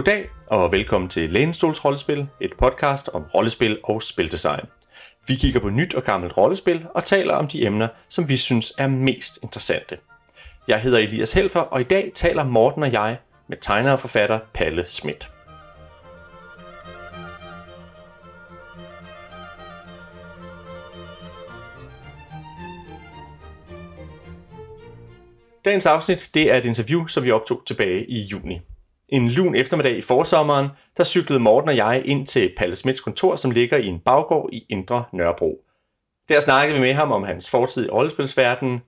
[0.00, 4.64] Goddag og velkommen til Lænestols Rollespil, et podcast om rollespil og spildesign.
[5.28, 8.72] Vi kigger på nyt og gammelt rollespil og taler om de emner, som vi synes
[8.78, 9.98] er mest interessante.
[10.68, 14.38] Jeg hedder Elias Helfer, og i dag taler Morten og jeg med tegner og forfatter
[14.54, 15.32] Palle Schmidt.
[25.64, 28.60] Dagens afsnit det er et interview, som vi optog tilbage i juni.
[29.12, 33.36] En lun eftermiddag i forsommeren, der cyklede Morten og jeg ind til Palle Smits kontor,
[33.36, 35.56] som ligger i en baggård i Indre Nørrebro.
[36.28, 38.80] Der snakkede vi med ham om hans fortid i rollespilsverdenen,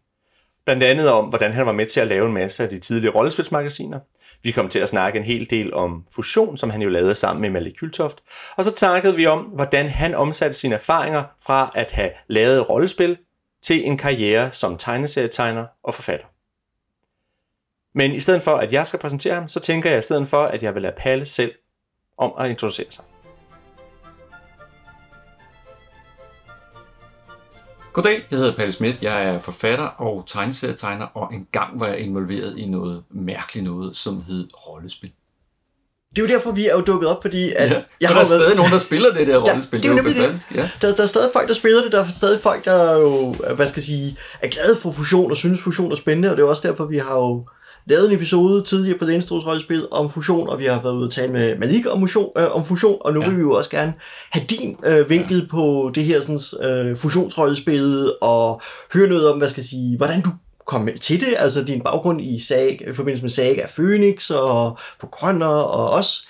[0.64, 3.10] blandt andet om, hvordan han var med til at lave en masse af de tidlige
[3.10, 4.00] rollespilsmagasiner.
[4.42, 7.40] Vi kom til at snakke en hel del om fusion, som han jo lavede sammen
[7.40, 8.22] med Malik Kyltoft.
[8.56, 13.18] Og så snakkede vi om, hvordan han omsatte sine erfaringer fra at have lavet rollespil
[13.62, 16.26] til en karriere som tegneserietegner og forfatter.
[17.94, 20.42] Men i stedet for, at jeg skal præsentere ham, så tænker jeg i stedet for,
[20.42, 21.52] at jeg vil lade Palle selv
[22.18, 23.04] om at introducere sig.
[27.92, 29.02] Goddag, jeg hedder Palle Schmidt.
[29.02, 34.24] Jeg er forfatter og tegneserietegner, og engang var jeg involveret i noget mærkeligt noget, som
[34.28, 35.12] hed rollespil.
[36.16, 38.20] Det er jo derfor, vi er jo dukket op, fordi at ja, jeg har der
[38.20, 38.56] er stadig været...
[38.56, 39.76] nogen, der spiller det der rollespil.
[39.78, 40.46] Ja, det er jo nemlig det.
[40.54, 40.70] Ja.
[40.82, 41.92] Der, der er stadig folk, der spiller det.
[41.92, 45.36] Der er stadig folk, der jo, hvad skal jeg sige, er glade for fusion og
[45.36, 46.30] synes, fusion er spændende.
[46.30, 47.46] Og det er også derfor, vi har jo
[47.86, 51.12] lavet en episode tidligere på det rollespil om fusion, og vi har været ude og
[51.12, 53.28] tale med Malik om fusion, øh, om fusion og nu ja.
[53.28, 53.94] vil vi jo også gerne
[54.30, 55.46] have din øh, vinkel ja.
[55.50, 58.60] på det her sådan, øh, fusionsrollespil, og
[58.94, 60.30] høre noget om, hvad skal jeg sige, hvordan du
[60.66, 65.06] kom til det, altså din baggrund i, sag, i forbindelse med Saga Phoenix og på
[65.06, 66.26] Grønner og også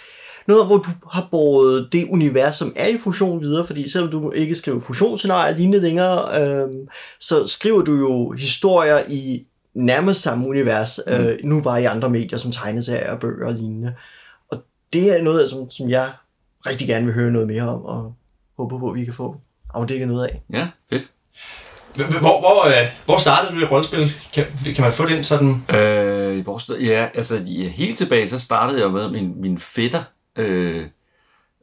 [0.47, 4.31] noget, hvor du har båret det univers, som er i fusion videre, fordi selvom du
[4.31, 6.69] ikke skriver fusionsscenarier lignende længere, øh,
[7.21, 11.13] så skriver du jo historier i nærmest samme univers, mm.
[11.13, 13.95] øh, nu bare i andre medier, som tegneserier, bøger og lignende.
[14.51, 16.09] Og det er noget, som, som jeg
[16.67, 18.15] rigtig gerne vil høre noget mere om, og
[18.59, 19.37] håber på, at vi kan få
[19.75, 20.43] afdækket noget af.
[20.53, 21.11] Ja, fedt.
[21.95, 24.13] Hvor, hvor, øh, hvor startede du i rollespil?
[24.33, 25.77] Kan, kan man få den sådan?
[25.77, 30.03] Øh, hvor, ja, altså ja, helt tilbage, så startede jeg med, at min, min fætter
[30.37, 30.87] øh,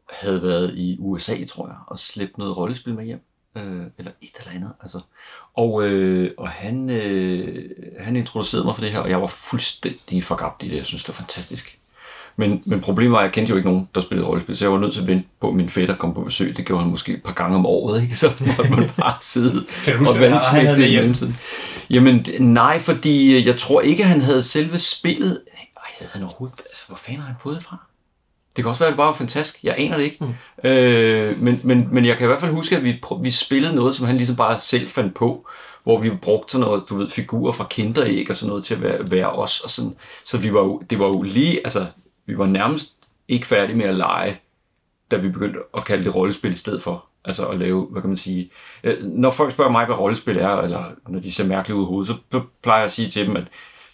[0.09, 4.29] havde været i USA, tror jeg, og slæbt noget rollespil med hjem øh, eller et
[4.39, 4.71] eller andet.
[4.81, 4.99] Altså.
[5.53, 10.23] Og, øh, og han, øh, han introducerede mig for det her, og jeg var fuldstændig
[10.23, 10.77] forgabt i det.
[10.77, 11.79] Jeg synes, det var fantastisk.
[12.35, 14.71] Men, men problemet var, at jeg kendte jo ikke nogen, der spillede rollespil, så jeg
[14.71, 16.57] var nødt til at vente på, at min fætter kom på besøg.
[16.57, 18.15] Det gjorde han måske et par gange om året, ikke?
[18.15, 21.15] så måtte man bare sidde kan du og vandsmægte det hjemme.
[21.89, 25.41] Jamen, nej, fordi jeg tror ikke, han havde selve spillet.
[25.77, 26.59] Ej, havde han overhovedet...
[26.59, 27.77] Altså, hvor fanden har han fået det fra?
[28.59, 29.63] Det kan også være, at det bare var fantastisk.
[29.63, 30.17] Jeg aner det ikke.
[30.63, 30.69] Mm.
[30.69, 33.95] Øh, men, men, men jeg kan i hvert fald huske, at vi, vi spillede noget,
[33.95, 35.47] som han ligesom bare selv fandt på,
[35.83, 38.81] hvor vi brugte sådan noget, du ved, figurer fra kinderæg og sådan noget til at
[38.81, 39.59] være, være os.
[39.59, 39.95] Og sådan.
[40.25, 41.85] Så vi var jo, det var jo lige, altså,
[42.25, 42.93] vi var nærmest
[43.27, 44.39] ikke færdige med at lege,
[45.11, 47.05] da vi begyndte at kalde det rollespil i stedet for.
[47.25, 48.51] Altså at lave, hvad kan man sige...
[48.83, 51.87] Øh, når folk spørger mig, hvad rollespil er, eller når de ser mærkeligt ud i
[51.87, 53.45] hovedet, så plejer jeg at sige til dem, at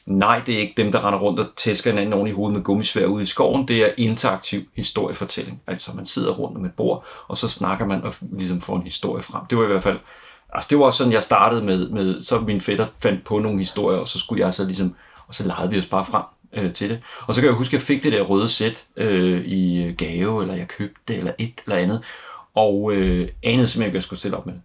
[0.06, 2.64] Nej, det er ikke dem, der render rundt og tæsker hinanden oven i hovedet med
[2.64, 3.68] gummisvær ude i skoven.
[3.68, 5.62] Det er interaktiv historiefortælling.
[5.68, 8.84] Altså man sidder rundt om et bord, og så snakker man og ligesom får en
[8.84, 9.46] historie frem.
[9.50, 10.00] Det var i hvert fald,
[10.54, 13.60] altså det var også sådan, jeg startede med, med så min fætter fandt på nogle
[13.60, 14.96] historier, og så skulle jeg så ligesom,
[15.28, 16.24] og så legede vi os bare frem
[16.54, 17.00] øh, til det.
[17.28, 20.42] Og så kan jeg huske, at jeg fik det der røde sæt øh, i gave,
[20.42, 22.04] eller jeg købte det, eller et eller andet,
[22.56, 24.62] og øh, anede simpelthen ikke, hvad jeg skulle stille op med det.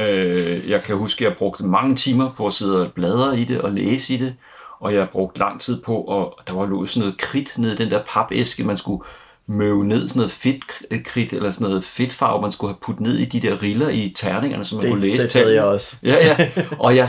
[0.00, 3.44] Øh, jeg kan huske, at jeg brugte mange timer på at sidde og bladre i
[3.44, 4.34] det og læse i det,
[4.82, 7.76] og jeg brugte lang tid på, og der var lå sådan noget kridt nede i
[7.76, 9.04] den der papæske, man skulle
[9.46, 13.24] møve ned, sådan noget fedtkridt, eller sådan noget fedtfarve, man skulle have puttet ned i
[13.24, 15.96] de der riller i terningerne, så man det kunne læse Det jeg også.
[16.02, 16.50] Ja, ja.
[16.78, 17.08] Og jeg,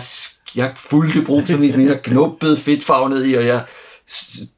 [0.56, 3.66] jeg fulgte brug som i sådan en, der knuppede fedtfarve ned i, og jeg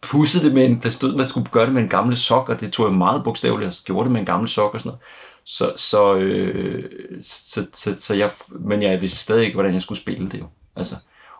[0.02, 2.59] pussede det med en, der stod, man skulle gøre det med en gammel sok, og
[2.59, 5.02] det tog jeg meget bogstaveligt, jeg gjorde det med en gammel sok og sådan noget.
[5.46, 6.84] Så, så, øh,
[7.24, 10.46] så, så, så jeg, men jeg vidste stadig ikke, hvordan jeg skulle spille det jo.
[10.76, 10.96] Altså,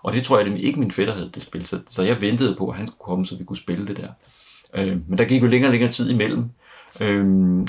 [0.06, 2.56] og det tror jeg det ikke min fætter havde det spil, så, så jeg ventede
[2.56, 4.10] på, at han skulle komme, så vi kunne spille det der.
[4.76, 6.50] Øh, men der gik jo længere og længere tid imellem.
[7.02, 7.26] Øh,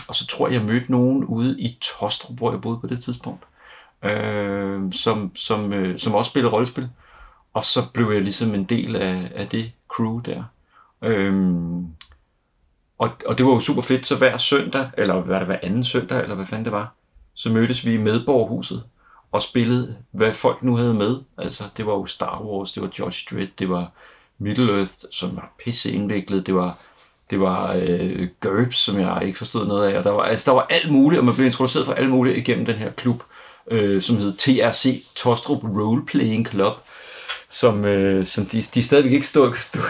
[0.09, 3.03] og så tror jeg, jeg mødte nogen ude i Tostrup, hvor jeg boede på det
[3.03, 3.44] tidspunkt,
[4.05, 6.88] øh, som, som, øh, som også spillede rollespil.
[7.55, 10.44] Og så blev jeg ligesom en del af, af det crew der.
[11.03, 11.87] Øhm,
[12.99, 15.85] og, og det var jo super fedt, så hver søndag, eller hvad det hver anden
[15.85, 16.94] søndag, eller hvad fanden det var,
[17.35, 18.82] så mødtes vi i Medborgerhuset
[19.32, 21.17] og spillede, hvad folk nu havde med.
[21.38, 23.93] Altså, det var jo Star Wars, det var George Dredd, det var
[24.38, 26.78] Middle Earth, som var pisse indviklet, det var,
[27.31, 30.55] det var øh, GURPS, som jeg ikke forstod noget af, og der var, altså, der
[30.55, 33.23] var alt muligt, og man blev introduceret for alt muligt igennem den her klub,
[33.70, 36.72] øh, som hed TRC, Tostrup Role Playing Club,
[37.50, 39.82] som, øh, som de, de stadigvæk ikke stod, stod,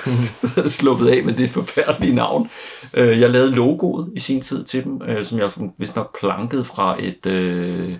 [0.52, 2.50] stod sluppet af med det forfærdelige navn.
[2.94, 6.64] Øh, jeg lavede logoet i sin tid til dem, øh, som jeg vist nok plankede
[6.64, 7.92] fra et, øh,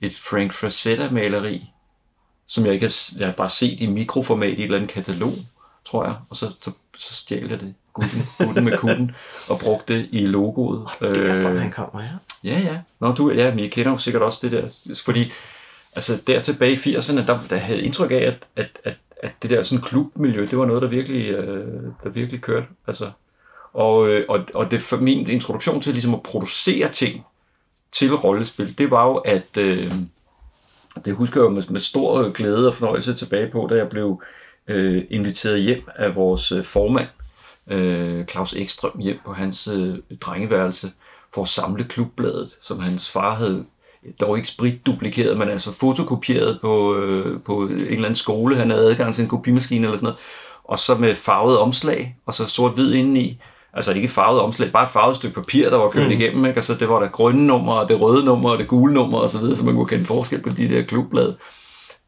[0.00, 1.70] et Frank Frazetta-maleri,
[2.46, 5.32] som jeg ikke har, jeg har bare set i mikroformat i et eller andet katalog,
[5.84, 9.14] tror jeg, og så, så, så stjal jeg det, gutten, gutten med kutten,
[9.48, 10.80] og brugte det i logoet.
[11.00, 12.10] Og derfor øh, han kommer, ja.
[12.44, 12.78] Ja, ja.
[13.00, 15.32] Nå, du, ja, men jeg kender jo sikkert også det der, fordi
[15.94, 19.50] altså der tilbage i 80'erne, der, der havde indtryk af, at, at, at, at det
[19.50, 22.66] der sådan klubmiljø, det var noget, der virkelig, øh, der virkelig kørte.
[22.86, 23.10] Altså,
[23.72, 27.24] og, øh, og, og det for min introduktion til ligesom at producere ting
[27.92, 29.92] til rollespil, det var jo, at øh,
[31.04, 34.22] det husker jeg jo med, med stor glæde og fornøjelse tilbage på, da jeg blev
[34.68, 37.08] øh, inviteret hjem af vores øh, formand,
[37.66, 40.92] øh, Claus Ekstrøm, hjem på hans øh, drengeværelse
[41.34, 43.64] for at samle klubbladet, som hans far havde
[44.20, 48.56] dog ikke spritduplikeret, men altså fotokopieret på, øh, på en eller anden skole.
[48.56, 50.18] Han havde adgang til en kopimaskine eller sådan noget.
[50.64, 53.40] Og så med farvet omslag, og så sort-hvid indeni.
[53.72, 56.12] Altså ikke farvet omslag, bare et farvet stykke papir, der var kørt mm.
[56.12, 56.44] igennem.
[56.44, 56.56] Ikke?
[56.56, 59.30] Altså det var der grønne nummer, og det røde nummer, og det gule nummer og
[59.30, 61.36] så videre, så man kunne kende forskel på de der klubblade.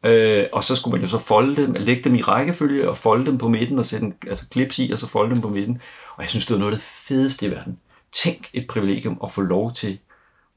[0.05, 3.25] Øh, og så skulle man jo så folde dem, lægge dem i rækkefølge og folde
[3.25, 5.81] dem på midten og sætte en, altså klips i og så folde dem på midten.
[6.15, 7.79] Og jeg synes, det var noget af det fedeste i verden.
[8.11, 9.99] Tænk et privilegium at få lov til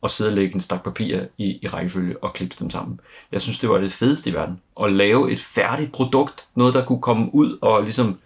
[0.03, 3.01] at sidde og lægge en stak papir i, i rækkefølge og klippe dem sammen.
[3.33, 4.61] Jeg synes, det var det fedeste i verden.
[4.83, 8.19] At lave et færdigt produkt, noget der kunne komme ud og ligesom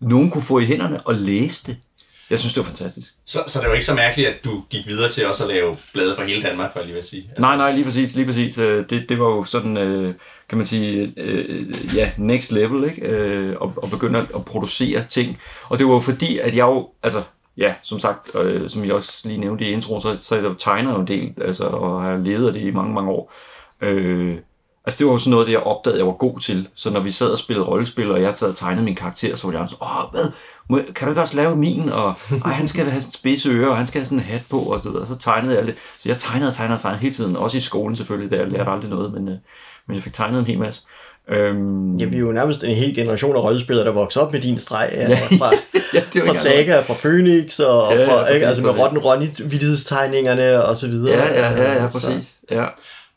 [0.00, 1.76] nogen kunne få i hænderne og læse det.
[2.30, 3.12] Jeg synes, det var fantastisk.
[3.24, 5.76] Så, så det var ikke så mærkeligt, at du gik videre til også at lave
[5.92, 7.22] blade for hele Danmark, for jeg lige vil sige?
[7.28, 7.40] Altså...
[7.40, 8.14] Nej, nej, lige præcis.
[8.14, 8.58] Lige præcis.
[8.58, 10.14] Øh, det, det var jo sådan, øh,
[10.48, 13.60] kan man sige, øh, ja, next level, ikke?
[13.60, 15.38] Og, og begynde at producere ting.
[15.68, 17.22] Og det var jo fordi, at jeg jo, altså,
[17.56, 21.00] ja, som sagt, øh, som jeg også lige nævnte i introen, så, så jeg tegner
[21.00, 23.32] en del, altså, og har levet det i mange, mange år.
[23.80, 24.36] Øh,
[24.84, 26.68] altså det var jo sådan noget, det jeg opdagede, jeg var god til.
[26.74, 29.46] Så når vi sad og spillede rollespil, og jeg sad og tegnede min karakter, så
[29.46, 30.32] var jeg sådan, åh, hvad?
[30.70, 31.88] Må, kan du ikke også lave min?
[31.88, 32.14] Og
[32.44, 34.58] ej, han skal have sådan spidse ører, og han skal have sådan en hat på,
[34.58, 35.74] og, og så tegnede jeg det.
[36.00, 38.48] Så jeg tegnede og tegnede og tegnede hele tiden, også i skolen selvfølgelig, der jeg
[38.48, 39.34] lærte aldrig noget, men, øh,
[39.88, 40.82] men jeg fik tegnet en hel masse.
[41.28, 41.92] Øhm...
[41.92, 44.58] Ja, vi er jo nærmest en hel generation af rollespillere, der vokser op med din
[44.58, 45.14] streg ja.
[45.38, 45.52] fra,
[45.94, 49.26] ja, det fra Saga, fra Phoenix, og ja, fra, ja, ikke, altså med Rotten Ronny
[49.44, 51.18] vidighedstegningerne og så videre.
[51.18, 52.36] Ja, ja, ja, ja præcis.
[52.50, 52.64] Ja.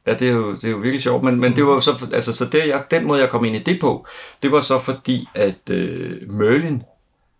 [0.08, 2.34] Ja, det er jo, det er jo virkelig sjovt, men, men det var så, altså,
[2.34, 4.06] så det, jeg, den måde, jeg kom ind i det på,
[4.44, 5.76] det var så fordi, at uh,
[6.30, 6.84] Merlin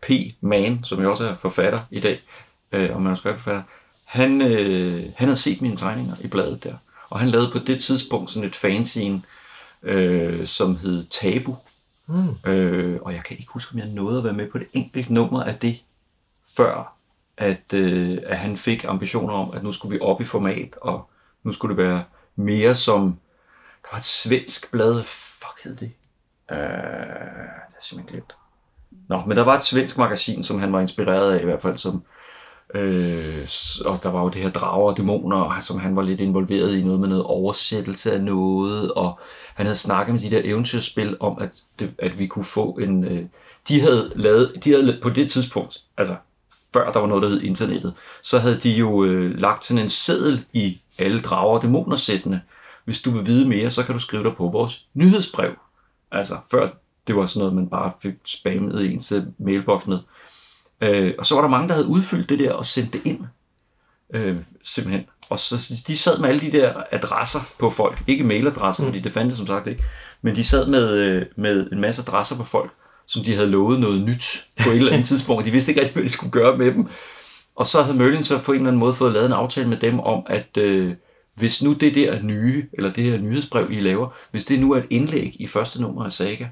[0.02, 0.10] P.
[0.42, 2.22] Mann, som jeg også er forfatter i dag,
[2.76, 3.64] uh, og manuskriptforfatter,
[4.06, 6.74] han, uh, han havde set mine tegninger i bladet der,
[7.10, 9.22] og han lavede på det tidspunkt sådan et fanzine,
[9.84, 11.58] øh, som hed Tabu.
[12.08, 12.52] Mm.
[12.52, 15.14] Øh, og jeg kan ikke huske, om jeg nåede at være med på det enkelte
[15.14, 15.84] nummer af det,
[16.58, 16.96] før
[17.38, 21.10] at, øh, at han fik ambitioner om, at nu skulle vi op i format, og
[21.44, 22.04] nu skulle det være
[22.36, 23.20] mere som,
[23.84, 25.92] der var et svensk blad, fuck hed det?
[26.52, 28.36] Øh, det er simpelthen glemt.
[29.10, 31.78] Nå, men der var et svensk magasin, som han var inspireret af i hvert fald,
[31.78, 32.04] som,
[32.76, 33.48] Øh,
[33.86, 36.84] og der var jo det her drager og dæmoner, som han var lidt involveret i
[36.84, 39.20] noget med noget oversættelse af noget, og
[39.56, 43.04] han havde snakket med de der eventyrspil om, at, det, at vi kunne få en...
[43.04, 43.26] Øh,
[43.68, 46.16] de havde lavet, de havde på det tidspunkt, altså
[46.74, 49.90] før der var noget, der hed internettet, så havde de jo øh, lagt sådan en
[49.90, 52.42] seddel i alle drager og dæmonersættene.
[52.86, 55.52] Hvis du vil vide mere, så kan du skrive dig på vores nyhedsbrev.
[56.12, 56.70] Altså før
[57.10, 60.00] det var sådan noget, man bare fik spammet i ens mailbox med.
[60.82, 63.20] Øh, og så var der mange, der havde udfyldt det der og sendt det ind.
[64.14, 65.06] Øh, simpelthen.
[65.30, 68.04] Og så de sad med alle de der adresser på folk.
[68.08, 68.90] Ikke mailadresser, mm.
[68.90, 69.84] fordi det fandt det som sagt ikke.
[70.22, 72.72] Men de sad med, øh, med en masse adresser på folk,
[73.08, 75.40] som de havde lovet noget nyt på et eller andet tidspunkt.
[75.40, 76.88] Og de vidste ikke rigtig, hvad de skulle gøre med dem.
[77.56, 79.78] Og så havde Merlin så på en eller anden måde fået lavet en aftale med
[79.78, 80.94] dem om, at øh,
[81.36, 84.78] hvis nu det der nye, eller det her nyhedsbrev, I laver, hvis det nu er
[84.78, 86.48] et indlæg i første nummer af Saga,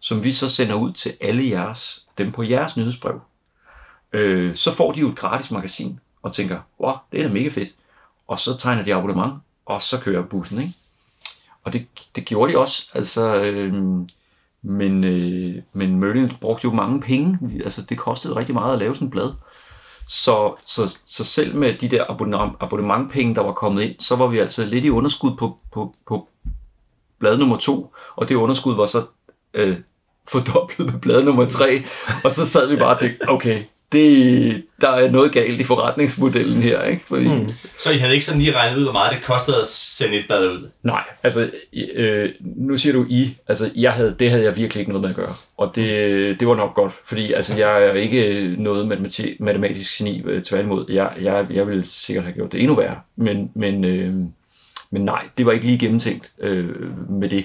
[0.00, 3.20] som vi så sender ud til alle jeres, dem på jeres nyhedsbrev,
[4.12, 7.48] øh, så får de jo et gratis magasin, og tænker, wow, det er da mega
[7.48, 7.68] fedt.
[8.28, 9.34] Og så tegner de abonnement,
[9.66, 10.74] og så kører bussen, ikke?
[11.64, 11.86] Og det,
[12.16, 13.74] det gjorde de også, altså, øh,
[14.62, 18.94] men, øh, men Merlin brugte jo mange penge, altså det kostede rigtig meget at lave
[18.94, 19.32] sådan et blad.
[20.08, 24.26] Så, så, så selv med de der abonnement, abonnementpenge, der var kommet ind, så var
[24.26, 26.28] vi altså lidt i underskud på, på, på
[27.18, 29.06] blad nummer to, og det underskud var så
[29.54, 29.76] øh,
[30.28, 31.82] fordoblet med blad nummer tre,
[32.24, 33.62] og så sad vi bare og tænkte, okay,
[33.92, 36.82] det, der er noget galt i forretningsmodellen her.
[36.82, 37.04] Ikke?
[37.04, 37.48] Fordi, mm.
[37.78, 40.24] Så I havde ikke sådan lige regnet ud, hvor meget det kostede at sende et
[40.28, 40.70] bad ud?
[40.82, 41.50] Nej, altså
[41.94, 45.10] øh, nu siger du I, altså jeg havde, det havde jeg virkelig ikke noget med
[45.10, 45.34] at gøre.
[45.56, 50.22] Og det, det var nok godt, fordi altså, jeg er ikke noget matematik, matematisk geni,
[50.26, 50.84] øh, tværtimod.
[50.88, 54.14] Jeg, jeg, jeg ville sikkert have gjort det endnu værre, men, men, øh,
[54.90, 56.68] men nej, det var ikke lige gennemtænkt øh,
[57.10, 57.44] med det.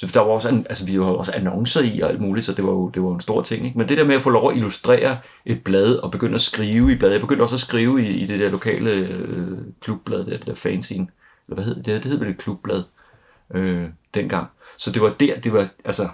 [0.00, 2.64] Så der var også, altså, vi var også annoncer i og alt muligt, så det
[2.64, 3.66] var jo det var en stor ting.
[3.66, 3.78] Ikke?
[3.78, 6.92] Men det der med at få lov at illustrere et blad og begynde at skrive
[6.92, 7.12] i bladet.
[7.12, 10.54] Jeg begyndte også at skrive i, i det der lokale øh, klubblad, der, det der
[10.54, 11.08] fanzine.
[11.48, 11.86] Eller hvad hed det?
[11.86, 12.82] Det hed vel et klubblad
[13.54, 14.46] øh, dengang.
[14.78, 16.08] Så det var der, det var, altså,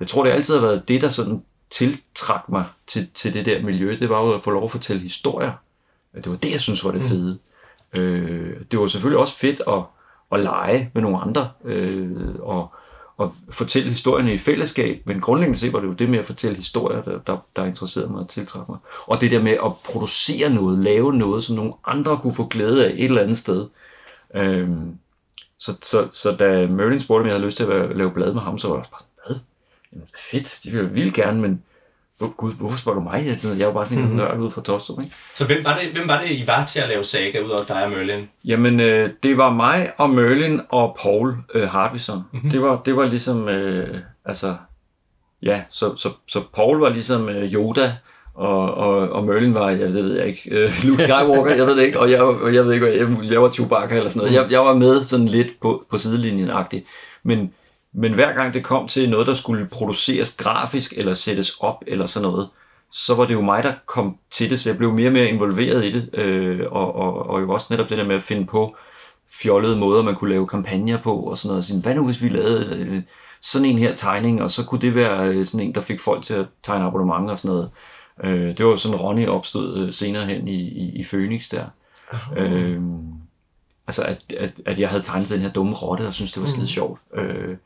[0.00, 3.62] jeg tror det altid har været det, der sådan tiltrak mig til, til det der
[3.62, 3.96] miljø.
[4.00, 5.52] Det var jo at få lov at fortælle historier.
[6.14, 7.38] Det var det, jeg synes var det fede.
[7.94, 8.00] Mm.
[8.00, 9.82] Øh, det var selvfølgelig også fedt at,
[10.32, 12.74] at lege med nogle andre, øh, og,
[13.18, 16.56] og fortælle historierne i fællesskab, men grundlæggende set var det jo det med at fortælle
[16.56, 18.78] historier, der, der, der interesserede mig og tiltrak mig.
[19.06, 22.86] Og det der med at producere noget, lave noget, som nogle andre kunne få glæde
[22.86, 23.66] af et eller andet sted.
[24.34, 24.98] Øhm,
[25.58, 28.42] så, så, så da Merlin spurgte, om jeg havde lyst til at lave blad med
[28.42, 29.36] ham, så var jeg bare, hvad?
[29.92, 31.62] Jamen, fedt, det vil jeg vildt gerne, men
[32.20, 33.38] oh, gud, hvorfor spørger du mig?
[33.58, 35.14] Jeg var bare sådan en nørd ude fra Torstrup, ikke?
[35.34, 37.66] Så hvem var, det, hvem var det, I var til at lave saga ud af
[37.68, 38.28] dig og Merlin?
[38.44, 42.22] Jamen, øh, det var mig og Merlin og Paul øh, Hartvison.
[42.32, 42.50] Mm-hmm.
[42.50, 44.56] Det, var, det var ligesom, øh, altså,
[45.42, 47.92] ja, så, så, så Paul var ligesom øh, Yoda,
[48.34, 51.82] og, og, og Merlin var, jeg ved jeg ikke, øh, Luke Skywalker, jeg ved det
[51.82, 52.18] ikke, og jeg,
[52.54, 54.42] jeg ved ikke, jeg, jeg var Chewbacca eller sådan noget.
[54.42, 56.84] Jeg, jeg var med sådan lidt på, på sidelinjen-agtigt.
[57.22, 57.52] Men,
[57.98, 62.06] men hver gang det kom til noget, der skulle produceres grafisk, eller sættes op, eller
[62.06, 62.48] sådan noget,
[62.92, 65.28] så var det jo mig, der kom til det, så jeg blev mere og mere
[65.28, 68.46] involveret i det, øh, og, og, og jo også netop det der med at finde
[68.46, 68.76] på
[69.42, 71.64] fjollede måder, man kunne lave kampagner på, og sådan noget.
[71.64, 73.02] Så, hvad nu, hvis vi lavede øh,
[73.40, 76.22] sådan en her tegning, og så kunne det være øh, sådan en, der fik folk
[76.22, 77.70] til at tegne abonnement og sådan noget.
[78.24, 81.64] Øh, det var sådan, Ronny opstod øh, senere hen i, i, i Phoenix der.
[82.36, 82.80] Øh,
[83.86, 86.48] altså, at, at, at jeg havde tegnet den her dumme rotte, og synes det var
[86.48, 87.00] skide sjovt.
[87.14, 87.56] Øh,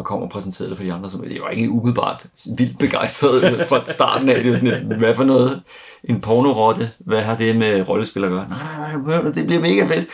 [0.00, 2.26] og kom og præsenterede det for de andre, som jeg var ikke umiddelbart
[2.58, 4.42] vildt begejstret fra starten af.
[4.42, 5.62] Det var sådan et, hvad for noget?
[6.04, 6.90] En pornorotte?
[6.98, 8.48] Hvad har det med rollespil at gøre?
[8.48, 10.08] Nej, nej, nej, det bliver mega fedt.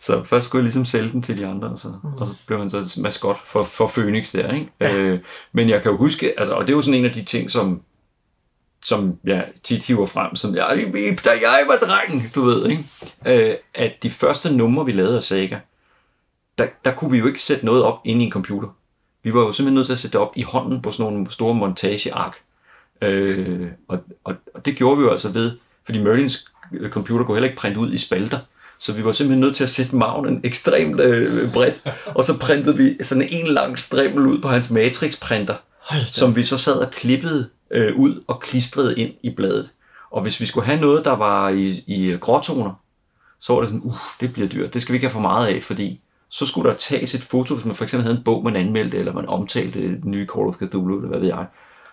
[0.00, 2.14] Så først skulle jeg ligesom sælge den til de andre, og så, mm.
[2.20, 4.52] og så blev han så maskot for, for Phoenix der.
[4.52, 4.68] Ikke?
[4.80, 4.96] Ja.
[4.96, 5.20] Øh,
[5.52, 7.50] men jeg kan jo huske, altså, og det er jo sådan en af de ting,
[7.50, 7.80] som,
[8.84, 10.88] som jeg tit hiver frem, som jeg,
[11.24, 12.84] da jeg var dreng, du ved, ikke?
[13.26, 15.58] Øh, at de første numre, vi lavede af Saga,
[16.58, 18.68] der, der kunne vi jo ikke sætte noget op inde i en computer.
[19.26, 21.30] Vi var jo simpelthen nødt til at sætte det op i hånden på sådan nogle
[21.30, 22.36] store montageark.
[23.02, 25.52] Øh, og, og, og det gjorde vi jo altså ved,
[25.84, 26.52] fordi Merlins
[26.88, 28.38] computer kunne heller ikke printe ud i spalter.
[28.80, 32.76] Så vi var simpelthen nødt til at sætte magnen ekstremt øh, bredt, og så printede
[32.76, 35.54] vi sådan en lang strimmel ud på hans matrix-printer,
[36.06, 39.70] som vi så sad og klippede øh, ud og klistrede ind i bladet.
[40.10, 42.80] Og hvis vi skulle have noget, der var i, i gråtoner,
[43.40, 45.46] så var det sådan, uh, det bliver dyrt, det skal vi ikke have for meget
[45.46, 48.44] af, fordi så skulle der tages et foto, hvis man for eksempel havde en bog,
[48.44, 51.46] man anmeldte, eller man omtalte et nye Call of Cthulhu, eller hvad ved jeg.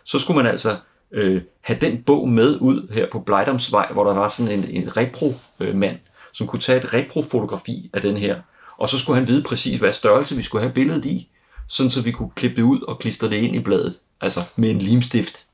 [0.04, 0.78] Så skulle man altså
[1.12, 4.98] øh, have den bog med ud her på Blejdomsvej, hvor der var sådan en, en
[4.98, 5.98] repro-mand,
[6.34, 8.36] som kunne tage et repro-fotografi af den her.
[8.78, 11.30] Og så skulle han vide præcis, hvad størrelse vi skulle have billedet i,
[11.68, 13.96] sådan så vi kunne klippe det ud og klistre det ind i bladet.
[14.22, 15.46] Altså med en limstift.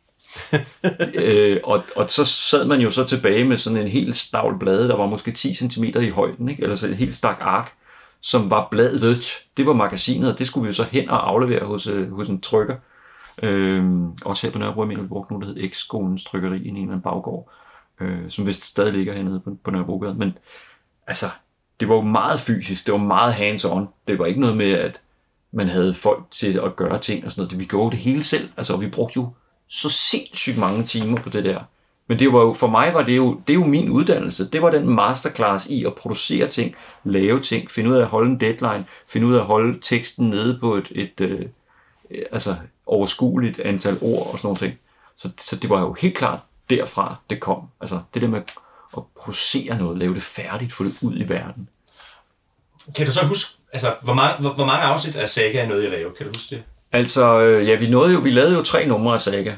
[1.16, 4.88] øh, og, og så sad man jo så tilbage med sådan en helt stavl blade,
[4.88, 6.64] der var måske 10 cm i højden, ikke?
[6.64, 7.74] eller så en helt stak ark,
[8.22, 9.24] som var bladet.
[9.58, 12.30] Det var magasinet, og det skulle vi jo så hen og aflevere hos, øh, hos
[12.30, 12.76] en trykker.
[13.44, 13.84] Øh,
[14.26, 16.76] også her på Nørrebro, jeg mener, vi brugte noget, der hed X-skolens trykkeri i en
[16.76, 17.52] eller anden baggård,
[18.02, 20.14] øh, som vist stadig ligger hernede på, på Nørrebrogade.
[20.14, 20.38] Men
[21.08, 21.26] altså,
[21.80, 23.86] det var jo meget fysisk, det var meget hands-on.
[24.08, 25.02] Det var ikke noget med, at
[25.52, 27.60] man havde folk til at gøre ting og sådan noget.
[27.60, 28.50] Vi gjorde det hele selv.
[28.58, 29.30] Altså, vi brugte jo
[29.68, 31.60] så sindssygt mange timer på det der.
[32.10, 34.50] Men det var jo, for mig var det jo, det er jo min uddannelse.
[34.50, 38.30] Det var den masterclass i at producere ting, lave ting, finde ud af at holde
[38.30, 41.46] en deadline, finde ud af at holde teksten nede på et, et øh,
[42.32, 44.74] altså overskueligt antal ord og sådan noget ting.
[45.16, 46.40] Så, så det var jo helt klart
[46.70, 47.62] derfra, det kom.
[47.82, 48.42] Altså det der med
[48.98, 51.70] at producere noget, lave det færdigt, få det ud i verden.
[52.96, 55.84] Kan du så huske, altså, hvor mange, hvor, hvor mange afsnit af Saga er noget,
[55.84, 56.16] I lavede?
[56.16, 56.64] Kan du huske det?
[56.92, 59.56] Altså, øh, ja, vi, nåede jo, vi lavede jo tre numre af Saga,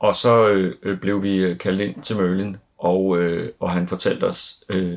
[0.00, 3.88] og så øh, øh blev vi øh, kaldt ind til Merlin, og, øh, og han
[3.88, 4.94] fortalte os, øh,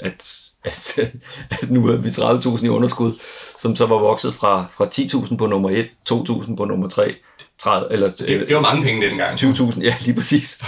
[0.00, 0.98] at, at,
[1.50, 3.12] at nu er vi 30.000 i underskud,
[3.58, 7.14] som så var vokset fra, fra 10.000 på nummer 1, 2.000 på nummer 3,
[7.58, 9.30] 30, eller, det, det var mange penge dengang.
[9.30, 10.62] 20.000, ja, lige præcis.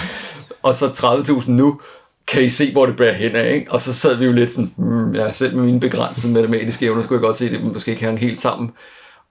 [0.63, 1.81] Og så 30.000 nu,
[2.27, 3.73] kan I se, hvor det bærer hen af, ikke?
[3.73, 7.03] Og så sad vi jo lidt sådan, hmm, ja, selv med mine begrænsede matematiske evner,
[7.03, 8.71] skulle jeg godt se, at det måske ikke hang helt sammen.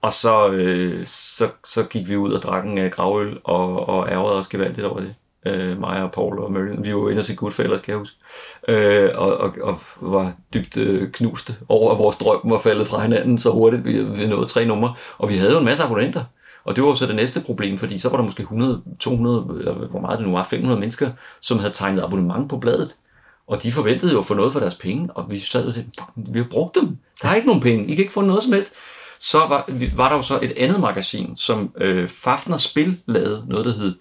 [0.02, 4.08] Og så, øh, så, så gik vi ud og drak en øh, gravøl og, og
[4.08, 5.14] ærgerede os gevaldigt over det.
[5.46, 6.84] Øh, mig og Paul og Merlin.
[6.84, 8.16] Vi var inde og se Goodfellas, kan jeg huske.
[8.68, 13.02] Øh, og, og, og var dybt øh, knuste over, at vores drøm var faldet fra
[13.02, 13.84] hinanden så hurtigt.
[13.84, 14.94] Vi, vi nåede tre numre.
[15.18, 16.24] Og vi havde jo en masse abonnenter.
[16.64, 19.46] Og det var jo så det næste problem, fordi så var der måske 100, 200,
[19.58, 22.94] eller hvor meget det nu var, 500 mennesker, som havde tegnet abonnement på bladet.
[23.46, 25.88] Og de forventede jo at få noget for deres penge, og vi sad og sagde,
[26.16, 26.96] vi har brugt dem.
[27.22, 27.84] Der er ikke nogen penge.
[27.84, 28.74] I kan ikke få noget som helst
[29.24, 33.66] så var, var der jo så et andet magasin, som øh, Fafner Spil lavede, noget
[33.66, 33.94] der hed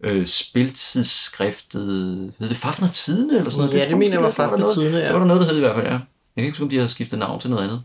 [0.00, 3.78] øh, spiltidsskriftet, hed det Fafner Tidene eller sådan noget?
[3.78, 5.04] Ja, tror det mener jeg var Fafner Tidene, ja.
[5.04, 5.92] Det var der noget, der hed i hvert fald, ja.
[5.92, 6.00] Jeg
[6.36, 7.82] kan ikke huske, om de havde skiftet navn til noget andet.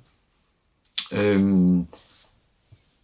[1.12, 1.88] Øhm,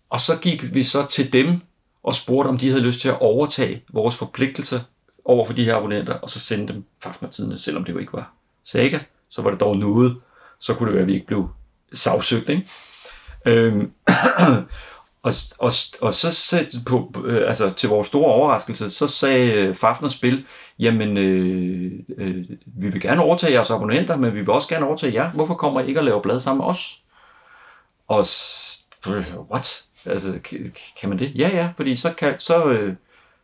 [0.09, 1.61] og så gik vi så til dem
[2.03, 4.79] og spurgte, om de havde lyst til at overtage vores forpligtelser
[5.25, 8.33] over for de her abonnenter, og så sende dem Fafner-tidene, selvom det jo ikke var
[8.63, 10.17] Saga, så var det dog noget,
[10.59, 11.49] så kunne det være, at vi ikke blev
[11.93, 12.67] sagsøgt, ikke?
[13.47, 13.91] Øhm,
[15.23, 19.75] og, og, og så sagde, på, øh, altså, til vores store overraskelse, så sagde øh,
[19.75, 20.45] Fafner Spil,
[20.79, 25.13] jamen, øh, øh, vi vil gerne overtage jeres abonnenter, men vi vil også gerne overtage
[25.13, 25.29] jer.
[25.29, 27.01] Hvorfor kommer I ikke og laver blad sammen med os?
[28.07, 28.25] Og
[29.51, 29.83] what?
[30.05, 31.31] Altså, kan, kan man det?
[31.35, 32.95] Ja, ja, fordi så, kan, så, øh,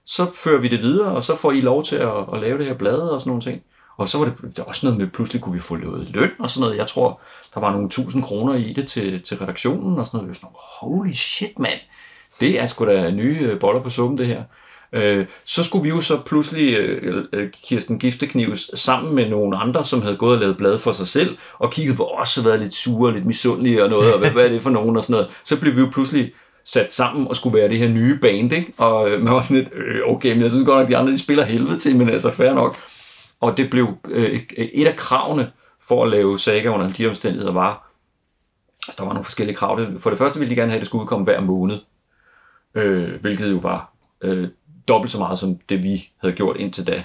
[0.06, 2.68] så fører vi det videre, og så får I lov til at, at lave det
[2.68, 3.62] her blad og sådan nogle ting.
[3.98, 6.62] Og så var det, også noget med, pludselig kunne vi få noget løn og sådan
[6.62, 6.78] noget.
[6.78, 7.22] Jeg tror,
[7.54, 10.28] der var nogle tusind kroner i det til, til redaktionen og sådan noget.
[10.28, 11.80] Vi var sådan, holy shit, mand.
[12.40, 14.44] Det er sgu da nye øh, boller på suppen, det her.
[14.94, 19.84] Øh, så skulle vi jo så pludselig, øh, øh, Kirsten Gifteknives, sammen med nogle andre,
[19.84, 22.60] som havde gået og lavet blad for sig selv, og kigget på os og været
[22.60, 25.04] lidt sure og lidt misundelige og noget, og hvad, hvad er det for nogen og
[25.04, 25.30] sådan noget.
[25.46, 26.34] Så blev vi jo pludselig
[26.66, 28.74] sat sammen og skulle være det her nye band, ikke?
[28.78, 31.12] Og øh, man var sådan lidt, øh, okay, men jeg synes godt nok, de andre
[31.12, 32.78] de spiller helvede til, men altså fair nok.
[33.44, 37.92] Og det blev øh, et af kravene for at lave saga under de omstændigheder var,
[38.88, 39.80] altså der var nogle forskellige krav.
[40.00, 41.80] For det første ville de gerne have, at det skulle udkomme hver måned,
[42.76, 44.50] øh, hvilket jo var øh,
[44.88, 47.04] dobbelt så meget som det, vi havde gjort indtil da.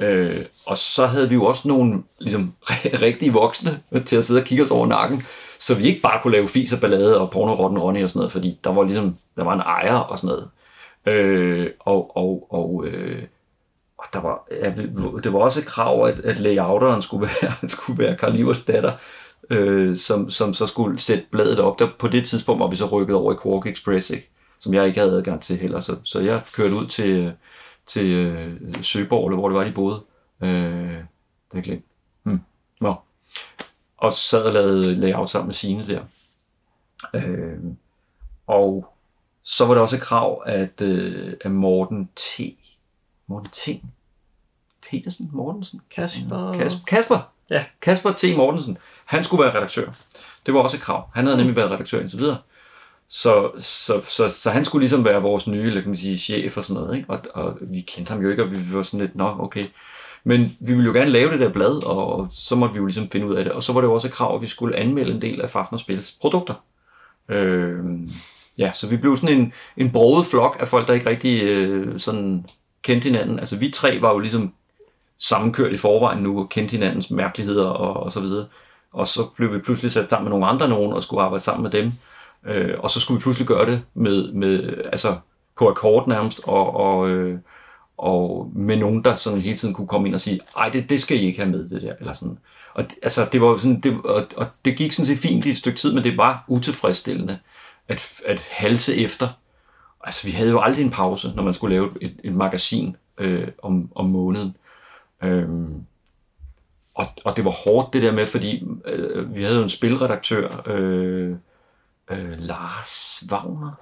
[0.00, 2.52] Øh, og så havde vi jo også nogle ligesom,
[3.06, 5.22] rigtige voksne til at sidde og kigge os over nakken,
[5.58, 8.18] så vi ikke bare kunne lave fis og ballade og porno, rotten, Ronny og sådan
[8.18, 10.50] noget, fordi der var ligesom, der var en ejer og sådan noget.
[11.06, 13.22] Øh, og, og, og, øh,
[13.98, 14.70] og der var, ja,
[15.22, 18.92] det var også et krav, at, at layouteren skulle være, skulle være Karl Ivers datter,
[19.50, 21.78] øh, som, som så skulle sætte bladet op.
[21.78, 24.30] Der, på det tidspunkt var vi så rykket over i Quark Express, ikke?
[24.60, 25.80] som jeg ikke havde adgang til heller.
[25.80, 27.32] Så, så jeg kørte ud til,
[27.86, 30.00] til øh, Søborg, eller hvor det var, de boede.
[30.40, 30.98] Øh,
[31.52, 31.84] det er glemt.
[32.22, 32.40] Hmm.
[32.80, 32.94] Nå.
[33.96, 36.00] Og sad og lavede layout sammen med sine der.
[37.14, 37.58] Øh,
[38.46, 38.94] og
[39.42, 42.40] så var der også et krav, at, øh, at Morten T.
[43.28, 43.92] Morten Ting.
[44.90, 45.30] Petersen?
[45.32, 45.80] Mortensen?
[45.90, 46.52] Kasper...
[46.52, 46.84] Kasper.
[46.86, 47.18] Kasper.
[47.50, 47.64] Ja.
[47.82, 48.24] Kasper T.
[48.36, 48.78] Mortensen.
[49.04, 49.90] Han skulle være redaktør.
[50.46, 51.10] Det var også et krav.
[51.14, 52.38] Han havde nemlig været redaktør indtil videre.
[53.08, 56.64] Så, så, så, så han skulle ligesom være vores nye, kan man sige, chef og
[56.64, 56.96] sådan noget.
[56.96, 57.10] Ikke?
[57.10, 59.64] Og, og vi kendte ham jo ikke, og vi var sådan lidt, nå, okay.
[60.24, 63.10] Men vi ville jo gerne lave det der blad, og så måtte vi jo ligesom
[63.10, 63.52] finde ud af det.
[63.52, 65.50] Og så var det jo også et krav, at vi skulle anmelde en del af
[65.50, 66.54] Fafner Spils produkter.
[67.28, 67.78] Øh,
[68.58, 71.98] ja, så vi blev sådan en, en broget flok af folk, der ikke rigtig øh,
[71.98, 72.46] sådan
[72.82, 73.38] kendte hinanden.
[73.38, 74.52] Altså vi tre var jo ligesom
[75.18, 78.46] sammenkørt i forvejen nu, og kendte hinandens mærkeligheder og, og så videre.
[78.92, 81.62] Og så blev vi pludselig sat sammen med nogle andre nogen, og skulle arbejde sammen
[81.62, 81.92] med dem.
[82.46, 85.16] Øh, og så skulle vi pludselig gøre det med, med altså
[85.58, 87.38] på akkord nærmest, og, og, øh,
[87.98, 91.02] og med nogen, der sådan hele tiden kunne komme ind og sige, ej, det, det
[91.02, 92.38] skal I ikke have med, det der, eller sådan.
[92.74, 95.50] Og det, altså, det var sådan, det, og, og det gik sådan set fint i
[95.50, 97.38] et stykke tid, men det var utilfredsstillende
[97.88, 99.28] at, at halse efter.
[100.04, 103.48] Altså, vi havde jo aldrig en pause, når man skulle lave et, et magasin øh,
[103.62, 104.56] om, om måneden.
[105.22, 105.84] Øhm,
[106.94, 110.62] og, og det var hårdt det der med, fordi øh, vi havde jo en spilredaktør,
[110.66, 111.36] øh,
[112.10, 113.72] øh, Lars Wagner.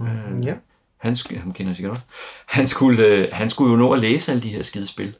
[0.00, 0.54] Øh, Ja.
[0.96, 2.02] han, ham kender sikkert også.
[2.46, 5.16] Han skulle, øh, han skulle jo nå at læse alle de her skide spil,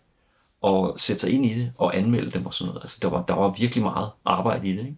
[0.62, 2.82] og sætte sig ind i det, og anmelde dem og sådan noget.
[2.82, 4.96] Altså, der var, der var virkelig meget arbejde i det, ikke?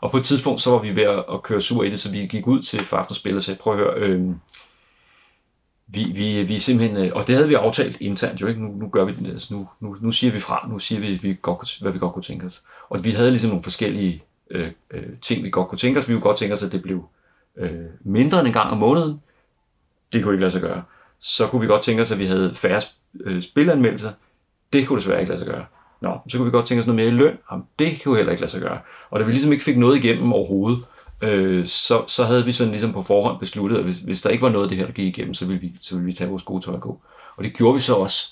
[0.00, 2.10] Og på et tidspunkt, så var vi ved at at køre sur i det, så
[2.10, 4.28] vi gik ud til for aftenspil og sagde, prøv at høre, øh,
[5.94, 8.62] vi, vi, vi simpelthen, øh, og det havde vi aftalt internt jo, ikke?
[8.62, 11.14] Nu, nu gør vi det, altså nu, nu, nu siger vi fra, nu siger vi,
[11.14, 12.62] vi godt, hvad vi godt kunne tænke os.
[12.88, 16.08] Og vi havde ligesom nogle forskellige øh, øh, ting, vi godt kunne tænke os.
[16.08, 17.04] Vi kunne godt tænke os, at det blev
[17.56, 17.70] øh,
[18.04, 19.20] mindre end en gang om måneden.
[20.12, 20.82] Det kunne ikke lade sig gøre.
[21.18, 22.80] Så kunne vi godt tænke os, at vi havde færre
[23.20, 24.12] øh, spilanmeldelser.
[24.72, 25.64] Det kunne desværre ikke lade sig gøre.
[26.00, 27.38] Nå, så kunne vi godt tænke os noget mere i løn.
[27.50, 28.78] Jamen, det kunne heller ikke lade sig gøre.
[29.10, 30.78] Og da vi ligesom ikke fik noget igennem overhovedet,
[31.24, 34.42] øh, så, så havde vi sådan ligesom på forhånd besluttet, at hvis, hvis der ikke
[34.42, 36.30] var noget af det her, der gik igennem, så ville vi, så ville vi tage
[36.30, 37.00] vores gode tøj og gå.
[37.36, 38.28] Og det gjorde vi så også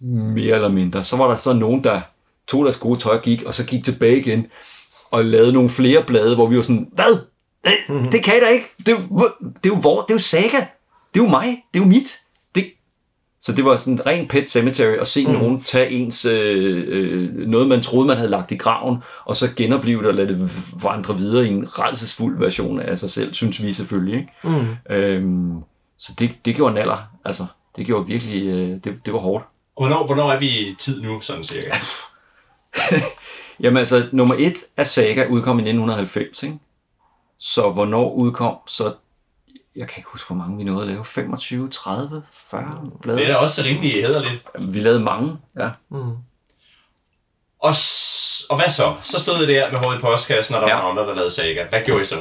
[0.00, 1.04] mere eller mindre.
[1.04, 2.00] Så var der så nogen, der
[2.46, 4.46] tog deres gode tøj og gik, og så gik tilbage igen
[5.10, 7.20] og lavede nogle flere blade, hvor vi var sådan, hvad?
[7.64, 8.66] Det, det kan I da ikke.
[8.78, 10.66] Det det er jo vor, det er jo Saga.
[11.14, 11.64] Det er jo mig.
[11.74, 12.18] Det er jo mit.
[13.42, 15.32] Så det var sådan en ren pet cemetery at se mm.
[15.32, 19.48] nogen tage ens, øh, øh, noget man troede, man havde lagt i graven, og så
[19.56, 20.50] genopleve det og lade det
[20.82, 24.14] vandre videre i en redselsfuld version af sig selv, synes vi selvfølgelig.
[24.14, 24.32] Ikke?
[24.44, 24.94] Mm.
[24.94, 25.62] Øhm,
[25.98, 27.10] så det, det gjorde en alder.
[27.24, 27.46] Altså,
[27.76, 29.44] det gjorde virkelig, øh, det, det var hårdt.
[29.76, 31.74] Og hvornår, hvornår er vi i tid nu, sådan cirka?
[33.60, 36.58] Jamen altså, nummer et af Saga udkom i 1990, ikke?
[37.38, 38.92] Så hvornår udkom, så
[39.76, 41.04] jeg kan ikke huske, hvor mange vi nåede at lave.
[41.04, 43.18] 25, 30, 40 blade.
[43.18, 44.44] Det er da også rimelig hederligt.
[44.60, 45.68] Vi lavede mange, ja.
[47.60, 48.94] Og, s- og hvad så?
[49.02, 50.74] Så stod I der med hovedet i postkassen, og der Ja.
[50.74, 51.64] var andre, der lavede saga.
[51.68, 52.16] Hvad gjorde I så?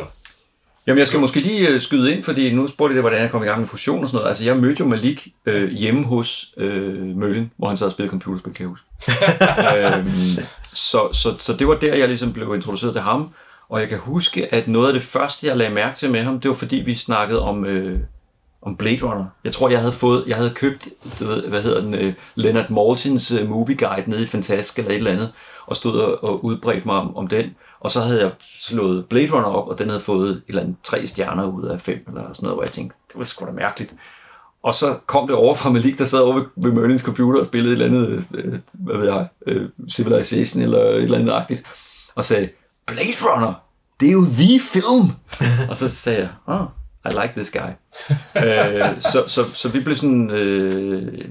[0.87, 3.43] Jamen, jeg skal måske lige øh, skyde ind, fordi nu spurgte jeg, hvordan jeg kom
[3.43, 4.29] i gang med fusion og sådan noget.
[4.29, 8.09] Altså, jeg mødte jo Malik øh, hjemme hos øh, Møllen, hvor han sad og spillede
[8.09, 8.85] computerspil, kan jeg huske.
[9.97, 13.33] øhm, så, så, så det var der, jeg ligesom blev introduceret til ham.
[13.69, 16.39] Og jeg kan huske, at noget af det første, jeg lagde mærke til med ham,
[16.39, 17.99] det var fordi, vi snakkede om, øh,
[18.61, 19.25] om Blade Runner.
[19.43, 20.87] Jeg tror, jeg havde fået, jeg havde købt,
[21.19, 24.91] du ved, hvad hedder den, øh, Leonard Maltins øh, movie guide nede i Fantastisk eller
[24.91, 25.31] et eller andet,
[25.65, 27.55] og stod og, og udbredte mig om, om den.
[27.79, 30.75] Og så havde jeg slået Blade Runner op, og den havde fået et eller andet
[30.83, 33.51] tre stjerner ud af fem, eller sådan noget, hvor jeg tænkte, det var sgu da
[33.51, 33.93] mærkeligt.
[34.63, 37.45] Og så kom det over fra Malik, der sad over ved, ved Merlins computer og
[37.45, 41.63] spillede et eller andet, øh, hvad ved jeg, øh, Civilization eller et eller andet agtigt,
[42.15, 42.49] og sagde,
[42.87, 43.53] Blade Runner,
[43.99, 45.11] det er jo the film.
[45.69, 46.65] og så sagde jeg, oh,
[47.05, 47.69] I like this guy.
[48.45, 51.25] øh, så, så, så vi blev sådan, øh,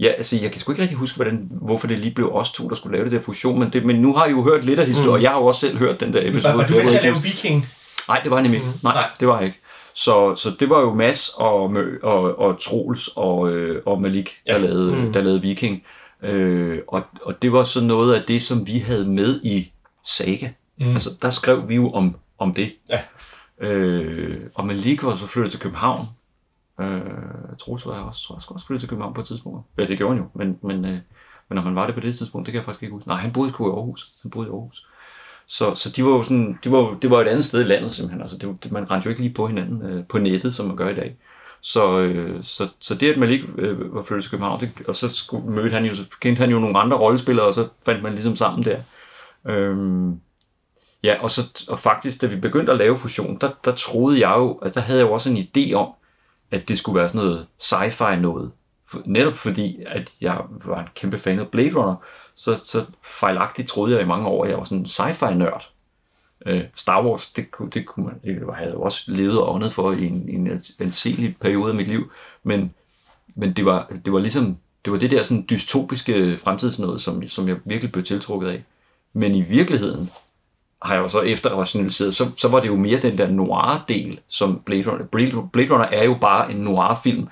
[0.00, 2.68] ja, altså jeg kan sgu ikke rigtig huske, hvordan, hvorfor det lige blev os to,
[2.68, 4.80] der skulle lave det der fusion, men, det, men nu har I jo hørt lidt
[4.80, 5.22] af historien, mm.
[5.22, 6.54] jeg har jo også selv hørt den der episode.
[6.54, 7.66] Var, var du Det med til at lave Viking?
[8.08, 8.70] Nej, det var nemlig ikke.
[8.82, 9.08] Nej, Nej.
[9.20, 9.58] det var jeg ikke.
[9.94, 14.30] Så, så det var jo Mads og, Mø, og, og Troels og, øh, og Malik,
[14.46, 14.58] der, Ja.
[14.58, 15.12] lavede, mm.
[15.12, 15.82] der lavede Viking.
[16.22, 19.72] Øh, og, og det var så noget af det, som vi havde med i
[20.06, 20.48] Saga.
[20.80, 20.86] Mm.
[20.86, 22.72] Altså, der skrev vi jo om, om det.
[22.88, 23.00] Ja.
[23.66, 26.06] Øh, og Malik var så flyttet til København.
[26.80, 27.00] Øh,
[27.58, 29.66] Troels var jeg også, tror jeg, også flyttet til København på et tidspunkt.
[29.78, 30.98] Ja, det gjorde han jo, men, men, øh,
[31.48, 33.08] men om han var det på det tidspunkt, det kan jeg faktisk ikke huske.
[33.08, 34.06] Nej, han boede sgu i Aarhus.
[34.22, 34.86] Han boede i Aarhus.
[35.46, 37.68] Så, så de var jo sådan, de var, jo- det var et andet sted i
[37.68, 38.20] landet simpelthen.
[38.22, 40.88] Altså, det, man rendte jo ikke lige på hinanden øh, på nettet, som man gør
[40.88, 41.16] i dag.
[41.60, 45.08] Så, øh, så, så det, at Malik øh, var flyttet til København, det, og så
[45.08, 48.12] skulle, mødte han jo, så kendte han jo nogle andre rollespillere, og så fandt man
[48.12, 48.78] ligesom sammen der.
[49.48, 50.20] Øhm,
[51.04, 54.36] ja, og, så, og faktisk, da vi begyndte at lave fusion, der, der troede jeg
[54.36, 55.92] jo, altså der havde jeg jo også en idé om,
[56.50, 58.50] at det skulle være sådan noget sci-fi noget.
[58.86, 61.96] For, netop fordi, at jeg var en kæmpe fan af Blade Runner,
[62.34, 65.70] så, så fejlagtigt troede jeg i mange år, at jeg var sådan en sci-fi nørd.
[66.46, 69.72] Øh, Star Wars, det, det, kunne man, det havde jeg jo også levet og åndet
[69.72, 72.10] for i en, en, en anselig periode af mit liv,
[72.42, 72.74] men,
[73.34, 77.48] men det, var, det var ligesom, det var det der sådan dystopiske fremtidsnød, som, som
[77.48, 78.64] jeg virkelig blev tiltrukket af.
[79.12, 80.10] Men i virkeligheden
[80.84, 84.60] har jeg jo så efterrationaliseret, så, så var det jo mere den der noir-del, som
[84.66, 85.04] Blade Runner,
[85.52, 87.28] Blade, Runner er jo bare en noir-film,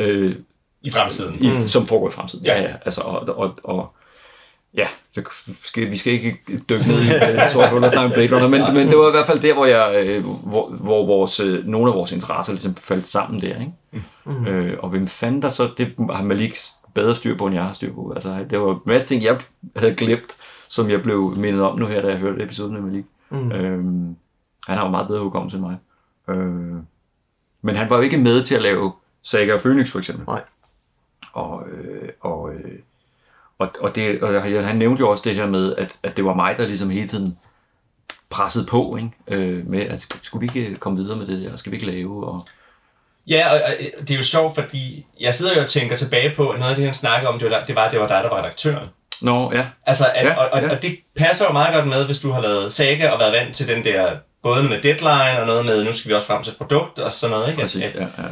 [0.00, 0.36] øh,
[0.82, 1.36] I fremtiden.
[1.40, 1.68] i, mm.
[1.68, 2.44] som foregår i fremtiden.
[2.44, 2.60] Ja.
[2.60, 2.74] Ja, ja.
[2.84, 3.94] Altså, og, og, og
[4.74, 5.22] ja, så
[5.62, 6.36] skal, vi skal ikke
[6.68, 9.08] dykke ned i et sort hul og snakke om Blade Runner, men, men det var
[9.08, 12.52] i hvert fald der, hvor, jeg, øh, hvor, hvor vores, øh, nogle af vores interesser
[12.52, 13.60] ligesom faldt sammen der.
[13.60, 13.72] Ikke?
[14.24, 14.46] Mm.
[14.46, 16.56] Øh, og hvem fandt der så, det har Malik
[16.94, 18.12] bedre styr på, end jeg har styr på.
[18.14, 19.40] Altså, det var en masse ting, jeg
[19.76, 20.36] havde glemt,
[20.70, 23.04] som jeg blev mindet om nu her, da jeg hørte episoden med Malik.
[23.30, 23.52] Mm.
[23.52, 24.16] Øhm,
[24.68, 25.76] han har jo meget bedre hukommelse end mig.
[26.28, 26.76] Øh,
[27.62, 30.26] men han var jo ikke med til at lave Saga og Phoenix, for eksempel.
[30.26, 30.42] Nej.
[31.32, 32.78] Og, øh, og, øh,
[33.58, 36.34] og, og, det, og han nævnte jo også det her med, at, at det var
[36.34, 37.38] mig, der ligesom hele tiden
[38.30, 39.10] pressede på, ikke?
[39.28, 41.90] Øh, med at sk- skulle vi ikke komme videre med det der, skal vi ikke
[41.90, 42.40] lave, og
[43.26, 43.60] Ja, og,
[44.00, 46.70] og det er jo sjovt, fordi jeg sidder jo og tænker tilbage på, at noget
[46.70, 48.88] af det, han snakkede om, det var, det var, det var dig, der var redaktøren.
[49.22, 50.70] Nå, ja, Altså, at, Ja, og, og, ja.
[50.70, 53.56] og det passer jo meget godt med, hvis du har lavet saga og været vant
[53.56, 54.10] til den der,
[54.42, 57.36] både med deadline og noget med, nu skal vi også frem til produkt og sådan
[57.36, 57.60] noget, ikke?
[57.60, 58.28] præcis, At, at, ja, ja,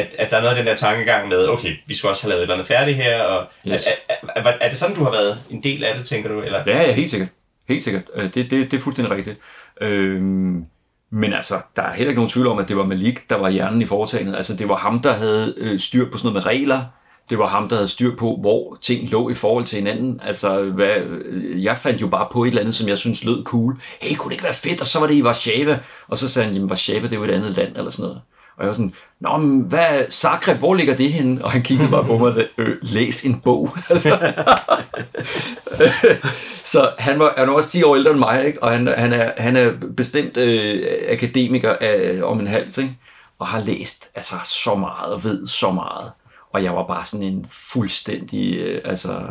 [0.00, 2.28] at, at der er noget af den der tankegang med, okay, vi skal også have
[2.28, 3.72] lavet et eller andet færdigt her, og Yes.
[3.72, 3.86] yes.
[4.08, 6.40] er, er, er, er, det sådan, du har været en del af det, tænker du?
[6.42, 6.62] Eller?
[6.66, 7.28] Ja, ja, helt sikkert.
[7.68, 8.02] Helt sikkert.
[8.14, 9.38] Øh, Det, det, det er fuldstændig rigtigt.
[9.80, 10.64] Øhm,
[11.10, 13.48] men altså, der er heller ikke nogen tvivl om, at det var Malik, der var
[13.50, 14.36] hjernen i foretagendet.
[14.36, 16.84] Altså, det var ham, der havde øh, styr på sådan noget med regler.
[17.30, 20.20] Det var ham, der havde styr på, hvor ting lå i forhold til hinanden.
[20.24, 20.94] Altså, hvad,
[21.56, 23.80] jeg fandt jo bare på et eller andet, som jeg synes lød cool.
[24.00, 24.80] Hey, kunne det ikke være fedt?
[24.80, 25.78] Og så var det i Warszawa.
[26.08, 28.20] Og så sagde han, jamen Warszawa, det er jo et andet land, eller sådan noget.
[28.56, 31.44] Og jeg var sådan, Nå, men hvad, Zagreb, hvor ligger det henne?
[31.44, 33.76] Og han kiggede bare på mig og sagde, øh, læs en bog.
[33.90, 34.32] Altså,
[36.64, 38.62] så han var, han var også 10 år ældre end mig, ikke?
[38.62, 42.92] og han, han, er, han er bestemt øh, akademiker af, om en hals, ikke?
[43.38, 46.10] og har læst altså, så meget og ved så meget.
[46.54, 49.26] Og jeg var bare sådan en fuldstændig øh, altså,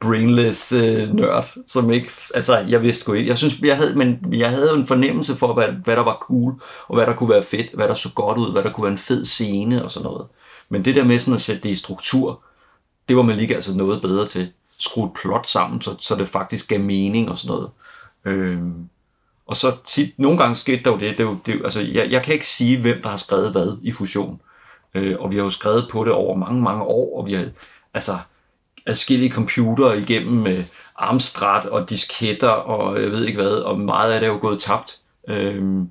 [0.00, 4.32] brainless øh, nørd, som ikke, altså jeg vidste sgu ikke, jeg synes, jeg havde, men
[4.32, 6.54] jeg havde en fornemmelse for, hvad, hvad der var cool,
[6.88, 8.92] og hvad der kunne være fedt, hvad der så godt ud, hvad der kunne være
[8.92, 10.26] en fed scene og sådan noget.
[10.68, 12.40] Men det der med sådan at sætte det i struktur,
[13.08, 14.52] det var man lige altså noget bedre til.
[14.78, 17.70] Skrue et plot sammen, så, så det faktisk gav mening og sådan noget.
[18.24, 18.88] Øhm,
[19.46, 22.22] og så tit, nogle gange skete der jo det, det, jo, det altså, jeg, jeg
[22.22, 24.40] kan ikke sige, hvem der har skrevet hvad i fusion.
[24.94, 27.46] Øh, og vi har jo skrevet på det over mange, mange år, og vi har
[27.94, 28.18] altså
[28.86, 30.64] adskillige computere igennem øh, med
[30.96, 34.58] Amstrad og disketter og jeg ved ikke hvad, og meget af det er jo gået
[34.58, 34.98] tabt.
[35.28, 35.86] øh,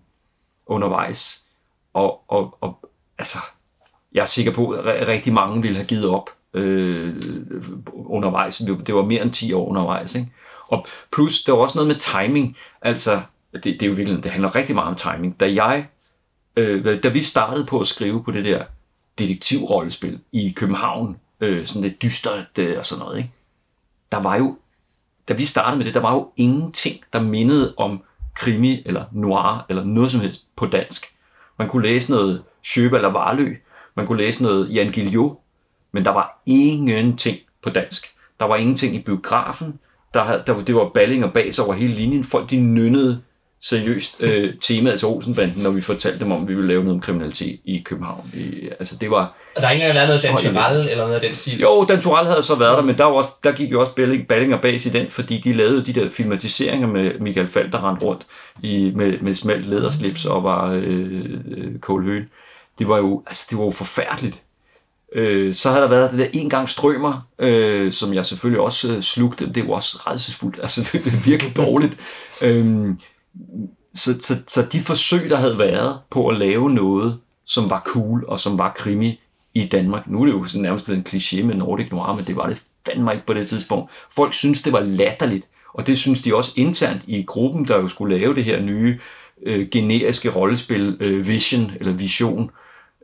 [0.66, 1.42] undervejs.
[1.94, 3.38] Og, og, og altså,
[4.14, 7.16] jeg er sikker på, at rigtig mange ville have givet op øh,
[7.94, 8.58] undervejs.
[8.58, 10.16] Det var mere end 10 år undervejs.
[10.16, 10.32] Ikke?
[10.68, 12.58] Og plus, der var også noget med timing.
[12.82, 13.22] Altså,
[13.54, 15.40] det, det er jo virkelig, det handler rigtig meget om timing.
[15.40, 15.88] Da jeg,
[16.56, 18.64] øh, da vi startede på at skrive på det der
[19.28, 23.32] detektivrollespil i København, øh, sådan lidt dystert øh, og sådan noget, ikke?
[24.12, 24.58] der var jo,
[25.28, 28.04] da vi startede med det, der var jo ingenting, der mindede om
[28.36, 31.06] krimi eller noir eller noget som helst på dansk.
[31.60, 33.56] Man kunne læse noget Sjøve eller Varlø,
[33.96, 35.38] man kunne læse noget Jan Guillou,
[35.92, 38.16] men der var ingenting på dansk.
[38.40, 39.80] Der var ingenting i biografen,
[40.14, 42.24] der, der, det var balling og bas over hele linjen.
[42.24, 43.22] Folk de nynnede
[43.64, 46.96] seriøst øh, temaet til Olsenbanden, når vi fortalte dem om, at vi ville lave noget
[46.96, 48.32] om kriminalitet i København.
[48.34, 49.34] I, altså det var...
[49.56, 51.60] Og der er ikke engang været noget Dan Turell eller noget af den stil?
[51.60, 53.96] Jo, Dan Turell havde så været der, men der, var også, der gik jo også
[53.96, 57.72] balling, balling og bas i den, fordi de lavede de der filmatiseringer med Michael Falk,
[57.72, 58.26] der rendte rundt
[58.64, 61.26] i, med, med smelt læderslips og var øh,
[61.58, 62.24] øh, kålhøen.
[62.80, 64.42] Det var jo, altså det var jo forfærdeligt.
[65.16, 68.92] Øh, så har der været det der en gang strømmer, øh, som jeg selvfølgelig også
[68.92, 69.54] øh, slugte.
[69.54, 70.60] Det var også redselsfuldt.
[70.62, 71.98] Altså, det, det er virkelig dårligt.
[72.42, 72.96] øh,
[73.96, 78.26] så, så, så de forsøg, der havde været på at lave noget, som var cool
[78.28, 79.20] og som var krimi
[79.54, 80.08] i Danmark.
[80.08, 82.48] Nu er det jo sådan nærmest blevet en kliché med Nordic Noir, men det var
[82.48, 83.92] det fandme ikke på det tidspunkt.
[84.12, 87.88] Folk synes, det var latterligt, og det synes de også internt i gruppen, der jo
[87.88, 89.00] skulle lave det her nye
[89.44, 92.52] øh, generiske rollespil, øh, Vision eller Vision,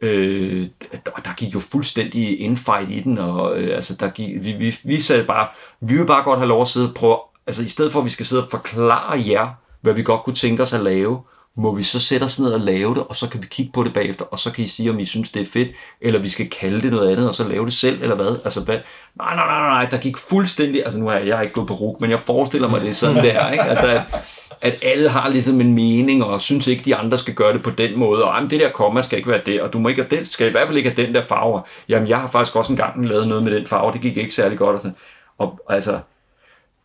[0.01, 4.51] Øh, der, der gik jo fuldstændig infight i den, og øh, altså, der gik, vi,
[4.51, 5.47] vi, vi sagde bare,
[5.81, 8.05] vi vil bare godt have lov at sidde og prøve, altså i stedet for at
[8.05, 9.49] vi skal sidde og forklare jer,
[9.81, 11.21] hvad vi godt kunne tænke os at lave,
[11.57, 13.83] må vi så sætte os ned og lave det, og så kan vi kigge på
[13.83, 15.67] det bagefter, og så kan I sige, om I synes, det er fedt,
[16.01, 18.39] eller vi skal kalde det noget andet, og så lave det selv, eller hvad?
[18.43, 18.77] Altså, hvad?
[19.17, 21.67] Nej, nej, nej, nej, der gik fuldstændig, altså nu er jeg, jeg er ikke gået
[21.67, 23.63] på ruk, men jeg forestiller mig, det er sådan der, ikke?
[23.63, 24.01] Altså, at,
[24.61, 27.69] at alle har ligesom en mening, og synes ikke, de andre skal gøre det på
[27.69, 30.01] den måde, og jamen, det der komma skal ikke være det, og du må ikke
[30.01, 31.61] have den, skal i hvert fald ikke have den der farve.
[31.89, 34.57] Jamen, jeg har faktisk også engang lavet noget med den farve, det gik ikke særlig
[34.57, 34.95] godt, og sådan.
[35.37, 35.99] Og altså,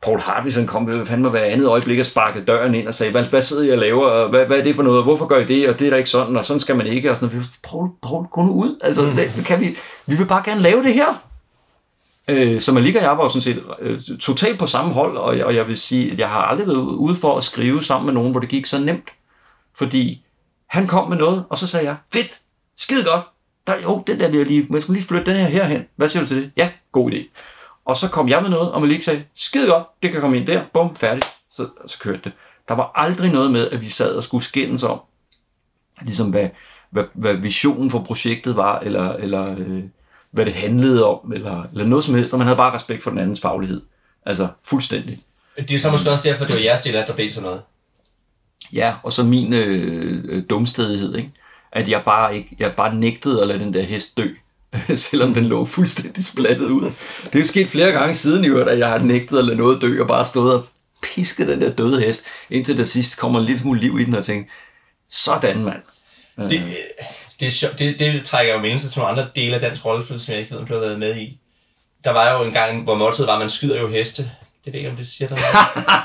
[0.03, 3.25] Paul Hartvigsen kom ved fandme hver andet øjeblik og sparkede døren ind og sagde, hvad,
[3.25, 5.45] hvad sidder I og laver, og hvad, hvad er det for noget, hvorfor gør I
[5.45, 7.51] det, og det er da ikke sådan, og sådan skal man ikke, og sådan noget.
[7.65, 9.11] Paul, Paul, gå nu ud, altså, mm.
[9.11, 11.23] det, kan vi, vi vil bare gerne lave det her.
[12.29, 15.39] Øh, så Malika og jeg var jo sådan set øh, totalt på samme hold, og
[15.39, 18.07] jeg, og jeg vil sige, at jeg har aldrig været ude for at skrive sammen
[18.07, 19.09] med nogen, hvor det gik så nemt.
[19.77, 20.25] Fordi
[20.67, 22.39] han kom med noget, og så sagde jeg, fedt,
[22.77, 23.25] skide godt,
[23.67, 25.83] der, jo, den der vil jeg lige, jeg skal lige flytte den her herhen.
[25.97, 26.51] Hvad siger du til det?
[26.57, 27.29] Ja, god idé.
[27.85, 30.47] Og så kom jeg med noget, og Malik sagde, skide godt, det kan komme ind
[30.47, 31.27] der, bum, færdigt.
[31.51, 32.33] Så, så kørte det.
[32.69, 35.01] Der var aldrig noget med, at vi sad og skulle skændes om,
[36.03, 36.49] ligesom hvad,
[36.91, 39.83] hvad, hvad visionen for projektet var, eller, eller øh,
[40.31, 43.11] hvad det handlede om, eller, eller noget som helst, og man havde bare respekt for
[43.11, 43.83] den andens faglighed.
[44.27, 45.19] Altså, fuldstændig.
[45.57, 47.63] Det er så måske også derfor, det var jeres del, at der blev sådan noget.
[48.75, 51.33] Ja, og så min øh, øh, dumstedighed, ikke?
[51.73, 54.29] At jeg bare, ikke, jeg bare nægtede at lade den der hest dø,
[54.97, 56.93] selvom den lå fuldstændig splattet ud.
[57.33, 59.83] Det er sket flere gange siden i øvrigt, at jeg har nægtet at lade noget
[59.83, 60.67] dø, og bare stået og
[61.03, 64.15] pisket den der døde hest, indtil der sidst kommer en lille smule liv i den,
[64.15, 64.51] og tænker,
[65.11, 65.83] sådan mand.
[66.51, 66.63] Det,
[67.41, 70.21] det, er sjov, det, det trækker jo med til nogle andre dele af dansk rollespil,
[70.21, 71.39] som jeg ikke ved, om du har været med i.
[72.05, 74.31] Der var jo en gang, hvor måltid var, at man skyder jo heste.
[74.65, 75.39] Det ved ikke, om det siger dig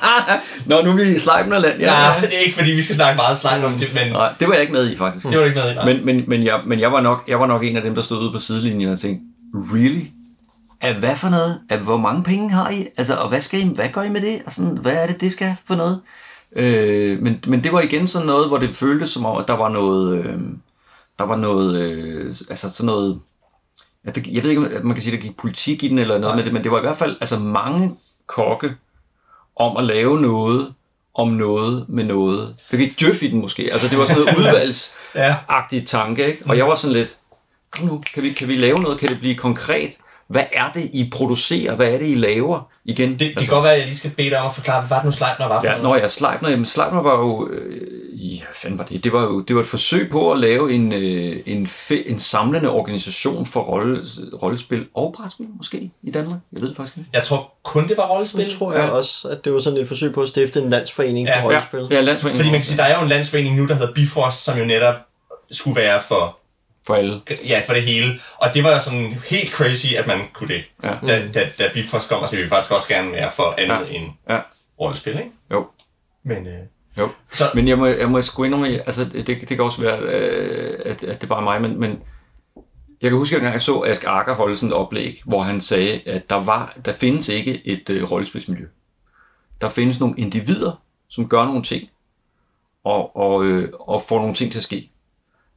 [0.66, 1.80] Nå, nu er vi i Sleipnerland.
[1.80, 4.12] Ja, ja, det er ikke, fordi vi skal snakke meget Sleipner om det, men...
[4.12, 5.26] Nej, det var jeg ikke med i, faktisk.
[5.26, 5.86] Det var ikke med i, nej.
[5.86, 8.02] Men, men, men, jeg, men jeg, var nok, jeg var nok en af dem, der
[8.02, 10.02] stod ude på sidelinjen og tænkte, really?
[10.82, 11.60] At hvad for noget?
[11.70, 12.88] At hvor mange penge har I?
[12.98, 14.42] Altså, og hvad, skal I, hvad gør I med det?
[14.46, 16.00] Og sådan, hvad er det, det skal for noget?
[16.56, 19.58] Øh, men, men det var igen sådan noget, hvor det føltes som om, at der
[19.58, 20.18] var noget...
[20.18, 20.34] Øh,
[21.20, 23.20] der var noget, øh, altså sådan noget,
[24.06, 26.24] jeg ved ikke, om man kan sige, at der gik politik i den eller noget
[26.24, 26.36] Nej.
[26.36, 27.96] med det, men det var i hvert fald altså mange
[28.28, 28.76] kokke
[29.56, 30.74] om at lave noget
[31.14, 32.56] om noget med noget.
[32.72, 33.70] Det gik djøf i den måske.
[33.72, 36.44] Altså det var sådan noget udvalgsagtigt tanke, ikke?
[36.46, 37.18] Og jeg var sådan lidt,
[37.72, 39.00] kom nu, kan vi, kan vi lave noget?
[39.00, 39.94] Kan det blive konkret?
[40.28, 41.76] Hvad er det, I producerer?
[41.76, 42.70] Hvad er det, I laver?
[42.86, 44.56] Igen, det, det altså, kan godt være, at jeg lige skal bede dig om at
[44.56, 45.84] forklare, hvad var det nu Sleipner var for ja, noget?
[45.84, 49.04] Når jeg Sleipner, jamen Sleipner var jo, øh, ja, fanden var det?
[49.04, 52.20] Det var jo det var et forsøg på at lave en, øh, en, fe, en
[52.20, 54.06] samlende organisation for rolle,
[54.42, 56.40] rollespil og brætspil måske i Danmark.
[56.54, 57.10] Jeg ved faktisk ikke.
[57.14, 58.46] Jeg tror kun det var rollespil.
[58.46, 58.90] Det tror jeg ja.
[58.90, 61.88] også, at det var sådan et forsøg på at stifte en landsforening ja, for rollespil.
[61.90, 62.40] Ja, ja landsforening.
[62.40, 64.66] Fordi man kan sige, der er jo en landsforening nu, der hedder Bifrost, som jo
[64.66, 64.96] netop
[65.52, 66.38] skulle være for
[66.88, 67.22] for alle.
[67.46, 68.20] Ja, for det hele.
[68.36, 70.64] Og det var jo sådan helt crazy, at man kunne det.
[70.84, 70.96] Ja.
[71.08, 73.88] Da, da, da Bifrost kom, og så ville vi faktisk også gerne være for andet
[73.92, 73.98] ja.
[73.98, 74.40] end ja.
[74.80, 75.32] rollespil, ikke?
[75.52, 75.68] Jo.
[76.24, 76.60] Men, øh,
[76.98, 77.10] jo.
[77.32, 80.80] Så, men jeg må, jeg må sgu indrømme, altså det, det kan også være, øh,
[80.86, 82.00] at, at det er bare mig, men, men
[83.02, 86.02] jeg kan huske, at jeg så Ask Akker holde sådan et oplæg, hvor han sagde,
[86.06, 88.66] at der, var, der findes ikke et øh, rollespilsmiljø.
[89.62, 91.90] Der findes nogle individer, som gør nogle ting,
[92.84, 94.90] og, og, øh, og får nogle ting til at ske.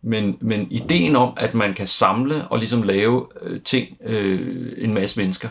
[0.02, 4.94] Men, men ideen om, at man kan samle og ligesom lave øh, ting, øh, en
[4.94, 5.48] masse mennesker,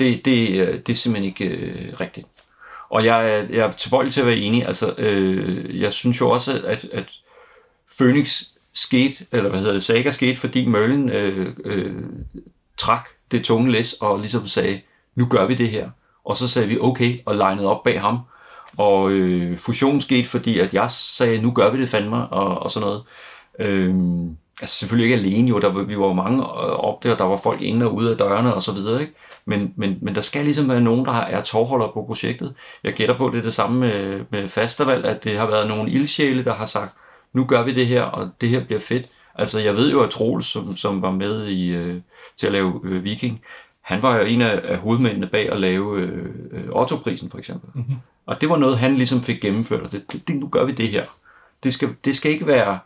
[0.00, 2.26] det, det, øh, det er simpelthen ikke øh, rigtigt.
[2.90, 4.66] Og jeg, jeg er tilbøjelig til at være enig.
[4.66, 7.04] Altså, øh, jeg synes jo også, at, at
[7.98, 8.42] Phoenix
[8.74, 11.94] skete, eller hvad hedder det, Saga skete, fordi Merlin øh, øh,
[12.76, 14.80] trak det tunge læs og ligesom sagde,
[15.14, 15.90] nu gør vi det her.
[16.24, 18.18] Og så sagde vi okay, og legnede op bag ham.
[18.76, 22.70] Og øh, fusion skete, fordi at jeg sagde, nu gør vi det fandme, og, og
[22.70, 23.02] sådan noget.
[23.58, 27.24] Øhm, altså selvfølgelig ikke alene jo, der, vi var jo mange øh, op der, der
[27.24, 29.14] var folk inde og ude af dørene og så videre, ikke?
[29.46, 32.54] Men, men, men der skal ligesom være nogen, der er tovholder på projektet.
[32.84, 35.90] Jeg gætter på, det er det samme med, med Fastervalg, at det har været nogle
[35.90, 36.94] ildsjæle, der har sagt,
[37.32, 39.06] nu gør vi det her, og det her bliver fedt.
[39.34, 42.00] Altså jeg ved jo, at Troels, som, som var med i, øh,
[42.36, 43.40] til at lave øh, Viking,
[43.82, 47.70] han var jo en af, af hovedmændene bag at lave øh, øh, Otto-prisen for eksempel.
[47.74, 47.96] Mm-hmm.
[48.26, 50.72] Og det var noget, han ligesom fik gennemført, og det, det, det, nu gør vi
[50.72, 51.04] det her.
[51.62, 52.78] Det skal, det skal ikke være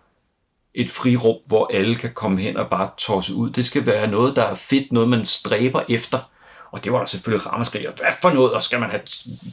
[0.76, 3.50] et frirum, hvor alle kan komme hen og bare tosse ud.
[3.50, 6.18] Det skal være noget, der er fedt, noget man stræber efter.
[6.72, 9.00] Og det var der selvfølgelig rammeskrig, og hvad for noget, og skal man have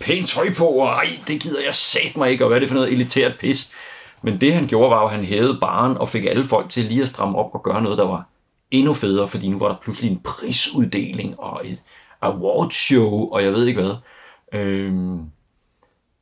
[0.01, 2.69] pænt tøj på, og ej, det gider jeg sat mig ikke, og hvad er det
[2.69, 3.71] for noget elitært pis.
[4.21, 6.85] Men det han gjorde, var jo, at han hævede baren og fik alle folk til
[6.85, 8.29] lige at stramme op og gøre noget, der var
[8.71, 11.79] endnu federe, fordi nu var der pludselig en prisuddeling og et
[12.21, 13.95] awardshow, og jeg ved ikke hvad.
[14.53, 15.19] Øhm,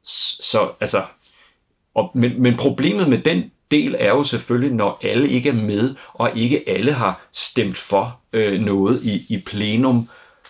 [0.03, 1.03] så altså,
[1.95, 5.95] og, men, men problemet med den del er jo selvfølgelig, når alle ikke er med,
[6.13, 10.09] og ikke alle har stemt for øh, noget i, i plenum,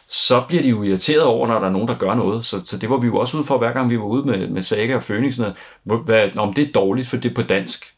[0.10, 2.46] så bliver de jo irriteret over, når der er nogen, der gør noget.
[2.46, 4.48] Så, så det var vi jo også ude for, hver gang vi var ude med,
[4.48, 5.38] med Saga og Phoenix.
[5.40, 5.56] Noget.
[5.84, 7.94] Hvad, om det er dårligt, for det er på dansk.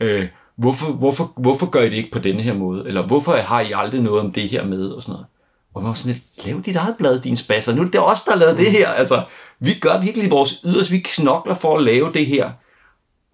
[0.00, 2.86] Øh, hvorfor, hvorfor, hvorfor gør I det ikke på denne her måde?
[2.86, 4.90] Eller hvorfor har I aldrig noget om det her med?
[4.90, 5.26] Og sådan noget.
[5.74, 7.74] Og man var sådan lidt, lav dit eget blad, din spasser.
[7.74, 8.88] Nu er det os, der har lavet det her.
[8.88, 9.22] Altså,
[9.58, 10.90] vi gør virkelig vores yderst.
[10.90, 12.50] Vi knokler for at lave det her.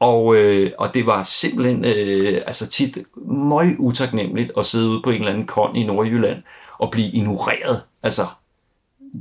[0.01, 5.11] Og, øh, og det var simpelthen øh, altså tit møg utaknemmeligt at sidde ude på
[5.11, 6.43] en eller anden kon i Nordjylland
[6.79, 8.27] og blive ignoreret, altså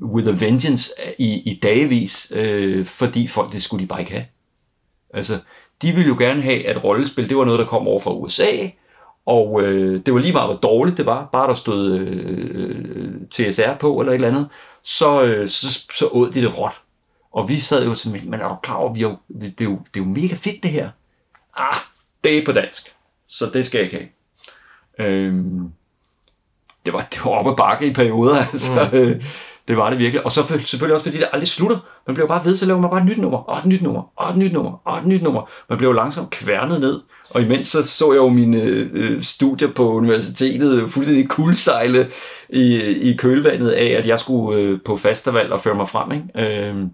[0.01, 4.11] with a vengeance øh, i, i dagevis, øh, fordi folk, det skulle de bare ikke
[4.11, 4.25] have.
[5.13, 5.39] Altså,
[5.81, 8.67] de ville jo gerne have, at rollespil, det var noget, der kom over fra USA,
[9.25, 13.27] og øh, det var lige meget, hvor dårligt det var, bare der stod øh, øh
[13.29, 14.47] TSR på eller et eller andet,
[14.83, 16.81] så, øh, så, så åd de det råt.
[17.35, 19.63] Og vi sad jo simpelthen, men er du klar over, vi er jo, det, er
[19.63, 20.89] jo, det er jo mega fedt det her.
[21.57, 21.77] Ah,
[22.23, 22.95] det er på dansk,
[23.27, 24.11] så det skal jeg ikke
[24.97, 25.09] have.
[25.09, 25.71] Øhm,
[26.85, 28.89] det var, det var op ad bakke i perioder, altså.
[28.91, 28.97] Mm.
[28.97, 29.23] Øh,
[29.67, 30.25] det var det virkelig.
[30.25, 31.77] Og så selvfølgelig også, fordi det aldrig slutter.
[32.07, 34.11] Man bliver bare ved, så laver man bare et nyt nummer, og et nyt nummer,
[34.15, 35.49] og et nyt nummer, og et nyt nummer.
[35.69, 37.01] Man jo langsomt kværnet ned.
[37.29, 42.07] Og imens så, så jeg jo mine øh, studier på universitetet fuldstændig kuldsejle
[42.49, 46.11] i, i kølvandet af, at jeg skulle øh, på fastervalg og føre mig frem.
[46.11, 46.67] Ikke?
[46.67, 46.89] Øhm,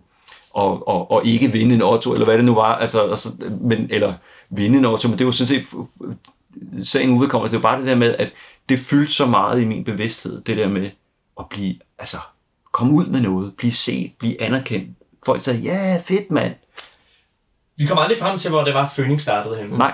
[0.54, 3.30] og, og, og ikke vinde en Otto, eller hvad det nu var, altså, altså,
[3.62, 4.14] men, eller
[4.50, 5.66] vinde en Otto, men det var sådan set,
[6.82, 8.34] sagen udkommer, det var bare det der med, at
[8.70, 10.90] det fyldte så meget i min bevidsthed, det der med
[11.40, 12.18] at blive, altså,
[12.72, 14.90] komme ud med noget, blive set, blive anerkendt.
[15.26, 16.54] Folk sagde, ja, fedt mand.
[17.78, 19.78] Vi kom aldrig frem til, hvor det var, Phoenix startede henne.
[19.78, 19.94] Nej.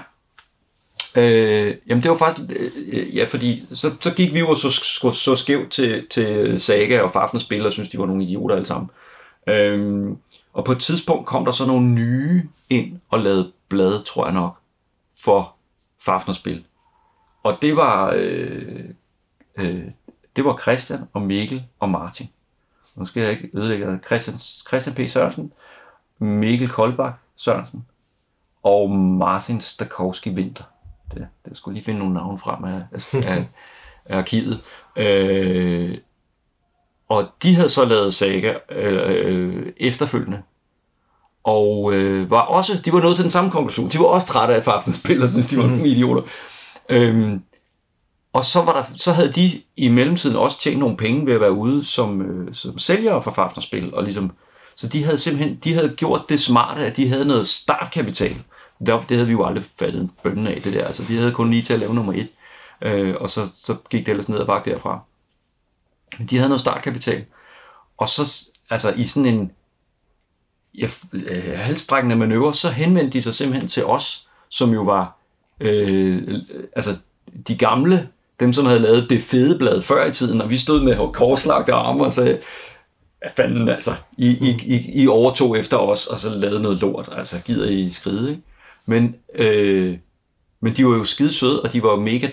[1.15, 2.49] Øh, jamen det var faktisk,
[2.87, 7.01] øh, ja, fordi så, så gik vi jo så, så, så skævt til, til Saga
[7.01, 8.89] og Fafner spil, og synes de var nogle idioter alle sammen.
[9.49, 10.07] Øh,
[10.57, 14.33] og på et tidspunkt kom der så nogle nye ind og lavede blade, tror jeg
[14.33, 14.57] nok,
[15.23, 15.55] for
[16.01, 16.65] Fafnerspil.
[17.43, 18.89] Og det var, øh,
[19.57, 19.85] øh,
[20.35, 22.29] det var Christian og Mikkel og Martin.
[22.95, 23.99] Nu skal jeg ikke ødelægge.
[24.05, 25.09] Christian, Christian P.
[25.09, 25.53] Sørensen,
[26.19, 27.85] Mikkel Koldbak Sørensen
[28.63, 30.63] og Martin Stakowski Winter.
[31.13, 32.81] Det, det skulle lige finde nogle navne frem af,
[33.13, 33.45] af,
[34.05, 34.59] af arkivet.
[34.95, 35.97] Øh,
[37.09, 40.41] og de havde så lavet saga øh, øh, efterfølgende.
[41.43, 43.89] Og øh, var også, de var nået til den samme konklusion.
[43.89, 46.21] De var også trætte af aftenspil og synes, de var nogle idioter.
[46.89, 47.41] Øhm,
[48.33, 51.41] og så, var der, så havde de i mellemtiden også tjent nogle penge ved at
[51.41, 53.93] være ude som, øh, som sælgere for Fafnerspil.
[53.93, 54.31] Og ligesom,
[54.75, 58.35] så de havde simpelthen de havde gjort det smarte, at de havde noget startkapital.
[58.85, 60.85] Der, det havde vi jo aldrig fattet en bønne af, det der.
[60.85, 62.29] Altså, de havde kun lige til at lave nummer et.
[62.81, 64.99] Øh, og så, så gik det ellers ned ad bakke derfra.
[66.29, 67.25] De havde noget startkapital.
[67.97, 69.51] Og så, altså i sådan en
[70.77, 75.17] ja, øh, halsbrækkende manøvre, så henvendte de sig simpelthen til os, som jo var
[75.59, 76.41] øh,
[76.75, 76.97] altså
[77.47, 80.83] de gamle, dem som havde lavet det fede blad før i tiden, og vi stod
[80.83, 82.39] med korslagte arme og sagde,
[83.19, 87.09] hvad fanden altså, I, I, I, I overtog efter os, og så lavede noget lort,
[87.11, 88.41] altså gider I skride, ikke?
[88.85, 89.97] Men, øh,
[90.59, 92.29] men de var jo skide søde, og de var jo mega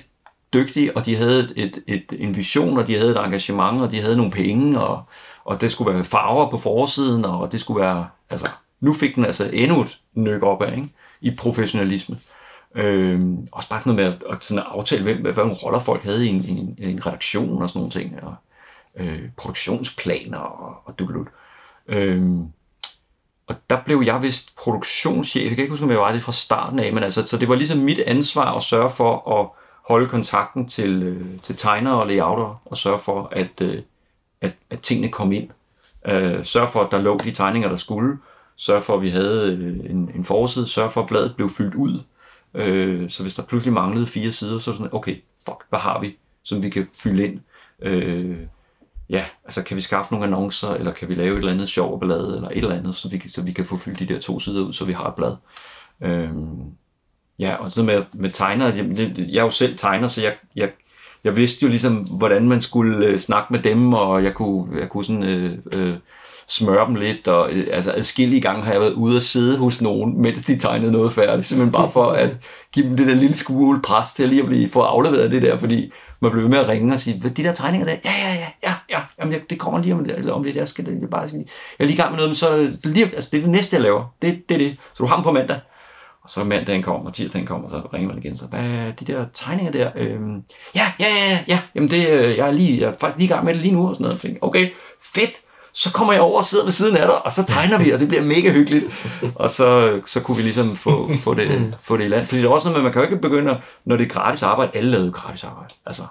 [0.55, 4.01] dygtige, og de havde et, et, en vision, og de havde et engagement, og de
[4.01, 5.03] havde nogle penge, og,
[5.45, 8.51] og det skulle være farver på forsiden, og det skulle være, altså,
[8.81, 10.89] nu fik den altså endnu et nyk op af, ikke?
[11.21, 12.17] i professionalisme.
[12.77, 13.21] Øh,
[13.53, 16.03] også bare sådan noget med at, at, sådan at aftale, hvem, hvad, hvad roller folk
[16.03, 18.35] havde i en, en, en redaktion og sådan nogle ting, og
[18.97, 21.27] øh, produktionsplaner og, og dulut.
[21.89, 22.23] Øh,
[23.47, 25.43] og der blev jeg vist produktionschef.
[25.43, 27.49] Jeg kan ikke huske, om jeg var det fra starten af, men altså, så det
[27.49, 32.07] var ligesom mit ansvar at sørge for at holde kontakten til, øh, til tegnere og
[32.07, 33.83] layouter, og sørge for, at, øh,
[34.41, 35.51] at, at tingene kom ind.
[36.07, 38.19] Øh, sørge for, at der lå de tegninger, der skulle.
[38.57, 40.67] Sørge for, at vi havde øh, en, en forside.
[40.67, 42.03] Sørge for, at bladet blev fyldt ud.
[42.55, 45.17] Øh, så hvis der pludselig manglede fire sider, så er det sådan, okay,
[45.47, 47.41] fuck, hvad har vi, som vi kan fylde ind?
[47.83, 48.37] Øh,
[49.09, 52.01] ja, altså kan vi skaffe nogle annoncer, eller kan vi lave et eller andet sjov
[52.01, 54.21] blad, eller et eller andet, så vi, kan, så vi kan få fyldt de der
[54.21, 55.37] to sider ud, så vi har et blad.
[56.01, 56.75] Øhm,
[57.39, 60.71] ja, og så med, med tegner, jeg, jeg er jo selv tegner, så jeg, jeg,
[61.25, 64.89] jeg vidste jo ligesom, hvordan man skulle øh, snakke med dem, og jeg kunne, jeg
[64.89, 65.95] kunne sådan, øh, øh,
[66.49, 69.83] smøre dem lidt, og øh, altså adskillige gange har jeg været ude og sidde hos
[69.83, 72.37] nogen, mens de tegnede noget færdigt, simpelthen bare for at
[72.73, 75.43] give dem det der lille skole pres til at lige at blive, få afleveret det
[75.43, 78.13] der, fordi man blev ved med at ringe og sige, de der tegninger der, ja,
[78.13, 81.11] ja, ja, ja, ja, jamen, det kommer lige om, lidt, om lidt, jeg skal det,
[81.11, 81.47] bare sige,
[81.79, 83.51] jeg er lige i gang med noget, men så, så lige, altså, det er det
[83.51, 85.61] næste, jeg laver, det, det er det, så du har dem på mandag,
[86.25, 89.05] og så mandagen kommer, og tirsdagen kommer, og så ringer man igen, så hvad de
[89.05, 90.43] der tegninger der, øhm,
[90.75, 93.33] ja, ja, ja, ja, jamen det, øh, jeg er lige, jeg er faktisk lige i
[93.33, 94.71] gang med det lige nu, og sådan noget, okay,
[95.15, 95.31] fedt,
[95.73, 98.01] så kommer jeg over og sidder ved siden af dig, og så tegner vi, og
[98.01, 98.85] det bliver mega hyggeligt.
[99.35, 102.27] Og så, så kunne vi ligesom få, få, det, få det i land.
[102.27, 104.43] Fordi det er også noget med, man kan jo ikke begynde, når det er gratis
[104.43, 105.75] arbejde, alle lavede gratis arbejde.
[105.87, 106.03] Altså,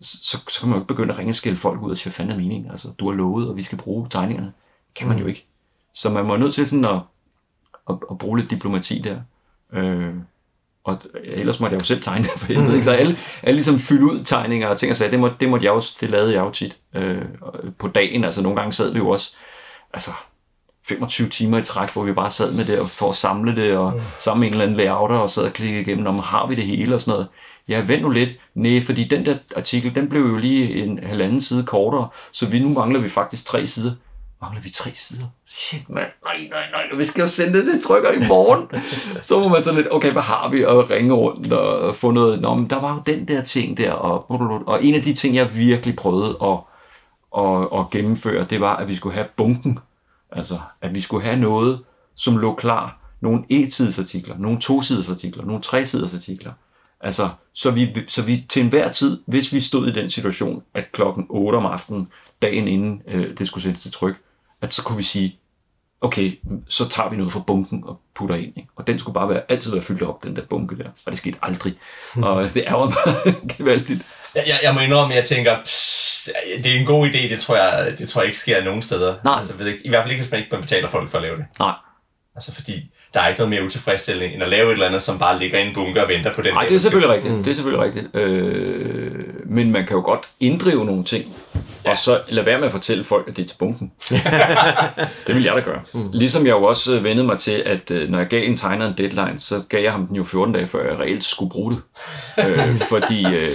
[0.00, 2.04] så, så kan man jo ikke begynde at ringe og skille folk ud og sige,
[2.04, 2.70] hvad fanden er meningen?
[2.70, 4.52] Altså, du har lovet, og vi skal bruge tegningerne.
[4.94, 5.46] Kan man jo ikke.
[5.94, 7.00] Så man må nødt til sådan at,
[7.90, 9.16] at, at bruge lidt diplomati der.
[9.72, 10.14] Øh,
[10.84, 13.78] og ellers måtte jeg jo selv tegne, for jeg ved ikke, så alle, alle ligesom
[13.78, 16.32] fylde ud tegninger og ting og sager, det, må, det måtte jeg også, det lavede
[16.32, 17.22] jeg jo tit øh,
[17.78, 19.36] på dagen, altså nogle gange sad vi jo også,
[19.94, 20.10] altså
[20.88, 23.76] 25 timer i træk, hvor vi bare sad med det og for at samle det
[23.76, 24.00] og mm.
[24.18, 26.64] sammen med en eller anden layouter og sad og klikke igennem, om har vi det
[26.64, 27.28] hele og sådan noget.
[27.68, 28.30] Ja, vent nu lidt.
[28.54, 32.58] Nej, fordi den der artikel, den blev jo lige en halvanden side kortere, så vi
[32.58, 33.92] nu mangler vi faktisk tre sider
[34.42, 35.26] mangler vi tre sider.
[35.46, 36.06] Shit, mand.
[36.24, 36.98] Nej, nej, nej.
[36.98, 38.82] Vi skal jo sende det til trykker i morgen.
[39.22, 40.64] så må man sådan lidt, okay, hvad har vi?
[40.64, 42.40] Og ringe rundt og få noget.
[42.40, 43.92] Nå, men der var jo den der ting der.
[43.92, 44.30] Og,
[44.66, 46.58] og en af de ting, jeg virkelig prøvede at,
[47.38, 49.78] at, at gennemføre, det var, at vi skulle have bunken.
[50.32, 51.80] Altså, at vi skulle have noget,
[52.14, 52.98] som lå klar.
[53.20, 56.52] Nogle e-tidsartikler, artikler, nogle to-siders artikler, nogle tre-siders artikler.
[57.00, 60.92] Altså, så vi, så vi til enhver tid, hvis vi stod i den situation, at
[60.92, 62.08] klokken 8 om aftenen,
[62.42, 64.14] dagen inden øh, det skulle sendes til tryk,
[64.62, 65.38] at så kunne vi sige,
[66.00, 66.38] okay,
[66.68, 68.52] så tager vi noget fra bunken og putter ind.
[68.56, 68.68] Ikke?
[68.76, 70.88] Og den skulle bare være, altid være fyldt op, den der bunke der.
[71.06, 71.74] Og det skete aldrig.
[72.16, 74.02] Og det ærger mig gevaldigt.
[74.34, 76.30] Jeg, jeg, jeg må indrømme, at jeg tænker, pss,
[76.64, 79.16] det er en god idé, det tror jeg, det tror jeg ikke sker nogen steder.
[79.24, 79.38] Nej.
[79.38, 79.54] Altså,
[79.84, 81.44] I hvert fald ikke, hvis man ikke betaler folk for at lave det.
[81.58, 81.74] Nej.
[82.34, 85.18] Altså fordi, der er ikke noget mere utilfredsstillende, end at lave et eller andet, som
[85.18, 86.54] bare ligger i en bunker og venter på den.
[86.54, 87.34] Nej, det er selvfølgelig rigtigt.
[87.34, 87.44] Mm.
[87.44, 88.16] Det er selvfølgelig rigtigt.
[88.16, 91.24] Øh, men man kan jo godt inddrive nogle ting,
[91.84, 91.90] ja.
[91.90, 93.92] og så lade være med at fortælle folk, at det er til bunken.
[95.26, 95.80] det vil jeg da gøre.
[95.92, 96.10] Mm.
[96.12, 98.94] Ligesom jeg jo også vendede mig til, at øh, når jeg gav en tegner en
[98.98, 101.80] deadline, så gav jeg ham den jo 14 dage, før jeg reelt skulle bruge det.
[102.46, 103.50] øh, fordi øh,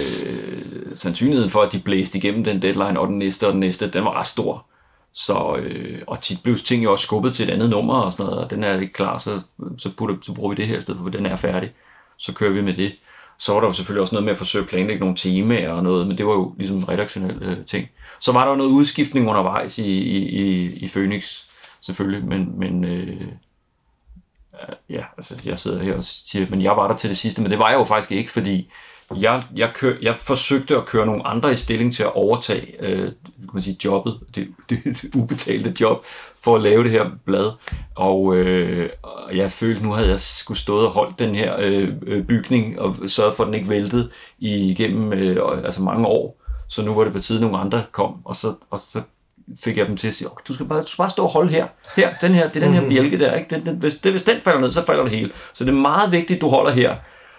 [0.94, 4.04] sandsynligheden for, at de blæste igennem den deadline, og den næste og den næste, den
[4.04, 4.66] var ret stor.
[5.14, 8.26] Så, øh, og tit blev ting jo også skubbet til et andet nummer og sådan
[8.26, 9.40] noget, og den er ikke klar, så,
[9.78, 11.70] så, putter, så bruger vi det her i stedet for, den er færdig.
[12.18, 12.92] Så kører vi med det.
[13.38, 15.82] Så var der jo selvfølgelig også noget med at forsøge at planlægge nogle temaer og
[15.82, 17.88] noget, men det var jo ligesom redaktionelle øh, ting.
[18.20, 21.44] Så var der jo noget udskiftning undervejs i, i, i, i Phoenix,
[21.80, 23.28] selvfølgelig, men, men øh,
[24.90, 27.50] ja, altså jeg sidder her og siger, men jeg var der til det sidste, men
[27.50, 28.70] det var jeg jo faktisk ikke, fordi
[29.20, 33.12] jeg, jeg, kør, jeg forsøgte at køre nogle andre i stilling til at overtage øh,
[33.52, 36.04] kan man sige, jobbet, det, det, det ubetalte job,
[36.44, 37.50] for at lave det her blad.
[37.94, 38.90] Og øh,
[39.34, 42.96] jeg følte, nu havde jeg skulle stået og holdt den her øh, øh bygning, og
[43.06, 46.38] sørget for, at den ikke væltede igennem øh, altså mange år.
[46.68, 49.02] Så nu var det på tide, nogle andre kom, og så, og så
[49.64, 51.28] fik jeg dem til at sige, okay, du, skal bare, du skal bare stå og
[51.28, 51.66] holde her.
[51.96, 52.90] Her, den her, det er den her mhm.
[52.90, 53.34] bjælke der.
[53.34, 53.56] Ikke?
[53.56, 55.30] Den, den, hvis, det, hvis den falder ned, så falder det hele.
[55.52, 56.96] Så det er meget vigtigt, at du holder her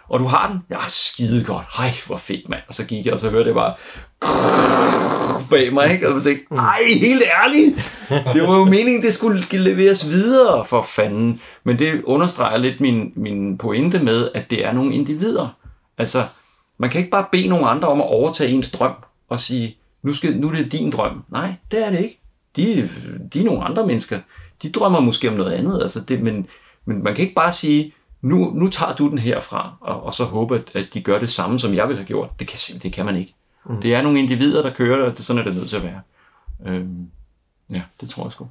[0.09, 0.61] og du har den?
[0.69, 1.65] Ja, skide godt.
[1.77, 2.61] Hej, hvor fedt, mand.
[2.67, 3.73] Og så gik jeg, og så hørte jeg bare
[5.49, 6.09] bag mig, ikke?
[6.09, 7.75] Og så tænkte, ej, helt ærligt.
[8.33, 11.41] Det var jo meningen, det skulle leveres videre for fanden.
[11.63, 15.57] Men det understreger lidt min, min pointe med, at det er nogle individer.
[15.97, 16.25] Altså,
[16.77, 18.93] man kan ikke bare bede nogle andre om at overtage ens drøm
[19.29, 21.23] og sige, nu, skal, nu er det din drøm.
[21.31, 22.19] Nej, det er det ikke.
[22.55, 22.89] De,
[23.33, 24.19] de er nogle andre mennesker.
[24.61, 25.81] De drømmer måske om noget andet.
[25.81, 26.47] Altså det, men,
[26.85, 27.93] men man kan ikke bare sige,
[28.23, 31.29] nu, nu tager du den herfra, og, og så håbe, at, at de gør det
[31.29, 32.29] samme, som jeg ville have gjort.
[32.39, 33.35] Det kan, det kan man ikke.
[33.65, 33.81] Mm.
[33.81, 35.83] Det er nogle individer, der kører det, og det, sådan er det nødt til at
[35.83, 36.01] være.
[36.67, 37.07] Øhm,
[37.71, 38.47] ja, det tror jeg sgu.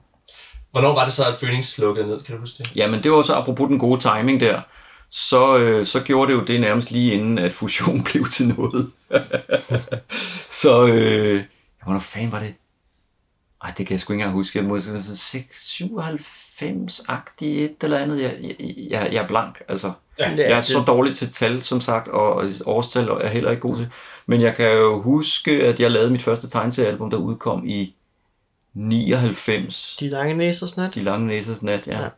[0.70, 2.20] Hvornår var det så, at Phoenix lukkede ned?
[2.22, 2.76] Kan du huske det?
[2.76, 4.60] Jamen, det var så apropos den gode timing der.
[5.10, 8.90] så, øh, så gjorde det jo det nærmest lige inden, at fusion blev til noget.
[10.62, 11.44] så, øh,
[11.84, 12.54] hvornår fanden var det?
[13.64, 14.58] Ej, det kan jeg sgu ikke engang huske.
[14.58, 18.22] Jeg må sådan 97-agtigt et eller andet.
[18.22, 18.54] Jeg, jeg,
[18.90, 19.92] jeg, jeg er blank, altså.
[20.18, 20.64] Ja, er jeg er det.
[20.64, 23.88] så dårlig til tal, som sagt, og årstal er jeg heller ikke god til.
[24.26, 27.94] Men jeg kan jo huske, at jeg lavede mit første tegneseriealbum, der udkom i
[28.74, 29.96] 99.
[30.00, 30.94] De lange næsers nat.
[30.94, 32.00] De lange næsers nat, ja.
[32.00, 32.08] ja.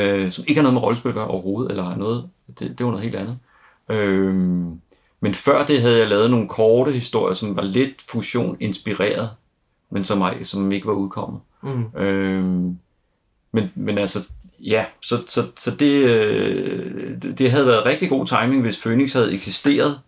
[0.00, 2.28] Øh, som ikke har noget med rollespil at gøre overhovedet, eller har noget.
[2.58, 3.38] Det, det var noget helt andet.
[3.88, 4.34] Øh,
[5.20, 9.30] men før det havde jeg lavet nogle korte historier, som var lidt fusion-inspireret,
[9.90, 11.40] men som, som ikke var udkommet.
[11.62, 12.00] Mm.
[12.00, 12.44] Øh,
[13.52, 14.18] men, men altså,
[14.60, 19.32] ja, så, så, så det, øh, det- havde været rigtig god timing, hvis Phoenix havde
[19.34, 20.00] eksisteret,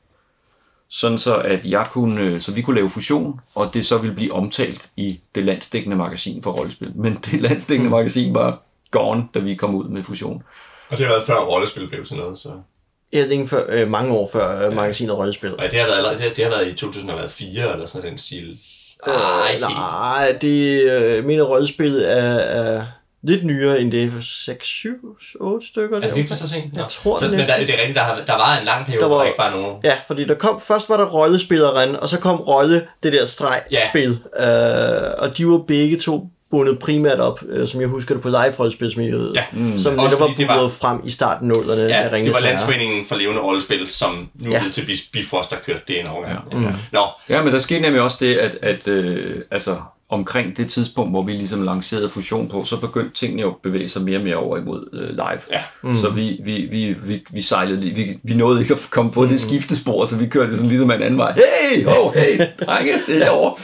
[0.89, 4.17] sådan så at jeg kunne, øh, så vi kunne lave fusion, og det så ville
[4.17, 6.93] blive omtalt i det landsdækkende magasin for rollespil.
[6.95, 10.43] Men det landsdækkende magasin var gone, da vi kom ud med fusion.
[10.91, 12.49] Og det har været før rollespil blev sådan noget, så...
[13.13, 15.57] Ja, det er ikke før, øh, mange år før øh, magasinet Rødspil.
[15.57, 18.59] Og det har været, det, har, det har været i 2004 eller sådan den stil.
[19.09, 19.15] Øh,
[19.49, 19.61] helt.
[19.61, 22.85] nej, det øh, mener Rødspil er, er
[23.23, 24.13] lidt nyere end det.
[24.21, 24.89] 6, 7,
[25.41, 25.97] 8 stykker.
[25.97, 26.77] Er det virkelig så sent?
[26.77, 29.03] Jeg tror så, det Men der, det er rigtigt, der, der var en lang periode,
[29.03, 29.77] Der var- der ikke var nogen.
[29.85, 34.11] Ja, fordi der kom, først var der rollespilleren, og så kom rolle, det der streg-spil.
[34.39, 38.29] Øh, og de var begge to bundet primært op, øh, som jeg husker det, på
[38.29, 39.33] live-rollespilsmiljøet.
[39.35, 39.43] Ja.
[39.53, 39.79] Mm.
[39.79, 41.83] Som netop var fordi det var- frem i starten af nullerne.
[41.83, 42.41] Ja, af det Ringenes var.
[42.41, 44.63] Landsforeningen for levende rollespil, som nu Ja.
[44.65, 44.71] ja.
[44.73, 46.39] til Bifrost, der kørte det en overgang.
[46.53, 46.57] Ja.
[46.59, 46.65] Mm.
[46.93, 49.77] Nå, Ja, men der skete nemlig også det, at, at øh, altså,
[50.09, 53.89] omkring det tidspunkt, hvor vi ligesom lancerede fusion på, så begyndte tingene jo at bevæge
[53.89, 55.41] sig mere og mere over imod øh, live.
[55.53, 55.61] Ja.
[55.83, 55.97] Mm.
[55.99, 59.27] Så vi, vi, vi, vi, vi sejlede lige, vi, vi nåede ikke at komme på
[59.27, 61.33] det skiftespor, så vi kørte sådan ligesom en anden vej.
[61.35, 63.55] Hey, oh, hey, drenge, det er herovre.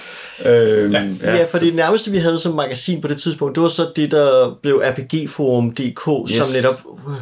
[0.46, 1.02] Øhm, ja.
[1.22, 1.36] Ja.
[1.36, 4.10] ja, for det nærmeste, vi havde som magasin på det tidspunkt, det var så det,
[4.10, 6.36] der blev RPGforum.dk, yes.
[6.36, 6.54] som Yes.
[6.54, 6.74] netop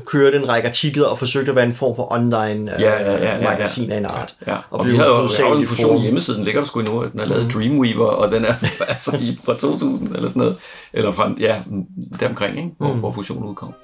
[0.07, 3.13] kørte en række artikler og forsøgte at være en form for online øh, Ja, ja,
[3.13, 3.43] ja, ja, ja.
[3.43, 4.35] magasin af en art.
[4.47, 6.03] Ja, og, og blev vi havde jo vi har jo hovedsageligt en fusion forum.
[6.03, 7.51] hjemmeside, den ligger der sgu endnu, den er lavet mm.
[7.51, 8.55] Dreamweaver, og den er
[8.89, 10.57] altså i, fra 2000 eller sådan noget,
[10.93, 11.57] eller fra, ja,
[12.21, 12.71] deromkring, ikke?
[12.79, 12.99] Hvor, mm.
[12.99, 13.75] hvor fusionen udkom.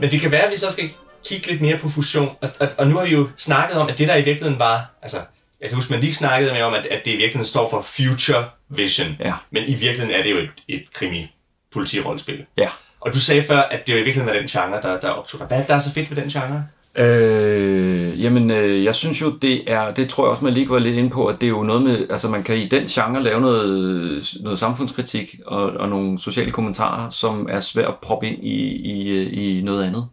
[0.00, 0.84] Men det kan være, at vi så skal
[1.24, 2.36] kigge lidt mere på fusion.
[2.40, 4.90] Og, og, og nu har vi jo snakket om, at det der i virkeligheden var...
[5.02, 5.18] Altså,
[5.60, 7.82] jeg kan huske, man lige snakkede med om, at, at det i virkeligheden står for
[7.82, 9.16] Future Vision.
[9.20, 9.34] Ja.
[9.50, 12.44] Men i virkeligheden er det jo et, et krimi-politi-rollespil.
[12.56, 12.68] Ja.
[13.00, 15.40] Og du sagde før, at det jo i virkeligheden var den genre, der, der optog
[15.40, 15.46] dig.
[15.46, 16.64] Hvad er der er så fedt ved den genre?
[16.94, 20.78] Øh, jamen, øh, jeg synes jo, det er, det tror jeg også, man lige var
[20.78, 23.22] lidt inde på, at det er jo noget med, altså man kan i den genre
[23.22, 28.44] lave noget, noget samfundskritik og, og nogle sociale kommentarer, som er svært at proppe ind
[28.44, 30.08] i, i, i noget andet.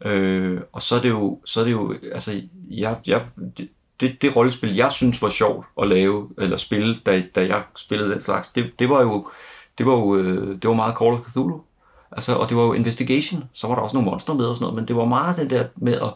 [0.00, 3.22] Øh, og så er det jo, så er det jo, altså, jeg, jeg,
[3.58, 3.68] det,
[4.00, 8.10] det, det rollespil, jeg synes var sjovt at lave, eller spille, da, da jeg spillede
[8.10, 9.28] den slags, det, det var jo,
[9.78, 11.60] det var jo, øh, det var meget Call of Cthulhu.
[12.12, 14.64] Altså, og det var jo investigation, så var der også nogle monstre med og sådan
[14.64, 16.14] noget, men det var meget den der med at,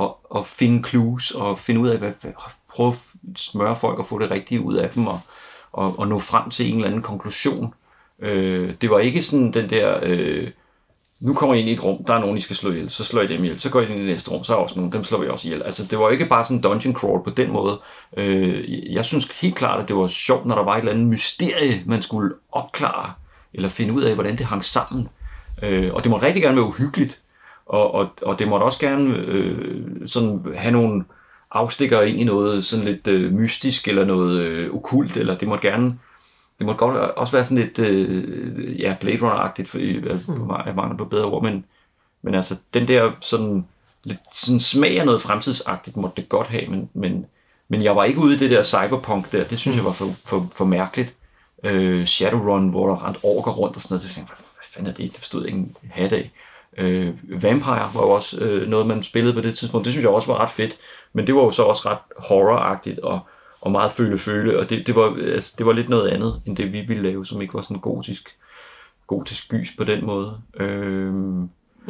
[0.00, 2.32] at, at finde clues og finde ud af, hvad, hvad,
[2.70, 2.96] prøve at
[3.36, 5.20] smøre folk og få det rigtige ud af dem og,
[5.72, 7.74] og, og nå frem til en eller anden konklusion.
[8.18, 10.50] Øh, det var ikke sådan den der, øh,
[11.20, 13.04] nu kommer I ind i et rum, der er nogen, I skal slå ihjel, så
[13.04, 14.62] slår I dem ihjel, så går I ind i det næste rum, så er der
[14.62, 15.62] også nogen, dem slår vi også ihjel.
[15.62, 17.80] Altså, det var ikke bare sådan dungeon crawl på den måde.
[18.16, 21.06] Øh, jeg synes helt klart, at det var sjovt, når der var et eller andet
[21.06, 23.12] mysterie, man skulle opklare,
[23.54, 25.08] eller finde ud af, hvordan det hang sammen.
[25.62, 27.20] Øh, og det må rigtig gerne være uhyggeligt,
[27.66, 31.04] og, og, og det måtte også gerne øh, sådan have nogle
[31.50, 35.68] afstikker ind i noget sådan lidt øh, mystisk, eller noget øh, okult, eller det måtte
[35.68, 35.98] gerne
[36.58, 40.50] det måtte godt også være sådan lidt øh, ja, Blade Runner-agtigt, for mm.
[40.66, 41.64] jeg mangler på bedre ord, men,
[42.22, 43.66] men altså den der sådan,
[44.04, 47.26] lidt sådan smag af noget fremtidsagtigt måtte det godt have, men, men,
[47.68, 50.10] men jeg var ikke ude i det der cyberpunk der, det synes jeg var for,
[50.24, 51.14] for, for mærkeligt.
[51.64, 54.64] Øh, Shadowrun, hvor der rent orker rundt og sådan noget, så jeg tænkte, hvad, hvad
[54.64, 55.10] fanden er det?
[55.10, 56.30] Det forstod jeg ingen hat af.
[56.78, 59.84] Øh, Vampire var jo også øh, noget, man spillede på det tidspunkt.
[59.84, 60.76] Det synes jeg også var ret fedt.
[61.12, 63.20] Men det var jo så også ret horror-agtigt og,
[63.60, 64.58] og meget føle-føle.
[64.58, 67.26] Og det, det, var, altså, det var lidt noget andet, end det vi ville lave,
[67.26, 68.36] som ikke var sådan gotisk,
[69.06, 70.32] gotisk gys på den måde.
[70.60, 71.12] Øh,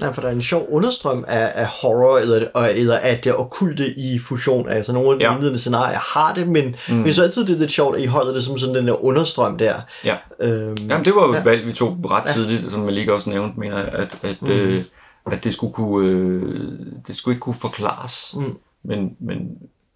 [0.00, 3.98] Ja, for der er en sjov understrøm af, af horror, eller, eller af det okulte
[3.98, 4.68] i fusion.
[4.68, 5.30] Altså nogle af de Ja.
[5.30, 5.34] ja.
[5.36, 7.04] indledende scenarier har det, men mm.
[7.04, 9.04] jeg synes altid, det er lidt sjovt, at I holder det som sådan den der
[9.04, 9.74] understrøm der.
[10.04, 10.16] ja.
[10.40, 13.30] Øhm, Jamen, det var jo et valg, vi tog ret tidligt, som man lige også
[13.30, 14.48] nævnte, mener jeg, at, at, mm.
[14.48, 14.84] øh,
[15.32, 16.68] at det skulle kunne, øh,
[17.06, 18.56] det skulle ikke kunne forklares, mm.
[18.82, 19.48] men, men,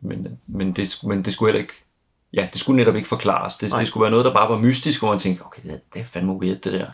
[0.02, 1.74] men, men, det, men det skulle heller ikke,
[2.32, 3.56] ja, det skulle netop ikke forklares.
[3.56, 6.00] Det, det skulle være noget, der bare var mystisk, hvor man tænkte, okay, det, det
[6.00, 6.86] er fandme weird, det der.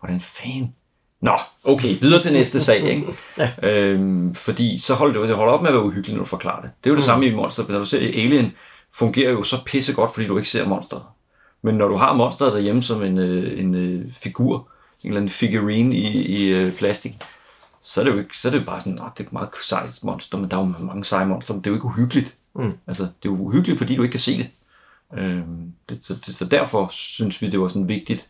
[0.00, 0.74] Hvordan fanden?
[1.20, 3.06] Nå, okay, videre til næste sag, ikke?
[3.38, 3.50] ja.
[3.62, 6.60] øhm, fordi så holder det, det holder op med at være uhyggeligt, når du forklarer
[6.62, 6.70] det.
[6.84, 7.06] Det er jo det mm.
[7.06, 8.52] samme i Monster, når du ser Alien,
[8.94, 11.02] fungerer jo så pissegodt, fordi du ikke ser monsteret.
[11.62, 14.68] Men når du har monsteret derhjemme som en, øh, en øh, figur,
[15.04, 17.12] eller anden figurine i, i øh, plastik,
[17.80, 19.32] så er det jo ikke, så er det jo bare sådan, at det er et
[19.32, 21.86] meget sejt monster, men der er jo mange seje monster, men det er jo ikke
[21.86, 22.34] uhyggeligt.
[22.54, 22.78] Mm.
[22.86, 24.48] Altså, det er jo uhyggeligt, fordi du ikke kan se det.
[25.18, 28.28] Øhm, det, så, det, så derfor synes vi, det var sådan vigtigt,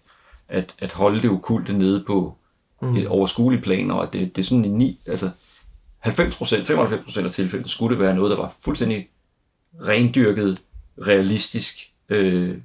[0.49, 2.37] at, at holde det okulte nede på
[2.83, 2.97] mm.
[2.97, 5.31] et overskueligt plan, og at det, det er sådan en ni, altså
[5.99, 9.09] 90 95% af tilfældet skulle det være noget, der var fuldstændig
[9.81, 10.59] rendyrket,
[11.07, 12.59] realistisk øh,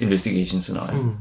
[0.00, 1.02] investigation scenario.
[1.02, 1.14] Mm.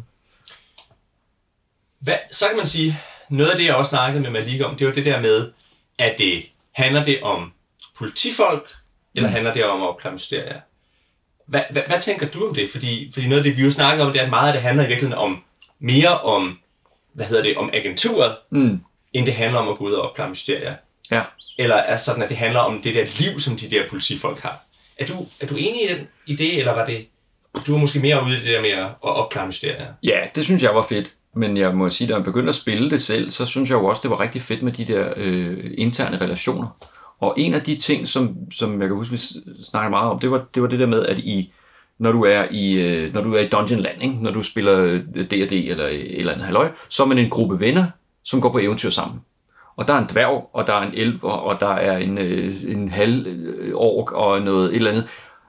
[1.99, 2.99] Hvad, så kan man sige,
[3.29, 5.51] noget af det, jeg også snakkede med Malik om, det var det der med,
[5.97, 7.51] at det handler det om
[7.97, 8.69] politifolk,
[9.15, 10.59] eller handler det om at opklare mysterier?
[11.47, 12.69] Hvad, hvad, hvad tænker du om det?
[12.69, 14.61] Fordi, fordi noget af det, vi jo snakker om, det er, at meget af det
[14.61, 15.43] handler i virkeligheden om
[15.79, 16.57] mere om,
[17.13, 18.79] hvad hedder det, om agenturet, Mm.
[19.13, 20.73] end det handler om at gå ud og opklare mysterier.
[21.11, 21.21] Ja.
[21.57, 24.59] Eller er sådan, at det handler om det der liv, som de der politifolk har.
[24.97, 27.05] Er du, er du enig i, den, i det, eller var det...
[27.67, 29.85] Du var måske mere ude i det der med at at opklare mysterier.
[30.03, 31.13] Ja, det synes jeg var fedt.
[31.35, 33.85] Men jeg må sige, da jeg begyndte at spille det selv, så synes jeg jo
[33.85, 36.67] også, det var rigtig fedt med de der øh, interne relationer.
[37.19, 39.21] Og en af de ting, som, som jeg kan huske, vi
[39.63, 41.53] snakkede meget om, det var det, var det der med, at i,
[41.99, 44.15] når du er i, øh, når du er i Dungeon Land, ikke?
[44.21, 47.59] når du spiller øh, D&D eller et eller andet halløj, så er man en gruppe
[47.59, 47.85] venner,
[48.23, 49.21] som går på eventyr sammen.
[49.77, 52.55] Og der er en dværg, og der er en elv, og, der er en, øh,
[52.67, 53.27] en halv
[53.73, 55.07] ork og noget et eller andet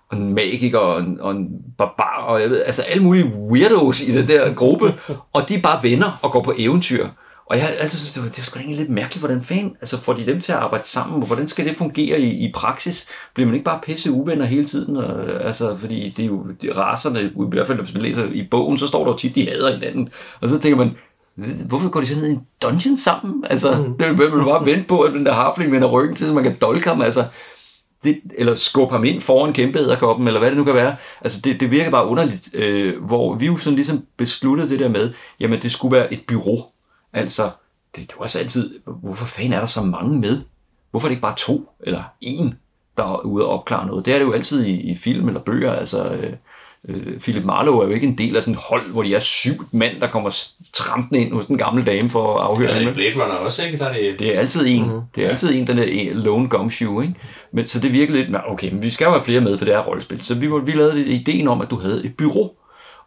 [0.09, 1.49] og en magiker og en, og en
[1.79, 4.95] barbar, og jeg ved, altså alle mulige weirdos i den der gruppe,
[5.33, 7.07] og de er bare venner og går på eventyr.
[7.47, 9.77] Og jeg har altid synes, det var, det var sgu egentlig lidt mærkeligt, hvordan fanden,
[9.81, 12.53] altså får de dem til at arbejde sammen, og hvordan skal det fungere i, i
[12.53, 13.07] praksis?
[13.35, 14.97] Bliver man ikke bare pisse uvenner hele tiden?
[14.97, 18.49] Og, altså, fordi det er jo de raserne, i hvert fald hvis man læser i
[18.51, 20.09] bogen, så står der jo tit, de hader hinanden.
[20.41, 20.97] Og så tænker man,
[21.69, 23.45] hvorfor går de så ned i en dungeon sammen?
[23.51, 23.99] Altså, mm.
[23.99, 26.45] det vil man bare vente på, at den der harfling vender ryggen til, så man
[26.45, 27.03] kan dolke ham.
[27.03, 27.25] Altså,
[28.05, 30.97] det, eller skubbe ham ind foran kæmpe æderkoppen, eller hvad det nu kan være.
[31.21, 34.89] Altså, det, det virker bare underligt, øh, hvor vi jo sådan ligesom besluttede det der
[34.89, 36.59] med, jamen, det skulle være et bureau.
[37.17, 37.43] Altså,
[37.97, 40.41] det, det var også altid, hvorfor fanden er der så mange med?
[40.91, 42.55] Hvorfor er det ikke bare to eller en,
[42.97, 44.07] der er ude og opklare noget?
[44.07, 45.73] Det er det jo altid i, i film eller bøger.
[45.73, 46.33] Altså, øh,
[46.89, 49.19] øh, Philip Marlowe er jo ikke en del af sådan et hold, hvor de er
[49.19, 50.31] syv mand, der kommer
[50.75, 52.91] trampende ind hos den gamle dame for at afhøre Ja, det hende.
[52.91, 53.79] er Blade Runner også, ikke?
[53.79, 54.83] Der er det, Det er altid en.
[54.85, 55.01] Mm-hmm.
[55.15, 57.15] Det er altid en, den der lone gumshoe, ikke?
[57.53, 59.65] Men, så det virkede lidt, "Nå, okay, men vi skal jo have flere med, for
[59.65, 60.23] det er rollespil.
[60.25, 62.51] Så vi, vi lavede ideen om, at du havde et bureau.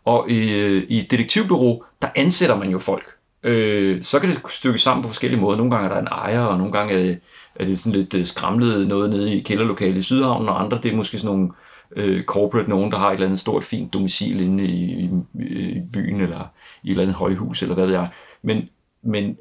[0.06, 3.06] Og i, øh, i et detektivbureau, der ansætter man jo folk.
[3.44, 5.58] Øh, så kan det stykkes sammen på forskellige måder.
[5.58, 7.20] Nogle gange er der en ejer, og nogle gange er det,
[7.56, 10.92] er det sådan lidt øh, skramlet noget nede i kælderlokalet i Sydhavnen, og andre det
[10.92, 11.52] er måske sådan nogle
[11.96, 15.10] øh, corporate nogen, der har et eller andet stort fint domicil inde i, i,
[15.44, 16.52] i byen, eller
[16.84, 18.10] i et eller andet højhus, eller hvad ved jeg.
[18.42, 18.70] Men,
[19.04, 19.38] men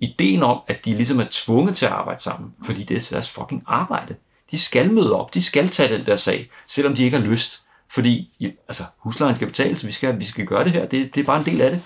[0.00, 3.30] ideen om, at de ligesom er tvunget til at arbejde sammen, fordi det er deres
[3.30, 4.14] fucking arbejde.
[4.50, 7.60] De skal møde op, de skal tage den der sag, selvom de ikke har lyst.
[7.90, 8.30] Fordi
[8.68, 11.38] altså, huslejen skal betales, vi skal, vi skal gøre det her, det, det er bare
[11.38, 11.80] en del af det.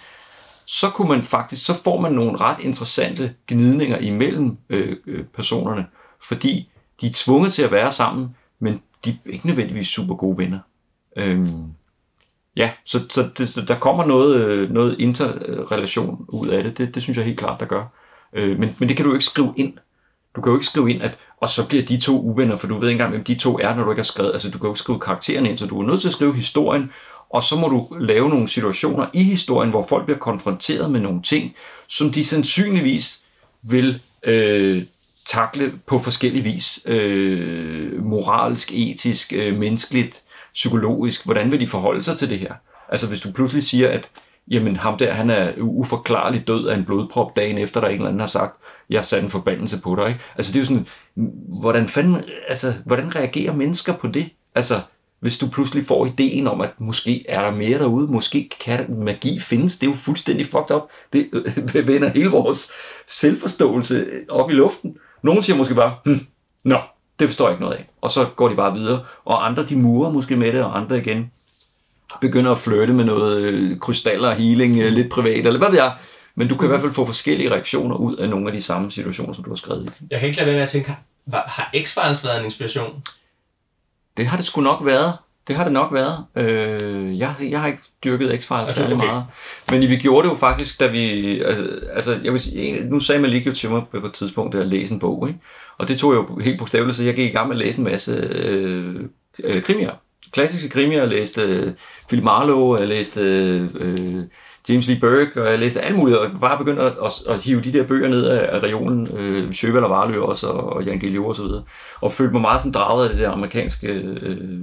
[0.66, 5.86] Så kunne man faktisk, så får man nogle ret interessante gnidninger imellem øh, øh, personerne,
[6.22, 10.38] fordi de er tvunget til at være sammen, men de er ikke nødvendigvis super gode
[10.38, 10.58] venner.
[11.16, 11.64] Øhm,
[12.56, 16.78] ja, så, så, det, så der kommer noget, øh, noget interrelation ud af det.
[16.78, 16.94] det.
[16.94, 17.84] Det synes jeg helt klart, der gør.
[18.32, 19.72] Øh, men, men det kan du jo ikke skrive ind.
[20.36, 22.74] Du kan jo ikke skrive ind, at og så bliver de to uvenner, for du
[22.74, 24.32] ved ikke engang, hvem de to er, når du ikke har skrevet.
[24.32, 26.34] Altså, du kan jo ikke skrive karakteren ind, så du er nødt til at skrive
[26.34, 26.92] historien,
[27.30, 31.22] og så må du lave nogle situationer i historien, hvor folk bliver konfronteret med nogle
[31.22, 31.54] ting,
[31.88, 33.20] som de sandsynligvis
[33.62, 34.82] vil øh,
[35.26, 36.80] takle på forskellig vis.
[36.86, 40.22] Øh, moralsk, etisk, øh, menneskeligt,
[40.54, 41.24] psykologisk.
[41.24, 42.54] Hvordan vil de forholde sig til det her?
[42.88, 44.08] Altså hvis du pludselig siger, at
[44.48, 48.06] jamen, ham der, han er uforklarligt død af en blodprop dagen efter, der en eller
[48.06, 48.56] anden har sagt,
[48.90, 50.08] jeg har sat en forbandelse på dig.
[50.08, 50.20] Ikke?
[50.36, 50.86] Altså det er jo sådan,
[51.60, 54.30] hvordan, fanden, altså, hvordan reagerer mennesker på det?
[54.54, 54.80] Altså,
[55.20, 59.38] hvis du pludselig får ideen om, at måske er der mere derude, måske kan magi
[59.40, 60.82] findes, det er jo fuldstændig fucked up.
[61.12, 62.72] Det øh, vender hele vores
[63.06, 64.96] selvforståelse op i luften.
[65.22, 66.26] Nogle siger måske bare, hm,
[66.64, 66.78] nå,
[67.18, 67.88] det forstår jeg ikke noget af.
[68.00, 69.04] Og så går de bare videre.
[69.24, 71.30] Og andre, de murer måske med det, og andre igen
[72.20, 75.78] begynder at flytte med noget øh, krystaller og healing øh, lidt privat, eller hvad ved
[75.78, 75.94] jeg.
[76.34, 78.90] Men du kan i hvert fald få forskellige reaktioner ud af nogle af de samme
[78.90, 80.06] situationer, som du har skrevet i.
[80.10, 83.02] jeg kan ikke lade være med at tænke, har, har X-Files været en inspiration?
[84.16, 85.12] Det har det sgu nok været.
[85.48, 86.24] Det har det nok været.
[86.36, 89.06] Øh, jeg, jeg har ikke dyrket X-Files Okay, særlig okay.
[89.06, 89.24] meget.
[89.70, 91.40] Men vi gjorde det jo faktisk, da vi...
[91.40, 94.60] Altså, altså jeg vil sige, nu sagde Malik jo til mig på et tidspunkt, at
[94.60, 95.28] jeg læste en bog.
[95.28, 95.40] Ikke?
[95.78, 97.78] Og det tog jeg jo helt bogstaveligt, så jeg gik i gang med at læse
[97.78, 98.94] en masse øh,
[99.44, 99.92] øh, krimier.
[100.32, 100.98] Klassiske krimier.
[100.98, 101.72] Jeg læste øh,
[102.08, 104.22] Philip Marlowe, jeg læste øh,
[104.68, 107.60] James Lee Burke, og jeg læste alt muligt, og bare begyndte at, at, at hive
[107.60, 110.98] de der bøger ned af, af regionen, øh, Sjøvald og Varlø også, og, og Jan
[110.98, 111.62] Guillou og så videre.
[112.02, 113.88] Og følte mig meget sådan draget af det der amerikanske...
[113.88, 114.58] Øh,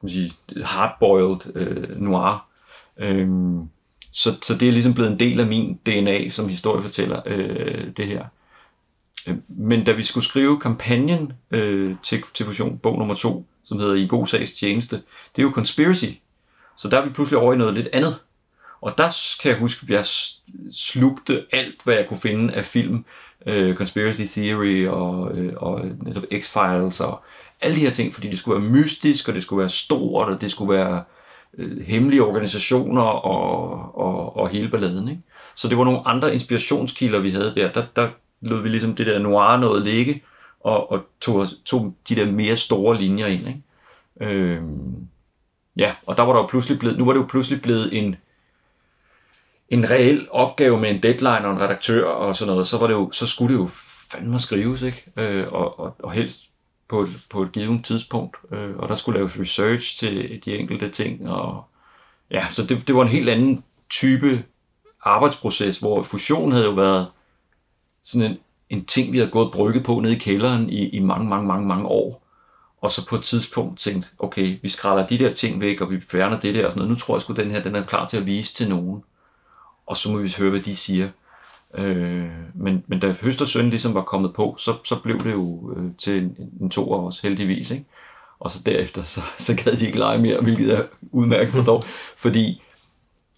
[0.00, 0.32] kan man sige,
[0.64, 2.46] hardboiled øh, noir.
[2.98, 3.28] Øh,
[4.12, 8.06] så, så det er ligesom blevet en del af min DNA som historiefortæller, øh, det
[8.06, 8.24] her.
[9.26, 13.78] Øh, men da vi skulle skrive kampagnen øh, til, til Fusion, bog nummer to, som
[13.78, 14.96] hedder I god sags tjeneste,
[15.36, 16.04] det er jo conspiracy.
[16.76, 18.16] Så der er vi pludselig over i noget lidt andet.
[18.80, 20.04] Og der kan jeg huske, at jeg
[20.76, 23.04] slugte alt, hvad jeg kunne finde af film.
[23.46, 27.22] Øh, conspiracy Theory og, øh, og netop X-Files og
[27.60, 30.40] alle de her ting, fordi det skulle være mystisk, og det skulle være stort, og
[30.40, 31.02] det skulle være
[31.58, 35.08] øh, hemmelige organisationer og, og, og hele balladen.
[35.08, 35.22] Ikke?
[35.54, 37.72] Så det var nogle andre inspirationskilder, vi havde der.
[37.72, 38.08] Der, der
[38.40, 40.22] lod vi ligesom det der noir noget ligge,
[40.60, 43.48] og, og tog, tog de der mere store linjer ind.
[43.48, 44.32] Ikke?
[44.34, 44.62] Øh,
[45.76, 48.16] ja, og der var der jo pludselig blevet, nu var det jo pludselig blevet en,
[49.68, 52.94] en reel opgave med en deadline og en redaktør og sådan noget, så, var det
[52.94, 53.68] jo, så skulle det jo
[54.12, 55.04] fandme skrives, ikke?
[55.16, 56.50] Øh, og, og, og helst
[56.88, 58.36] på et, på et givet tidspunkt.
[58.52, 61.30] Øh, og der skulle laves research til de enkelte ting.
[61.30, 61.64] Og,
[62.30, 64.44] ja, så det, det var en helt anden type
[65.02, 67.10] arbejdsproces, hvor fusion havde jo været
[68.02, 68.38] sådan en,
[68.70, 71.66] en ting, vi havde gået brygget på nede i kælderen i, i mange, mange, mange,
[71.66, 72.24] mange år.
[72.80, 76.00] Og så på et tidspunkt tænkt, okay, vi skræller de der ting væk, og vi
[76.00, 76.90] fjerner det der og sådan noget.
[76.90, 79.02] Nu tror jeg sgu, den her den er klar til at vise til nogen.
[79.88, 81.08] Og så må vi høre, hvad de siger.
[81.78, 85.32] Øh, men, men da Høst og Søn ligesom var kommet på, så, så blev det
[85.32, 87.70] jo øh, til en, en to af os heldigvis.
[87.70, 87.84] Ikke?
[88.38, 91.84] Og så derefter, så, så gad de ikke lege mere, hvilket jeg udmærket forstår.
[92.16, 92.62] Fordi,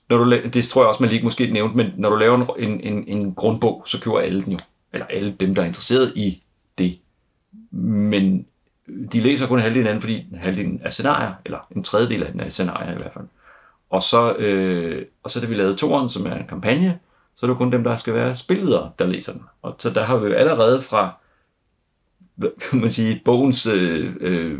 [0.09, 2.55] når du, la- det tror jeg også, man lige måske nævnte, men når du laver
[2.59, 4.59] en, en, en grundbog, så køber alle den jo.
[4.93, 6.43] Eller alle dem, der er interesseret i
[6.79, 6.99] det.
[7.73, 8.47] Men
[9.13, 12.41] de læser kun halvdelen af den, fordi halvdelen er scenarier, eller en tredjedel af den
[12.41, 13.25] er scenarier i hvert fald.
[13.91, 16.99] Og så, øh, og så da vi lavede toren, som er en kampagne,
[17.37, 19.43] så er det jo kun dem, der skal være spilledere, der læser den.
[19.63, 21.15] Og så der har vi jo allerede fra
[22.71, 24.59] kan man sige, bogens øh, øh,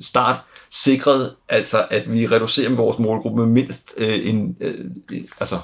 [0.00, 0.36] start
[0.70, 4.74] sikret, altså at vi reducerer vores målgruppe med mindst øh, en, øh,
[5.40, 5.56] altså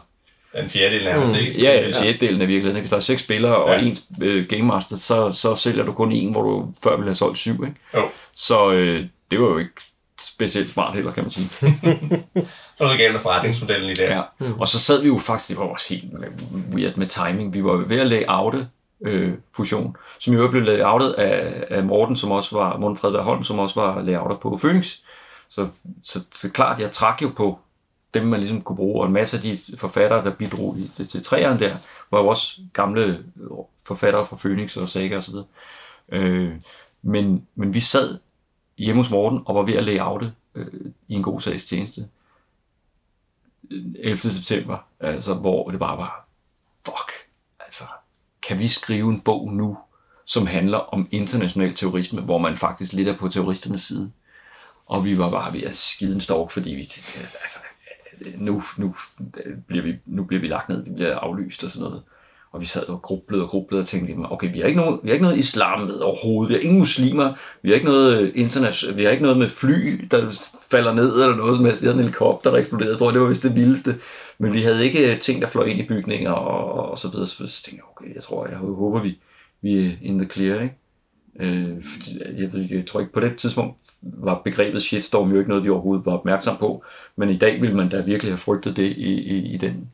[0.54, 1.62] En fjerdedel nærmest, ikke?
[1.62, 2.80] Ja, ja, sjettedelen af virkeligheden.
[2.80, 3.80] Hvis der er seks spillere og Ja.
[3.86, 7.14] en øh, Game Master, så, så sælger du kun en, hvor du før ville have
[7.14, 7.64] solgt syv.
[7.64, 7.76] Ikke?
[7.94, 8.02] Jo.
[8.34, 9.72] Så øh, det var jo ikke
[10.38, 11.50] specielt smart heller, kan man sige.
[12.80, 14.02] Noget galt med forretningsmodellen i det.
[14.02, 14.22] Ja.
[14.58, 16.04] Og så sad vi jo faktisk, det var også helt
[16.74, 18.68] weird med timing, vi var jo ved at layoute
[19.00, 23.42] øh, Fusion, som jo blev layoutet af, af Morten, som også var, Morten Fredberg Holm,
[23.42, 24.96] som også var layouter på Phoenix.
[25.48, 25.68] Så,
[26.02, 27.58] så, så klart, jeg trak jo på
[28.14, 31.08] dem, man ligesom kunne bruge, og en masse af de forfattere, der bidrog i, til,
[31.08, 31.76] til træerne der,
[32.10, 33.24] var jo også gamle
[33.86, 35.46] forfattere fra Phoenix og Saga og så videre.
[36.12, 36.52] Øh,
[37.02, 38.18] men, men vi sad
[38.78, 40.66] hjemme hos Morten og var ved at layoute øh,
[41.08, 42.08] i en god sags tjeneste.
[43.70, 44.16] Øh, 11.
[44.18, 46.28] september, altså, hvor det bare var,
[46.84, 47.12] fuck,
[47.60, 47.84] altså,
[48.42, 49.78] kan vi skrive en bog nu,
[50.24, 54.12] som handler om international terrorisme, hvor man faktisk lidt er på terroristernes side.
[54.86, 57.58] Og vi var bare ved at skide en stork, fordi vi tænkte, altså,
[58.36, 58.96] nu, nu,
[59.66, 62.02] bliver vi, nu bliver vi lagt ned, vi bliver aflyst og sådan noget.
[62.52, 65.08] Og vi sad og grublede og grublede og tænkte, okay, vi har ikke noget, vi
[65.08, 68.32] har ikke noget islam med overhovedet, vi har ingen muslimer, vi har ikke noget øh,
[68.34, 71.82] internet, vi har ikke noget med fly, der falder ned eller noget som helst.
[71.82, 73.94] Vi havde en helikopter, der eksploderede, jeg tror, det var vist det vildeste.
[74.38, 77.26] Men vi havde ikke øh, ting, der fløj ind i bygninger og, og så videre.
[77.26, 79.18] Så tænkte jeg, okay, jeg tror, jeg håber, vi,
[79.62, 80.74] vi er in the clear, ikke?
[81.40, 85.38] Øh, fordi øh, jeg, ved, jeg tror ikke, på det tidspunkt var begrebet shitstorm jo
[85.38, 86.84] ikke noget, vi overhovedet var opmærksom på.
[87.16, 89.90] Men i dag ville man da virkelig have frygtet det i, i, i den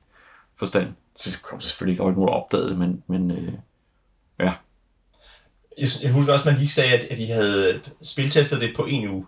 [0.56, 0.86] forstand.
[1.16, 3.52] Så det kom selvfølgelig ikke øjne, hvor opdagede det, men, men øh,
[4.40, 4.52] ja.
[5.78, 8.84] Jeg, jeg husker også, at man lige sagde, at, at de havde spiltestet det på
[8.84, 9.26] en uge.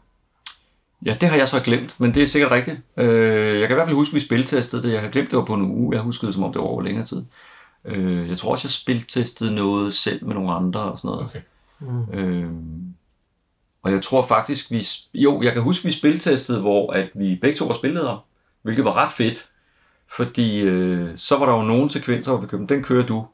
[1.07, 2.81] Ja, det har jeg så glemt, men det er sikkert rigtigt.
[2.97, 4.93] Øh, jeg kan i hvert fald huske, at vi spiltestede det.
[4.93, 5.95] Jeg har glemt, det var på en uge.
[5.95, 7.25] Jeg huskede det, som om det var over længere tid.
[7.85, 11.25] Øh, jeg tror også, jeg spiltestede noget selv med nogle andre og sådan noget.
[11.25, 11.41] Okay.
[11.81, 12.19] Mm.
[12.19, 12.51] Øh,
[13.83, 14.87] og jeg tror faktisk, vi...
[15.15, 18.21] Jo, jeg kan huske, vi spiltestede, hvor at vi begge to var spilledere,
[18.63, 19.49] hvilket var ret fedt.
[20.11, 23.27] Fordi øh, så var der jo nogle sekvenser, hvor vi købte, den kører du.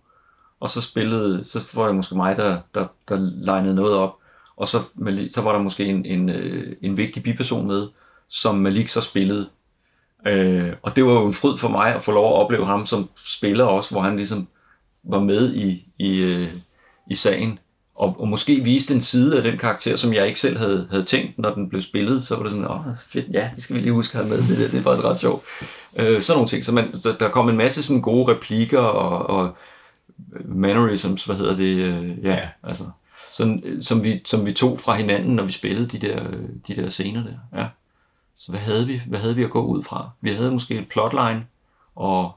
[0.61, 4.15] Og så spillede, så var det måske mig, der, der, der legnede noget op.
[4.57, 4.79] Og så,
[5.31, 7.89] så var der måske en, en, øh, en vigtig biperson med,
[8.29, 9.49] som Malik så spillede.
[10.27, 12.87] Øh, og det var jo en fryd for mig at få lov at opleve ham
[12.87, 14.49] som spiller også, hvor han ligesom
[15.05, 16.49] var med i, i, øh,
[17.11, 17.59] i sagen.
[17.95, 21.03] Og, og måske viste en side af den karakter, som jeg ikke selv havde, havde
[21.03, 22.27] tænkt, når den blev spillet.
[22.27, 24.49] Så var det sådan, åh fedt, ja, det skal vi lige huske at have med,
[24.49, 25.45] det, det er faktisk ret sjovt.
[25.99, 26.65] Øh, sådan nogle ting.
[26.65, 29.57] Så man, der, der kom en masse sådan gode replikker og, og
[30.45, 32.49] mannerisms, hvad hedder det, øh, ja, Ja.
[32.63, 32.85] altså
[33.33, 36.77] sådan, som, vi, som vi tog fra hinanden, når vi spillede de der, øh, de
[36.77, 37.61] der scener der.
[37.61, 37.67] Ja.
[38.37, 39.03] Så hvad havde vi?
[39.07, 40.11] Hvad havde vi at gå ud fra?
[40.21, 41.47] Vi havde måske et plotline,
[41.97, 42.33] og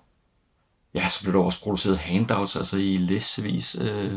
[0.94, 3.76] ja, så blev der også produceret handouts, altså i læssevis.
[3.82, 4.14] Øh,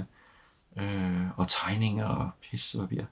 [0.81, 3.03] øh, og tegninger og pis og papir.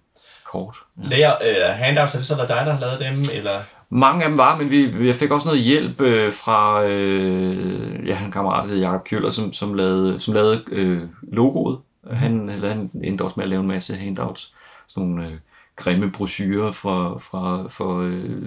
[0.45, 0.77] Kort.
[1.03, 1.09] Ja.
[1.09, 3.61] Layer, øh, handouts, er det så været dig, der har lavet dem, eller?
[3.91, 8.25] Mange af dem var, men vi, vi fik også noget hjælp øh, fra øh, ja,
[8.25, 11.79] en kammerat, der hedder Jacob Kjøller, som, som lavede, som lavede øh, logoet.
[12.13, 14.55] Han, eller han endte også med at lave en masse handouts.
[14.87, 15.39] Sådan nogle øh,
[15.77, 18.41] grimme brochurer fra, fra, for øh,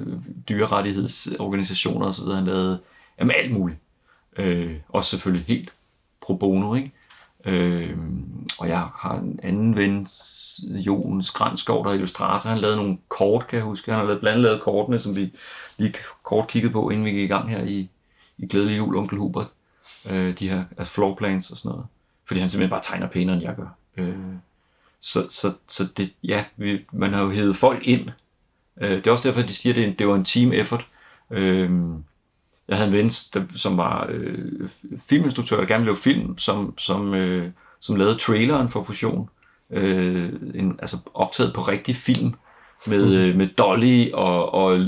[0.49, 2.25] dyrerettighedsorganisationer osv.
[2.25, 2.79] Han lavede
[3.19, 3.79] jamen, alt muligt.
[4.37, 5.73] Øh, også selvfølgelig helt
[6.21, 6.91] pro bono, ikke?
[7.45, 7.97] Øh,
[8.57, 10.07] og jeg har en anden ven,
[10.63, 12.49] Jon Skranskov, der er illustrator.
[12.49, 13.91] Han lavede nogle kort, kan jeg huske.
[13.91, 15.33] Han har lavet, blandt andet lavet kortene, som vi
[15.77, 15.93] lige
[16.23, 17.89] kort kiggede på, inden vi gik i gang her i,
[18.37, 19.47] i Glædelig Jul, Onkel Hubert.
[20.11, 21.85] Øh, de her altså floor plans og sådan noget.
[22.25, 23.75] Fordi han simpelthen bare tegner pænere, end jeg gør.
[23.97, 24.15] Øh,
[24.99, 28.09] så, så, så det, ja, vi, man har jo hævet folk ind.
[28.81, 30.87] Øh, det er også derfor, de siger, at det, det var en team effort.
[31.31, 31.71] Øh,
[32.67, 36.77] jeg havde en ven, der, som var øh, filminstruktør, der gerne ville lave film, som,
[36.77, 39.29] som, øh, som lavede traileren for Fusion.
[39.73, 42.33] Øh, en, altså optaget på rigtig film,
[42.87, 44.79] med, øh, med dolly og, og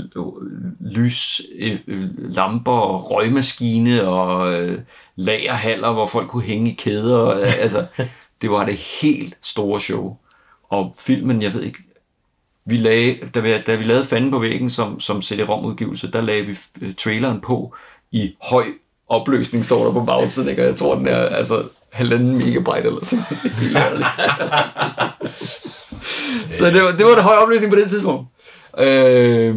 [0.80, 1.78] lys, øh,
[2.18, 4.80] lamper og røgmaskine og øh,
[5.16, 7.30] lagerhaller, hvor folk kunne hænge i kæder.
[7.62, 7.86] altså,
[8.42, 10.16] det var det helt store show.
[10.68, 11.78] Og filmen, jeg ved ikke,
[12.64, 16.46] vi lagde, da, vi, da vi lavede Fanden på væggen som, som CD-ROM-udgivelse, der lagde
[16.46, 17.74] vi øh, traileren på
[18.12, 18.64] i høj
[19.08, 20.62] opløsning, står der på bagsiden, ikke?
[20.62, 21.62] og jeg tror, den er altså
[21.92, 23.24] halvanden megabyte eller sådan
[26.52, 28.28] Så det var, det var det høje opløsning på det tidspunkt.
[28.78, 29.56] Øh,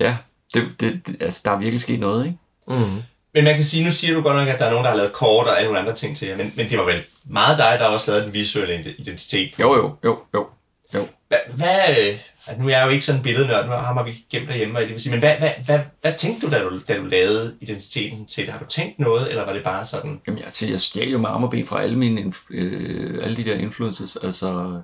[0.00, 0.16] ja,
[0.54, 2.38] det, det, det, altså, der er virkelig sket noget, ikke?
[2.68, 3.02] Mm.
[3.34, 4.96] Men man kan sige, nu siger du godt nok, at der er nogen, der har
[4.96, 7.58] lavet kort og alle nogle andre ting til jer, men, men det var vel meget
[7.58, 9.58] dig, der også lavede den visuelle identitet.
[9.58, 10.46] Jo, jo, jo, jo.
[10.94, 11.06] jo.
[11.28, 12.14] Hvad, hvad
[12.46, 14.90] at nu er jeg jo ikke sådan en billednørd, nu har vi gemt derhjemme, det
[14.90, 18.26] vil sige, men hvad, hvad, hvad, hvad tænkte du da, du, da du lavede identiteten
[18.26, 18.52] til det?
[18.52, 20.20] Har du tænkt noget, eller var det bare sådan?
[20.26, 24.80] Jamen, jeg, jeg stjal jo med fra alle, mine, øh, alle de der influences, altså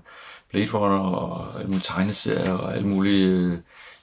[0.51, 3.59] Blade Runner og alle mine tegneserier og alle mulige øh,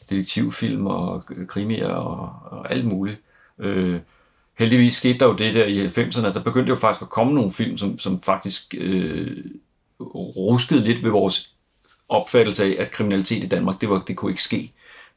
[0.10, 3.22] detektivfilm og krimier og, og alt muligt.
[3.60, 4.00] Øh,
[4.60, 7.52] heldigvis skete der jo det der i 90'erne, der begyndte jo faktisk at komme nogle
[7.52, 9.38] film, som, som faktisk øh,
[10.00, 11.57] ruskede lidt ved vores
[12.10, 14.74] opfattelse af, at kriminalitet i Danmark, det, var, det kunne ikke ske.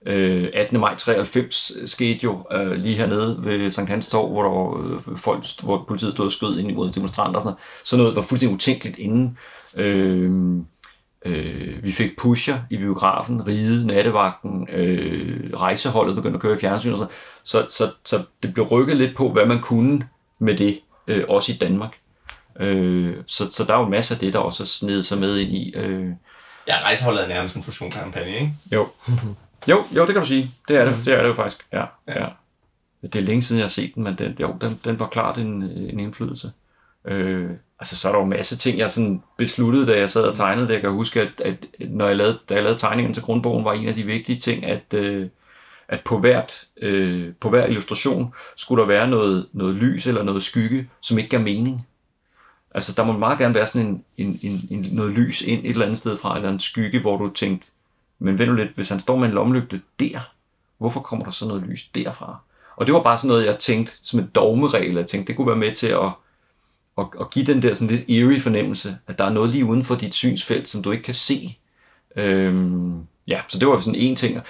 [0.07, 0.81] Øh, 18.
[0.81, 5.19] maj 93 skete jo øh, lige hernede ved Sankt Hans Torv, hvor, der var, øh,
[5.19, 7.59] folk, hvor politiet stod og skød ind imod demonstranter og sådan noget.
[7.85, 9.39] Sådan noget var fuldstændig utænkeligt inden.
[9.77, 10.31] Øh,
[11.25, 16.93] øh, vi fik Pusher i biografen, Ride, Nattevagten, øh, rejseholdet begyndte at køre i fjernsyn
[16.93, 17.13] og sådan
[17.45, 21.53] så, så, så det blev rykket lidt på, hvad man kunne med det, øh, også
[21.53, 21.97] i Danmark.
[22.61, 25.53] Øh, så, så der er jo masser af det, der også sned sig med ind
[25.53, 25.75] i.
[25.77, 26.11] Øh,
[26.71, 28.55] Ja, rejseholdet er nærmest en fusionkampagne, ikke?
[28.73, 28.89] Jo.
[29.69, 30.51] jo, jo, det kan du sige.
[30.69, 31.67] Det er det, det, er det jo faktisk.
[31.73, 32.27] Ja, ja.
[33.03, 35.39] Det er længe siden, jeg har set den, men den, jo, den, den var klart
[35.39, 36.53] en, en indflydelse.
[37.05, 40.23] Øh, altså, så er der jo en masse ting, jeg sådan besluttede, da jeg sad
[40.23, 40.73] og tegnede det.
[40.73, 43.73] Jeg kan huske, at, at når jeg lavede, da jeg lavede tegningen til grundbogen, var
[43.73, 45.29] en af de vigtige ting, at, øh,
[45.89, 50.43] at på, hvert, øh, på hver illustration skulle der være noget, noget lys eller noget
[50.43, 51.87] skygge, som ikke gav mening.
[52.75, 55.71] Altså, der må meget gerne være sådan en, en, en, en, noget lys ind et
[55.71, 57.69] eller andet sted fra, eller en skygge, hvor du tænkt,
[58.19, 60.33] men ved du lidt, hvis han står med en lommelygte der,
[60.79, 62.39] hvorfor kommer der så noget lys derfra?
[62.77, 64.95] Og det var bare sådan noget, jeg tænkte som en dogmeregel.
[64.95, 66.11] Jeg tænkte, det kunne være med til at,
[66.99, 69.85] at, at give den der sådan lidt eerie fornemmelse, at der er noget lige uden
[69.85, 71.59] for dit synsfelt, som du ikke kan se.
[72.17, 74.41] Øhm, ja, så det var sådan en ting.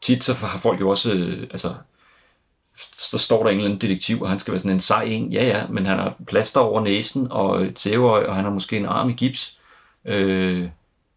[0.00, 1.74] Tit så har folk jo også, øh, altså
[2.92, 5.32] så står der en eller anden detektiv, og han skal være sådan en sej en.
[5.32, 8.76] Ja, ja, men han har plaster over næsen og et tæveøj, og han har måske
[8.76, 9.58] en arm i gips.
[10.04, 10.68] Øh,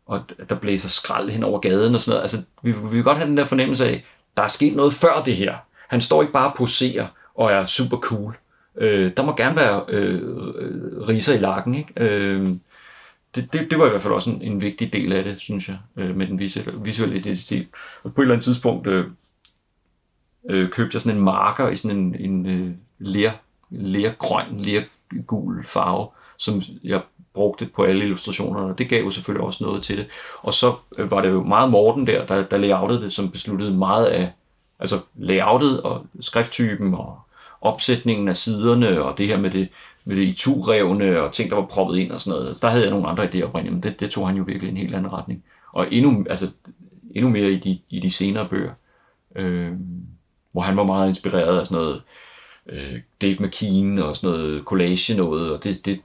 [0.05, 2.21] og der blæser skrald hen over gaden og sådan noget.
[2.21, 4.05] Altså, vi, vi vil godt have den der fornemmelse af,
[4.37, 5.55] der er sket noget før det her.
[5.89, 8.37] Han står ikke bare og poserer og er super cool.
[8.77, 10.21] Øh, der må gerne være øh,
[11.07, 11.93] riser i lakken, ikke?
[11.97, 12.47] Øh,
[13.35, 15.67] det, det, det var i hvert fald også en, en vigtig del af det, synes
[15.67, 17.67] jeg, øh, med den visuelle, visuelle identitet.
[18.03, 19.05] Og på et eller andet tidspunkt, øh,
[20.49, 23.31] øh, købte jeg sådan en marker i sådan en, en øh, ler,
[23.69, 27.01] lergrøn, lergul farve, som jeg
[27.33, 30.07] brugte på alle illustrationerne, og det gav jo selvfølgelig også noget til det.
[30.41, 33.77] Og så øh, var det jo meget Morten der, der, der layoutede det, som besluttede
[33.77, 34.31] meget af
[34.79, 37.19] altså layoutet og skrifttypen og
[37.61, 39.69] opsætningen af siderne og det her med det,
[40.05, 42.57] med det iturevne og ting, der var proppet ind og sådan noget.
[42.57, 44.69] Så der havde jeg nogle andre idéer oprindeligt, men det, det tog han jo virkelig
[44.69, 45.43] en helt anden retning.
[45.73, 46.49] Og endnu, altså,
[47.15, 48.71] endnu mere i de, i de senere bøger.
[49.35, 49.71] Øh,
[50.51, 52.01] hvor han var meget inspireret af sådan noget
[52.69, 55.99] øh, Dave McKean og sådan noget collage noget, og det, det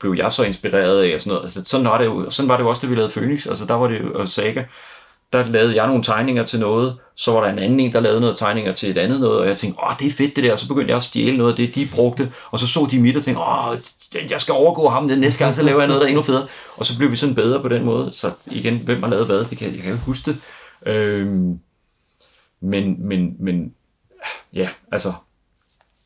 [0.00, 1.44] blev jeg så inspireret af og sådan noget.
[1.44, 3.64] Altså, sådan, var det jo, sådan var det jo også, da vi lavede Phoenix, altså
[3.66, 4.64] der var det jo, og Saga,
[5.32, 8.20] der lavede jeg nogle tegninger til noget, så var der en anden en, der lavede
[8.20, 10.52] noget tegninger til et andet noget, og jeg tænkte, åh, det er fedt det der,
[10.52, 13.00] og så begyndte jeg at stjæle noget af det, de brugte, og så så de
[13.00, 13.76] mit og tænkte, åh,
[14.30, 16.46] jeg skal overgå ham den næste gang, så laver jeg noget, der er endnu federe,
[16.76, 19.44] og så blev vi sådan bedre på den måde, så igen, hvem har lavet hvad,
[19.44, 20.40] det kan, jeg kan ikke huske det,
[20.92, 21.58] øhm,
[22.60, 23.74] men, men, men,
[24.52, 25.12] ja, altså,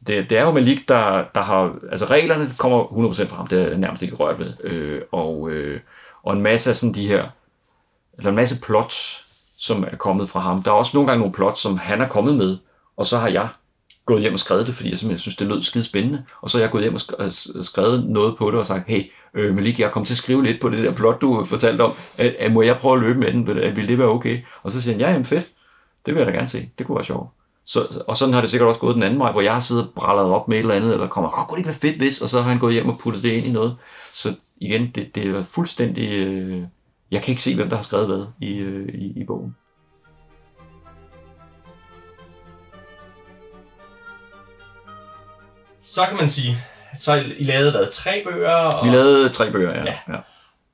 [0.07, 3.69] det, det er jo Malik, der, der har, altså reglerne kommer 100% frem, det er
[3.69, 5.81] jeg nærmest ikke rørt ved, øh, og, øh,
[6.23, 7.29] og en masse af sådan de her,
[8.19, 9.25] eller en masse plots,
[9.59, 10.63] som er kommet fra ham.
[10.63, 12.57] Der er også nogle gange nogle plots, som han er kommet med,
[12.97, 13.49] og så har jeg
[14.09, 16.25] gået hjem og skrevet det, fordi jeg simpelthen synes, det lød skide spændende.
[16.41, 17.25] Og så er jeg gået hjem og øh,
[17.57, 20.45] øh, skrevet noget på det og sagt, hey, øh, Malik, jeg kom til at skrive
[20.45, 21.93] lidt på det der plot, du fortalte om.
[22.19, 23.47] At, at, må jeg prøve at løbe med den?
[23.77, 24.39] Vil det være okay?
[24.63, 25.47] Og så siger han, ja, jamen fedt.
[26.09, 26.71] Det vil jeg da gerne se.
[26.79, 27.31] Det kunne være sjovt.
[27.67, 29.85] Så, og sådan har det sikkert også gået den anden vej, hvor jeg har siddet
[29.85, 31.97] og brallet op med et eller andet, eller kommer, åh, kunne det ikke være fedt
[31.97, 32.23] hvis?
[32.23, 33.77] Og så har han gået hjem og puttet det ind i noget.
[34.13, 36.09] Så igen, det, det er fuldstændig...
[36.13, 36.63] Øh,
[37.11, 39.57] jeg kan ikke se, hvem der har skrevet hvad i, øh, i, i bogen.
[45.83, 46.57] Så kan man sige,
[46.99, 48.55] så I lavede hvad, tre bøger?
[48.55, 48.87] Og...
[48.87, 49.85] Vi lavede tre bøger, ja.
[49.85, 49.95] Ja.
[50.09, 50.19] ja.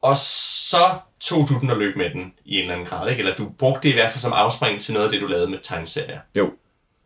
[0.02, 0.16] Og
[0.74, 3.20] så tog du den og løb med den i en eller anden grad, ikke?
[3.20, 5.50] Eller du brugte det i hvert fald som afspring til noget af det, du lavede
[5.50, 6.18] med tegneserier.
[6.34, 6.50] Jo.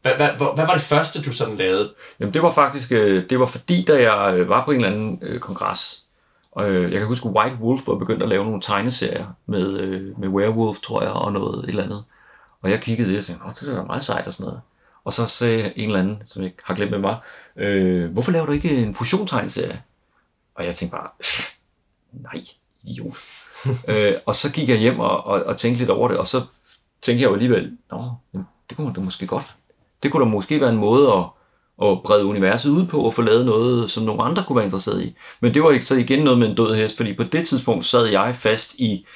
[0.02, 1.94] Hvad, hvad, var det første, du sådan lavede?
[2.20, 4.90] Jamen det var faktisk, øh, det var fordi, da jeg øh, var på en eller
[4.90, 6.02] anden øh, kongres,
[6.52, 10.20] og øh, jeg kan huske, White Wolf var begyndt at lave nogle tegneserier med, øh,
[10.20, 12.04] med Werewolf, tror jeg, og noget et eller andet.
[12.62, 14.60] Og jeg kiggede det og tænkte, det er meget sejt og sådan noget.
[15.04, 17.16] Og så sagde en eller anden, som jeg har glemt med mig,
[17.56, 19.82] øh, hvorfor laver du ikke en fusion-tegneserie?
[20.54, 21.08] Og jeg tænkte bare,
[22.12, 22.44] nej,
[22.84, 23.16] idiot.
[23.88, 26.42] øh, og så gik jeg hjem og, og, og tænkte lidt over det, og så
[27.02, 28.04] tænkte jeg jo alligevel, nå,
[28.68, 29.54] det kunne man da måske godt.
[30.02, 31.24] Det kunne da måske være en måde at,
[31.88, 35.02] at brede universet ud på og få lavet noget, som nogle andre kunne være interesseret
[35.02, 35.16] i.
[35.40, 37.84] Men det var ikke så igen noget med en død hest, fordi på det tidspunkt
[37.84, 39.06] sad jeg fast i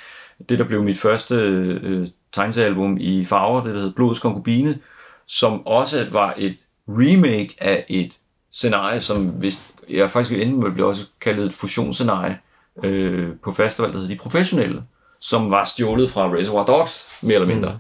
[0.49, 4.78] det, der blev mit første øh, tegneseriealbum i farver, det der hed Blodets Konkubine,
[5.26, 6.57] som også var et
[6.88, 8.12] remake af et
[8.53, 12.38] scenarie, som hvis jeg faktisk endte med blive også kaldet et fusionsscenarie
[12.85, 14.83] øh, på festival, der hed De Professionelle,
[15.20, 17.73] som var stjålet fra Reservoir Dogs, mere eller mindre.
[17.73, 17.79] Mm.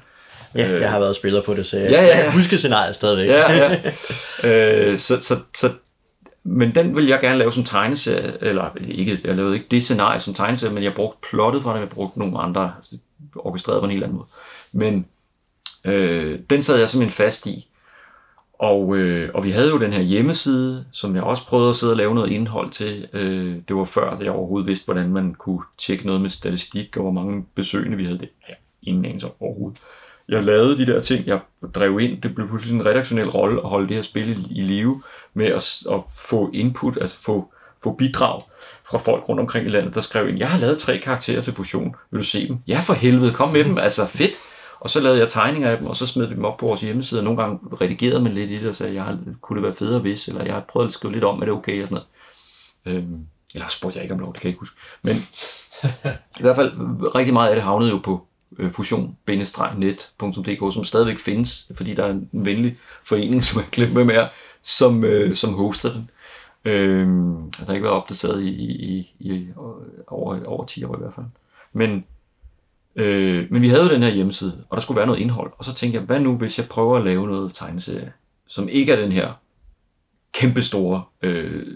[0.54, 2.22] Ja, jeg har været spiller på det, så jeg, Ja, ja, jeg ja.
[2.22, 3.28] kan huske scenariet stadigvæk.
[3.28, 3.80] Ja, ja.
[4.90, 5.70] øh, så, så, så,
[6.44, 10.20] men den vil jeg gerne lave som tegneserie, eller ikke, jeg lavede ikke det scenarie
[10.20, 12.96] som tegneserie, men jeg brugte plottet fra det, jeg brugte nogle andre, altså,
[13.36, 14.28] orkestreret på en helt anden måde.
[14.72, 15.06] Men
[15.84, 17.71] øh, den sad jeg simpelthen fast i.
[18.62, 21.92] Og, øh, og vi havde jo den her hjemmeside, som jeg også prøvede at sidde
[21.92, 23.08] og lave noget indhold til.
[23.12, 26.96] Øh, det var før, at jeg overhovedet vidste, hvordan man kunne tjekke noget med statistik,
[26.96, 28.18] og hvor mange besøgende vi havde.
[28.18, 29.78] Det ja, ingen anelse overhovedet.
[30.28, 31.40] Jeg lavede de der ting, jeg
[31.74, 32.22] drev ind.
[32.22, 35.02] Det blev pludselig en redaktionel rolle at holde det her spil i, i live
[35.34, 37.52] med at, at få input, altså få,
[37.82, 38.42] få bidrag
[38.90, 41.52] fra folk rundt omkring i landet, der skrev ind, jeg har lavet tre karakterer til
[41.52, 42.58] fusion, vil du se dem?
[42.68, 44.32] Ja, for helvede, kom med dem, altså fedt.
[44.82, 46.80] Og så lavede jeg tegninger af dem, og så smed vi dem op på vores
[46.80, 49.72] hjemmeside, og nogle gange redigerede man lidt i det, og sagde, jeg kunne det være
[49.72, 52.04] federe hvis, eller jeg har prøvet at skrive lidt om, er det okay, og sådan
[52.84, 53.04] noget.
[53.04, 54.76] Øhm, eller spurgte jeg ikke om lov, det kan jeg ikke huske.
[55.02, 55.16] Men
[56.40, 56.72] i hvert fald,
[57.14, 58.26] rigtig meget af det havnede jo på
[58.58, 64.04] øh, fusion-net.dk, som stadigvæk findes, fordi der er en venlig forening, som jeg glemt med
[64.04, 64.28] mere,
[64.62, 66.10] som, øh, som hoster den.
[66.64, 69.46] Øhm, der har ikke været opdateret i, i, i
[70.06, 71.26] over, over 10 år i hvert fald.
[71.72, 72.04] Men
[72.96, 75.52] Øh, men vi havde jo den her hjemmeside, og der skulle være noget indhold.
[75.58, 78.12] Og så tænkte jeg, hvad nu hvis jeg prøver at lave noget tegneserie,
[78.46, 79.32] som ikke er den her
[80.32, 81.66] kæmpestore øh,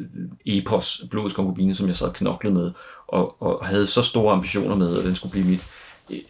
[0.47, 2.71] epos, Blodets Konkubine, som jeg sad knoklet med,
[3.07, 5.65] og, og havde så store ambitioner med, at den skulle blive mit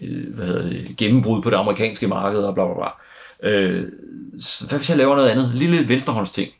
[0.00, 2.88] øh, hvad hedder det, gennembrud på det amerikanske marked, og bla bla bla.
[3.50, 3.88] Øh,
[4.40, 5.54] så hvad hvis jeg laver noget andet?
[5.54, 6.52] Lille venstrehåndsting.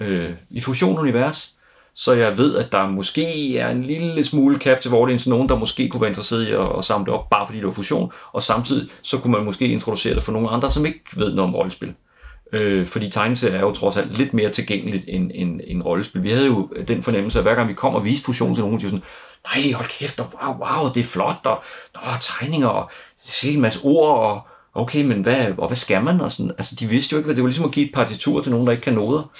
[0.00, 1.55] Øh, I Fusion Univers,
[1.98, 5.88] så jeg ved, at der måske er en lille smule captive audience, nogen, der måske
[5.88, 8.42] kunne være interesseret i at, at samle det op, bare fordi det var fusion, og
[8.42, 11.54] samtidig så kunne man måske introducere det for nogle andre, som ikke ved noget om
[11.54, 11.94] rollespil.
[12.52, 16.22] Øh, fordi tegneserier er jo trods alt lidt mere tilgængeligt end, end, end rollespil.
[16.22, 18.78] Vi havde jo den fornemmelse, at hver gang vi kom og viste fusion til nogen,
[18.78, 19.04] de var sådan,
[19.54, 21.62] nej, hold kæft, og wow, wow, det er flot, og
[21.94, 22.90] nå, tegninger, og
[23.22, 24.40] se en masse ord, og
[24.74, 26.20] okay, men hvad, og hvad skal man?
[26.20, 28.40] Og sådan, altså, de vidste jo ikke, hvad det var ligesom at give et partitur
[28.40, 29.30] til nogen, der ikke kan noder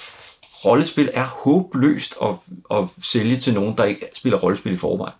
[0.65, 2.29] rollespil er håbløst at,
[2.71, 5.15] at sælge til nogen, der ikke spiller rollespil i forvejen.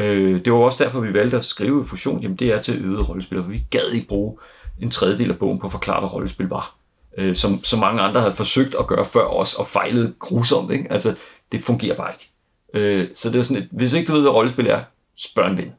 [0.00, 2.22] Øh, det var også derfor, vi valgte at skrive fusion.
[2.22, 4.38] Jamen, det er til øget rollespil, for vi gad ikke bruge
[4.80, 6.76] en tredjedel af bogen på at forklare, hvad rollespil var.
[7.18, 10.70] Øh, som, som mange andre havde forsøgt at gøre før os, og fejlede grusomt.
[10.70, 10.92] Ikke?
[10.92, 11.14] Altså,
[11.52, 12.30] det fungerer bare ikke.
[12.74, 14.82] Øh, så det er sådan et, hvis ikke du ved, hvad rollespil er,
[15.16, 15.72] spørg en ven.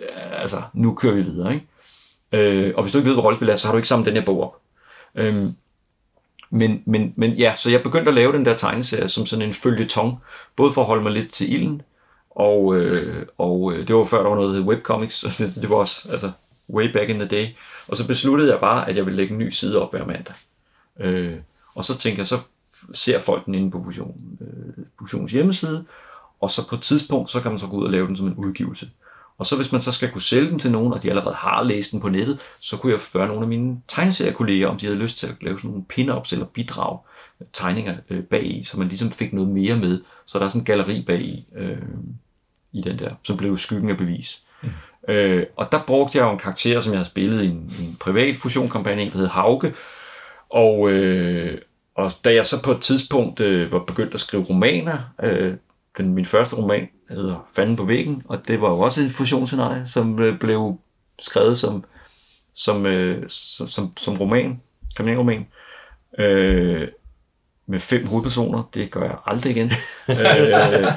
[0.00, 1.54] Øh, altså, nu kører vi videre.
[1.54, 1.66] Ikke?
[2.32, 4.14] Øh, og hvis du ikke ved, hvad rollespil er, så har du ikke samlet den
[4.14, 4.56] her bog op.
[5.18, 5.44] Øh,
[6.54, 9.54] men, men, men ja, så jeg begyndte at lave den der tegneserie som sådan en
[9.54, 10.18] følgetong,
[10.56, 11.82] både for at holde mig lidt til ilden,
[12.30, 15.76] og, øh, og øh, det var før der var noget webcomics, så det, det var
[15.76, 16.30] også, altså,
[16.74, 17.46] way back in the day.
[17.88, 20.34] Og så besluttede jeg bare, at jeg ville lægge en ny side op hver mandag.
[21.00, 21.34] Øh,
[21.74, 22.38] og så tænkte jeg, så
[22.92, 25.84] ser folk den inde på Fusion, øh, Fusions hjemmeside,
[26.40, 28.26] og så på et tidspunkt, så kan man så gå ud og lave den som
[28.26, 28.88] en udgivelse.
[29.38, 31.62] Og så hvis man så skal kunne sælge den til nogen, og de allerede har
[31.62, 34.98] læst den på nettet, så kunne jeg spørge nogle af mine tegneseriekolleger, om de havde
[34.98, 36.98] lyst til at lave sådan nogle pin-ups eller bidrag,
[37.52, 40.00] tegninger øh, bag i, så man ligesom fik noget mere med.
[40.26, 41.78] Så der er sådan en galleri bag i, øh,
[42.72, 44.42] i den der, som blev skyggen af bevis.
[44.62, 44.68] Mm.
[45.08, 47.96] Øh, og der brugte jeg jo en karakter, som jeg har spillet i en, en
[48.00, 49.74] privat fusionkampagne, der hed Hauke.
[50.50, 51.58] Og, øh,
[51.94, 55.54] og da jeg så på et tidspunkt øh, var begyndt at skrive romaner, øh,
[55.98, 59.86] den, min første roman hedder Fanden på væggen, og det var jo også et fusionsscenarie,
[59.86, 60.78] som øh, blev
[61.18, 61.84] skrevet som,
[62.54, 64.60] som, øh, som, som, som roman,
[64.94, 65.46] kriminalroman.
[66.18, 66.88] Øh,
[67.66, 68.62] med fem hovedpersoner.
[68.74, 69.66] Det gør jeg aldrig igen.
[70.08, 70.88] øh,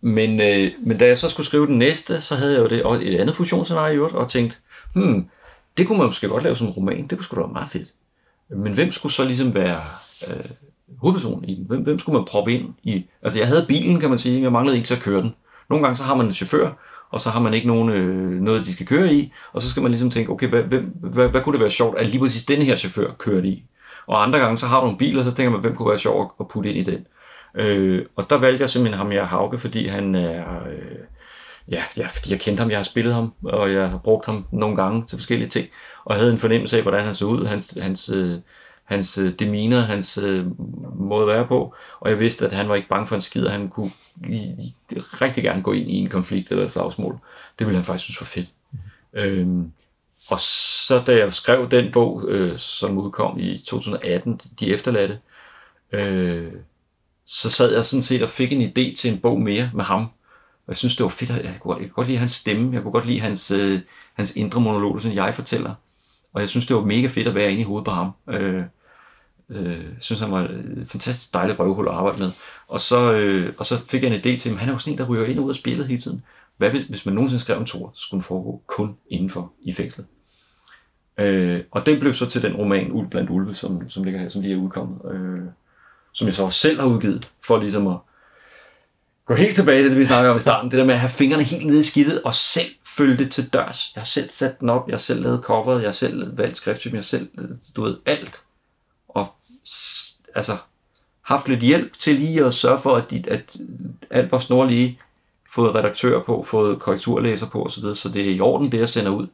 [0.00, 2.82] men, øh, men da jeg så skulle skrive den næste, så havde jeg jo det,
[2.82, 4.56] og et andet fusionsscenarie og tænkte,
[4.94, 5.28] hmm,
[5.76, 7.06] det kunne man måske godt lave som roman.
[7.06, 7.88] Det kunne sgu da være meget fedt.
[8.48, 9.80] Men hvem skulle så ligesom være
[10.28, 10.44] øh,
[11.00, 11.64] hovedpersonen i den?
[11.66, 13.04] Hvem, hvem skulle man proppe ind i?
[13.22, 15.34] Altså jeg havde bilen, kan man sige, men jeg manglede ikke til at køre den.
[15.70, 16.70] Nogle gange så har man en chauffør,
[17.10, 19.82] og så har man ikke nogen, øh, noget, de skal køre i, og så skal
[19.82, 22.44] man ligesom tænke, okay, hvad, hvem, hvad, hvad kunne det være sjovt, at lige præcis
[22.44, 23.64] denne her chauffør kørte i?
[24.06, 25.98] Og andre gange, så har du en bil, og så tænker man, hvem kunne være
[25.98, 27.06] sjov at putte ind i den?
[27.54, 30.44] Øh, og der valgte jeg simpelthen ham, jeg Hauke, fordi han er...
[30.66, 30.98] Øh,
[31.68, 34.44] ja, ja, fordi jeg kendte ham, jeg har spillet ham, og jeg har brugt ham
[34.52, 35.68] nogle gange til forskellige ting,
[36.04, 38.38] og havde en fornemmelse af, hvordan han så ud, hans, hans, øh,
[38.92, 40.46] hans øh, demeanor, hans øh,
[41.00, 43.44] måde at være på, og jeg vidste, at han var ikke bange for en skid,
[43.44, 43.90] og han kunne
[44.28, 47.18] i, i, rigtig gerne gå ind i en konflikt eller et slagsmål.
[47.58, 48.48] Det ville han faktisk synes var fedt.
[48.72, 48.78] Mm.
[49.20, 49.72] Øhm,
[50.30, 55.18] og så da jeg skrev den bog, øh, som udkom i 2018, De Efterladte,
[55.92, 56.52] øh,
[57.26, 60.00] så sad jeg sådan set og fik en idé til en bog mere med ham.
[60.66, 61.30] Og jeg synes, det var fedt.
[61.30, 62.74] Jeg kunne, jeg kunne godt lide hans stemme.
[62.74, 63.80] Jeg kunne godt lide hans, øh,
[64.14, 65.74] hans indre monolog, som jeg fortæller.
[66.32, 68.10] Og jeg synes, det var mega fedt at være inde i hovedet på ham.
[68.28, 68.62] Øh,
[69.48, 72.30] øh, synes, han var et fantastisk dejligt røvhul at arbejde med.
[72.68, 74.92] Og så, øh, og så fik jeg en idé til, at han er jo sådan
[74.92, 76.22] en, der ryger ind og ud af spillet hele tiden.
[76.56, 79.72] Hvad hvis, hvis man nogensinde skrev en tor, så skulle den foregå kun indenfor i
[79.72, 80.06] fængslet.
[81.18, 84.28] Øh, og den blev så til den roman Ulv blandt ulve, som, som ligger her,
[84.28, 85.14] som lige er udkommet.
[85.14, 85.40] Øh,
[86.12, 87.96] som jeg så selv har udgivet, for ligesom at
[89.24, 90.70] gå helt tilbage til det, vi snakkede om i starten.
[90.70, 93.48] Det der med at have fingrene helt nede i skidtet, og selv følge det til
[93.48, 93.92] dørs.
[93.94, 96.56] Jeg har selv sat den op, jeg har selv lavet coveret, jeg har selv valgt
[96.56, 98.40] skrifttypen, jeg har selv, øh, du ved, alt.
[100.34, 100.56] Altså,
[101.22, 103.56] haft lidt hjælp til lige at sørge for, at, de, at
[104.10, 105.00] alt var snorlige,
[105.54, 109.10] fået redaktør på, fået korrekturlæser på osv., så det er i orden, det jeg sender
[109.10, 109.26] ud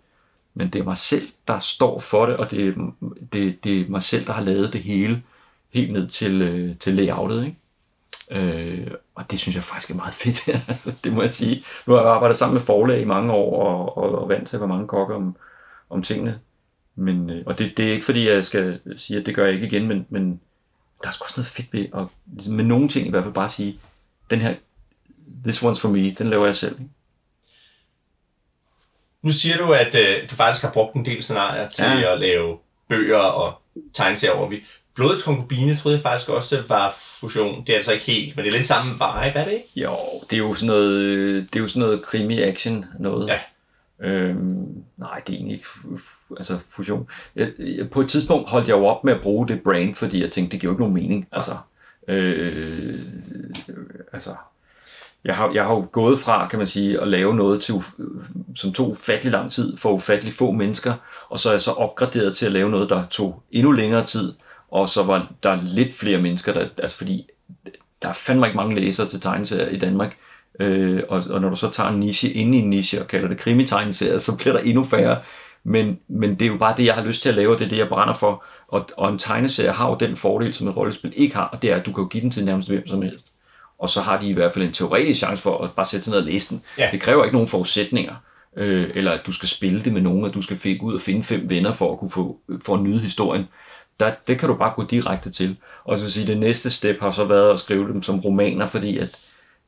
[0.58, 2.92] men det er mig selv, der står for det, og det er,
[3.32, 5.22] det, det er mig selv, der har lavet det hele,
[5.70, 7.44] helt ned til, øh, til layoutet.
[7.44, 7.56] Ikke?
[8.30, 11.64] Øh, og det synes jeg faktisk er meget fedt, det må jeg sige.
[11.86, 14.56] Nu har jeg arbejdet sammen med forlag i mange år, og, og, og vant til
[14.56, 15.36] at være mange kokker om,
[15.90, 16.40] om tingene.
[16.98, 19.54] Men, øh, og det, det er ikke fordi, jeg skal sige, at det gør jeg
[19.54, 20.40] ikke igen, men, men
[21.02, 23.34] der er sgu også noget fedt ved at ligesom med nogle ting i hvert fald
[23.34, 23.78] bare sige,
[24.30, 24.54] den her,
[25.44, 26.80] this one's for me, den laver jeg selv.
[26.80, 26.92] Ikke?
[29.22, 32.12] Nu siger du, at øh, du faktisk har brugt en del scenarier til ja.
[32.12, 33.62] at lave bøger og
[33.94, 34.52] tegneserier over.
[34.94, 37.64] Blodets konkubine troede jeg faktisk også var fusion.
[37.66, 39.68] Det er altså ikke helt, men det er lidt samme vibe, er det ikke?
[39.76, 39.96] Jo,
[40.30, 43.28] det er jo sådan noget, det er jo sådan noget krimi-action noget.
[43.28, 43.38] Ja.
[44.02, 45.68] Øhm, nej, det er egentlig ikke
[46.36, 47.08] altså fusion.
[47.36, 50.22] Jeg, jeg, på et tidspunkt holdt jeg jo op med at bruge det brand, fordi
[50.22, 51.28] jeg tænkte, det giver jo ikke nogen mening.
[51.32, 51.56] Altså,
[52.08, 52.98] øh,
[54.12, 54.34] altså
[55.24, 57.74] jeg har, jeg har jo gået fra, kan man sige, at lave noget, til,
[58.56, 60.94] som tog ufattelig lang tid for ufattelig få mennesker,
[61.28, 64.32] og så er jeg så opgraderet til at lave noget, der tog endnu længere tid,
[64.70, 67.30] og så var der lidt flere mennesker, der, altså fordi
[68.02, 70.16] der er fandme ikke mange læsere til tegneserier i Danmark,
[70.58, 73.28] øh, og, og når du så tager en niche ind i en niche og kalder
[73.28, 75.18] det krimi-tegneserier, så bliver der endnu færre,
[75.64, 77.68] men, men det er jo bare det, jeg har lyst til at lave, det er
[77.68, 81.12] det, jeg brænder for, og, og en tegneserie har jo den fordel, som et rollespil
[81.16, 83.02] ikke har, og det er, at du kan jo give den til nærmest hvem som
[83.02, 83.32] helst
[83.78, 86.10] og så har de i hvert fald en teoretisk chance for at bare sætte sig
[86.10, 86.62] ned og læse den.
[86.78, 86.88] Ja.
[86.92, 88.14] Det kræver ikke nogen forudsætninger,
[88.56, 91.00] øh, eller at du skal spille det med nogen, at du skal finde ud og
[91.00, 93.48] finde fem venner for at kunne få for at nyde historien.
[94.00, 95.56] Der, det kan du bare gå direkte til.
[95.84, 98.98] Og så sige, det næste step har så været at skrive dem som romaner, fordi
[98.98, 99.18] at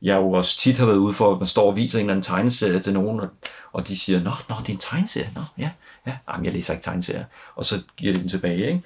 [0.01, 2.13] jeg jo også tit har været ude for, at man står og viser en eller
[2.13, 3.27] anden tegneserie til nogen, og,
[3.73, 5.69] og de siger, nå, nå, det er en tegneserie, nå, ja,
[6.07, 7.23] ja, jamen, jeg læser ikke tegneserier,
[7.55, 8.81] og så giver de den tilbage, ikke?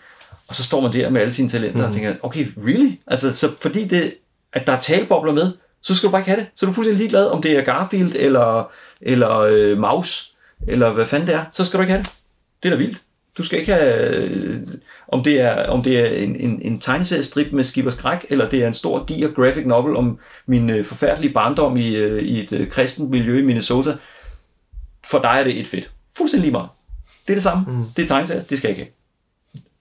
[0.48, 1.86] Og så står man der med alle sine talenter mm.
[1.86, 2.92] og tænker, okay, really?
[3.08, 4.14] Altså, så fordi det
[4.56, 5.52] at der er talebobler med,
[5.82, 6.48] så skal du bare ikke have det.
[6.56, 8.72] Så er du fuldstændig ligeglad, om det er Garfield eller,
[9.02, 10.34] eller øh, Maus,
[10.68, 12.12] eller hvad fanden det er, så skal du ikke have det.
[12.64, 13.02] Det er da vildt.
[13.38, 14.62] Du skal ikke have, øh,
[15.08, 18.50] om det er, om det er en, en, en tegneseriestrip med skib og skræk, eller
[18.50, 22.44] det er en stor diger graphic novel om min øh, forfærdelige barndom i, øh, i
[22.44, 23.96] et øh, kristent miljø i Minnesota.
[25.06, 25.92] For dig er det et fedt.
[26.18, 26.70] fuldstændig lige meget.
[27.28, 27.66] Det er det samme.
[27.68, 27.84] Mm.
[27.98, 28.92] Det er tegneserier, det skal jeg ikke have.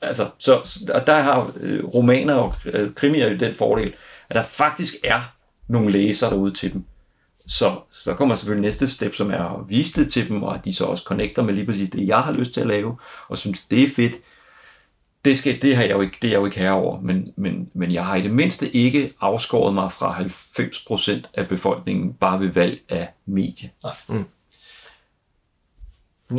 [0.08, 3.92] Altså, så, så og der har øh, romaner og øh, krimier jo den fordel,
[4.28, 5.20] at der faktisk er
[5.68, 6.84] nogle læsere derude til dem.
[7.46, 10.64] Så, så kommer selvfølgelig næste step, som er at vise det til dem, og at
[10.64, 12.98] de så også connecter med lige præcis det, jeg har lyst til at lave,
[13.28, 14.12] og synes, det er fedt.
[15.24, 17.70] Det, skal, det, har jeg jo ikke, det er jeg jo ikke herover, men, men,
[17.74, 22.48] men jeg har i det mindste ikke afskåret mig fra 90% af befolkningen bare ved
[22.48, 23.70] valg af medie.
[23.82, 24.24] Nej, mm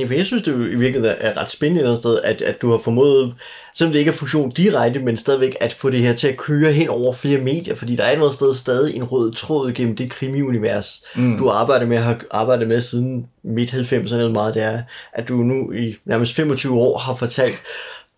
[0.08, 2.78] for jeg synes, det i virkeligheden er ret spændende et sted, at, at du har
[2.78, 3.34] formået,
[3.74, 6.72] selvom det ikke er fusion direkte, men stadigvæk at få det her til at køre
[6.72, 10.10] hen over flere medier, fordi der er noget sted stadig en rød tråd gennem det
[10.10, 11.38] krimi-univers, mm.
[11.38, 14.82] du arbejder med, har arbejdet med siden midt-90'erne meget, det er,
[15.14, 17.62] at du nu i nærmest 25 år har fortalt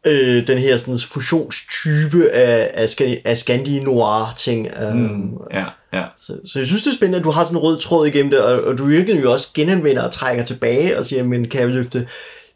[0.07, 4.67] øh, den her sådan, fusionstype af, af, af Scandi Noir ting.
[4.81, 6.03] Øh, Mm, ja, ja.
[6.17, 8.31] så, så jeg synes, det er spændende, at du har sådan en rød tråd igennem
[8.31, 11.61] det, og, og du virkelig jo også genanvender og trækker tilbage og siger, men kan
[11.61, 12.07] jeg løfte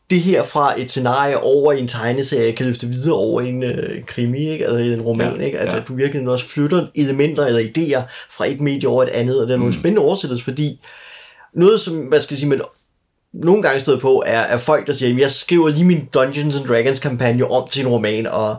[0.09, 3.63] det her fra et scenarie over i en tegneserie, kan løfte videre over i en
[3.63, 4.65] øh, krimi, ikke?
[4.65, 5.59] altså i en roman, Ja, ikke?
[5.59, 5.77] At, ja.
[5.77, 9.47] at du virkelig også flytter elementer eller idéer fra et medie over et andet, og
[9.47, 9.79] det er nogle mm.
[9.79, 10.79] spændende oversættelser, fordi
[11.53, 12.61] noget, som, hvad skal jeg sige, man
[13.33, 16.55] nogle gange stået på, er, er folk, der siger, "Jamen, jeg skriver lige min Dungeons
[16.55, 18.55] and Dragons kampagne om til en roman, og,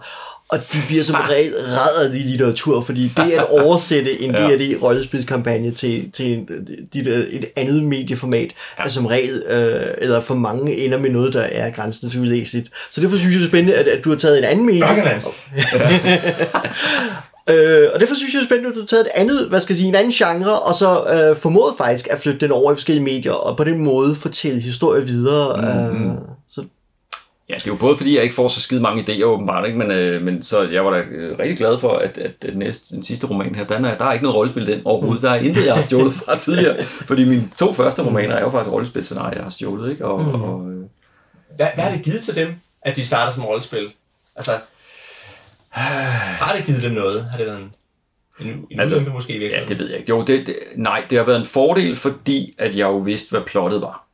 [0.52, 4.48] og de bliver som regel reddet i litteratur, fordi det at oversætte en Ja.
[4.48, 6.48] D&D rollespilskampagne til, til en,
[6.94, 8.84] dit, et andet medieformat, ja.
[8.84, 12.70] er som regel, øh, eller for mange ender med noget, der er grænsen til ulæseligt.
[12.90, 14.84] Så derfor synes jeg, det er spændende, at, at du har taget en anden medie.
[17.50, 19.60] Øh, og derfor synes jeg, det er spændende, at du har taget et andet, hvad
[19.60, 22.72] skal jeg sige, en anden genre, og så øh, formået faktisk at flytte den over
[22.72, 25.56] i forskellige medier, og på den måde fortælle historier videre.
[25.90, 26.10] Mm-hmm.
[26.10, 26.16] Øh,
[26.48, 26.64] så
[27.52, 29.78] Ja, det er jo både fordi, jeg ikke får så skide mange idéer åbenbart, ikke?
[29.78, 32.94] Men, øh, men så jeg var da øh, rigtig glad for, at, at den, næste,
[32.94, 35.22] den sidste roman her, den er, der er ikke noget rollespil den overhovedet.
[35.22, 36.84] Der er intet, jeg har stjålet fra tidligere.
[36.84, 40.04] Fordi mine to første romaner er jo faktisk rollespilscenarier, jeg har stjålet, ikke?
[40.04, 40.42] Og, mm.
[40.42, 40.84] og, øh,
[41.56, 43.88] Hvad, hvad har det givet til dem, at de starter som rollespil?
[44.36, 44.52] Altså,
[45.70, 47.24] har det givet dem noget?
[47.24, 47.72] Har det været en,
[48.40, 50.10] en, en Altså, måske i ja, det ved jeg ikke.
[50.10, 53.40] Jo, det, det, nej, det har været en fordel, fordi at jeg jo vidste, hvad
[53.46, 54.06] plottet var.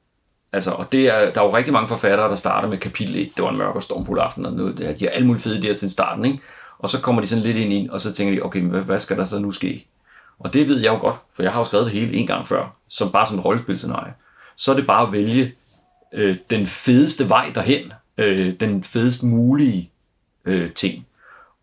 [0.53, 3.31] Altså, og det er, der er jo rigtig mange forfattere, der starter med kapitel 1,
[3.37, 4.95] det var en mørk og stormfuld aften, og noget, det her.
[4.95, 6.41] de har alle mulige fede idéer til starten, ikke?
[6.79, 8.81] Og så kommer de sådan lidt ind i, og så tænker de, okay, men hvad,
[8.81, 9.87] hvad skal der så nu ske?
[10.39, 12.47] Og det ved jeg jo godt, for jeg har jo skrevet det hele en gang
[12.47, 14.13] før, som bare sådan et rollespilscenarie.
[14.57, 15.55] Så er det bare at vælge
[16.15, 19.91] øh, den fedeste vej derhen, øh, den fedest mulige
[20.45, 21.07] øh, ting.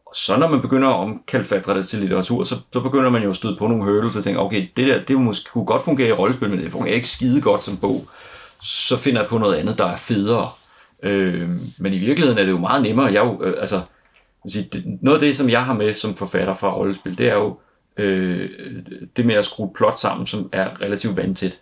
[0.06, 3.30] Og så når man begynder at omkalfatre det til litteratur, så, så begynder man jo
[3.30, 6.07] at støde på nogle hurdles og tænke, okay, det der, det måske kunne godt fungere
[6.07, 8.07] i rollespil, men det fungerer ikke skide godt som bog.
[8.65, 10.49] Så finder jeg på noget andet, der er federe.
[11.03, 13.13] Øh, men i virkeligheden er det jo meget nemmere.
[13.13, 13.81] Jeg jo, øh, altså,
[14.53, 17.59] det, noget af det, som jeg har med som forfatter fra rollespil, det er jo
[17.97, 18.49] øh,
[19.15, 21.61] det med at skrue plot sammen, som er relativt vandtæt.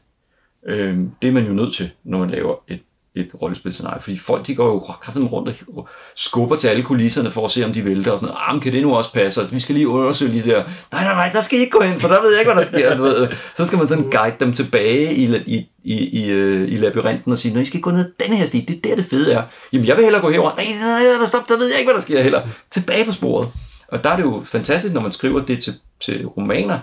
[0.65, 2.81] Øh, det er man jo nødt til, når man laver et,
[3.15, 7.45] et rollespilscenarie, fordi folk de går jo kraftigt rundt og skubber til alle kulisserne for
[7.45, 8.56] at se, om de vælter, og sådan noget.
[8.56, 9.41] Ah, kan det nu også passe?
[9.41, 10.64] Og vi skal lige undersøge lige der.
[10.91, 12.64] Nej, nej, nej, der skal I ikke gå ind, for der ved jeg ikke, hvad
[12.64, 12.98] der sker.
[12.98, 13.27] Du ved.
[13.56, 17.38] Så skal man sådan guide dem tilbage i, i, i, i, øh, i labyrinten og
[17.38, 19.44] sige, nej, I skal gå ned den her sti, det er der, det fede er.
[19.73, 20.52] Jamen, jeg vil hellere gå herover.
[20.56, 22.48] Nej, nej, nej, stop, der ved jeg ikke, hvad der sker heller.
[22.72, 23.48] Tilbage på sporet.
[23.88, 26.80] Og der er det jo fantastisk, når man skriver det til, til romaner,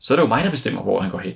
[0.00, 1.34] så er det jo mig, der bestemmer, hvor han går hen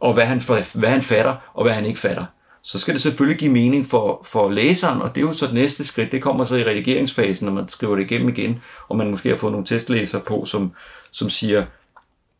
[0.00, 0.42] og hvad han,
[0.74, 2.24] hvad han fatter, og hvad han ikke fatter.
[2.66, 5.54] Så skal det selvfølgelig give mening for, for læseren, og det er jo så det
[5.54, 6.12] næste skridt.
[6.12, 9.36] Det kommer så i redigeringsfasen, når man skriver det igennem igen, og man måske har
[9.36, 10.72] fået nogle testlæser på, som,
[11.10, 11.66] som siger,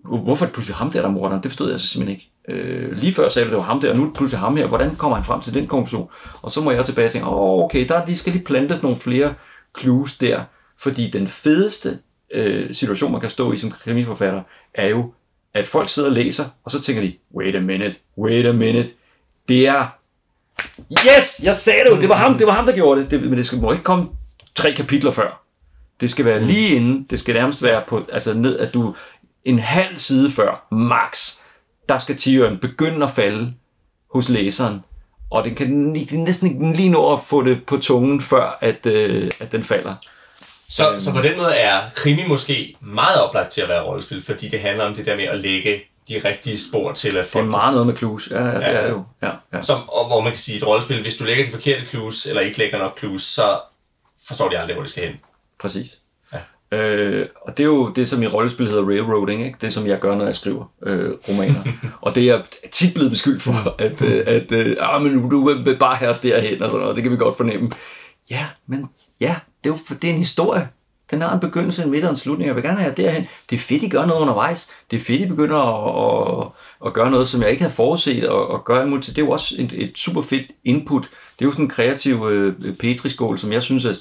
[0.05, 1.41] hvorfor er det pludselig ham der, der morder?
[1.41, 2.31] Det forstod jeg så simpelthen ikke.
[2.49, 4.57] Øh, lige før sagde du, det var ham der, og nu er det pludselig ham
[4.57, 4.67] her.
[4.67, 6.09] Hvordan kommer han frem til den konklusion?
[6.43, 8.99] Og så må jeg tilbage og tænke, åh, okay, der lige skal lige plantes nogle
[8.99, 9.35] flere
[9.79, 10.43] clues der,
[10.79, 11.99] fordi den fedeste
[12.35, 14.43] øh, situation, man kan stå i som krimiforfatter,
[14.75, 15.13] er jo,
[15.55, 18.89] at folk sidder og læser, og så tænker de, wait a minute, wait a minute,
[19.49, 19.87] det er,
[20.93, 23.23] yes, jeg sagde det jo, det var ham, det var ham, der gjorde det, det
[23.23, 24.09] men det skal må ikke komme
[24.55, 25.43] tre kapitler før.
[26.01, 28.95] Det skal være lige inden, det skal nærmest være på, altså ned, at du
[29.45, 31.37] en halv side før, max,
[31.89, 33.53] der skal tiøren begynde at falde
[34.13, 34.85] hos læseren,
[35.31, 38.87] og den kan den næsten ikke lige nå at få det på tungen, før at,
[38.87, 39.95] øh, at den falder.
[40.69, 44.49] Så, så på den måde er krimi måske meget oplagt til at være rollespil, fordi
[44.49, 47.45] det handler om det der med at lægge de rigtige spor til, at Det er
[47.45, 48.71] meget noget med clues, ja, ja det Ja.
[48.71, 49.05] er jo.
[49.23, 49.63] Ja, ja.
[49.63, 52.41] Som, og hvor man kan sige, et rollespil, hvis du lægger de forkerte clues, eller
[52.41, 53.59] ikke lægger nok clues, så
[54.29, 55.17] forstår de aldrig, hvor det skal hen.
[55.61, 55.99] Præcis.
[56.73, 56.77] Ja.
[56.79, 59.59] Øh, og det er jo det, som i rollespil hedder railroading, ikke?
[59.61, 61.63] det som jeg gør, når jeg skriver øh, romaner.
[62.03, 65.31] og det er jeg tit blevet beskyldt for, at, øh, at øh, ah, men du,
[65.31, 67.71] du vil bare herres derhen og sådan noget, det kan vi godt fornemme.
[68.31, 68.87] Ja, men
[69.21, 70.69] ja, det er jo for, det er en historie.
[71.11, 72.49] Den har en begyndelse, en midt og en slutning.
[72.49, 73.27] Jeg vil gerne have derhen.
[73.51, 74.69] Det er fedt, I gør noget undervejs.
[74.91, 76.53] Det er fedt, I begynder at, at,
[76.87, 79.17] at gøre noget, som jeg ikke havde forudset og, og gøre imod til.
[79.17, 81.03] Det er jo også et, et super fedt input.
[81.03, 83.97] Det er jo sådan en kreativ øh, petriskål, som jeg synes, at,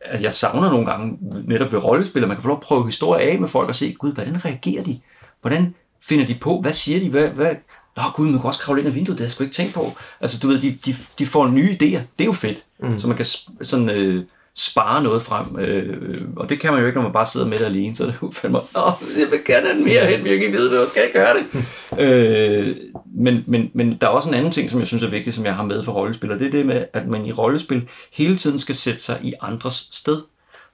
[0.00, 2.86] at jeg savner nogle gange netop ved rollespil, at man kan få lov at prøve
[2.86, 5.00] historie af med folk og se, gud, hvordan reagerer de?
[5.40, 6.60] Hvordan finder de på?
[6.60, 7.10] Hvad siger de?
[7.10, 7.54] Hvad, hvad?
[7.96, 9.74] Nå gud, man kan også kravle ind ad vinduet, det har jeg sgu ikke tænkt
[9.74, 9.92] på.
[10.20, 12.00] Altså du ved, de, de, de får nye idéer.
[12.18, 12.64] Det er jo fedt.
[12.80, 12.98] Mm.
[12.98, 13.26] Så man kan
[13.62, 13.90] sådan...
[13.90, 14.24] Øh,
[14.58, 17.58] spare noget frem, øh, og det kan man jo ikke, når man bare sidder med
[17.58, 20.26] det alene, så er det jo fandme, åh, jeg vil gerne have mere hen, men
[20.26, 21.64] jeg kan ikke vide det, og skal jeg gøre det?
[22.04, 22.76] øh,
[23.14, 25.44] men, men, men der er også en anden ting, som jeg synes er vigtig, som
[25.44, 28.36] jeg har med for rollespil, og det er det med, at man i rollespil hele
[28.36, 30.22] tiden skal sætte sig i andres sted.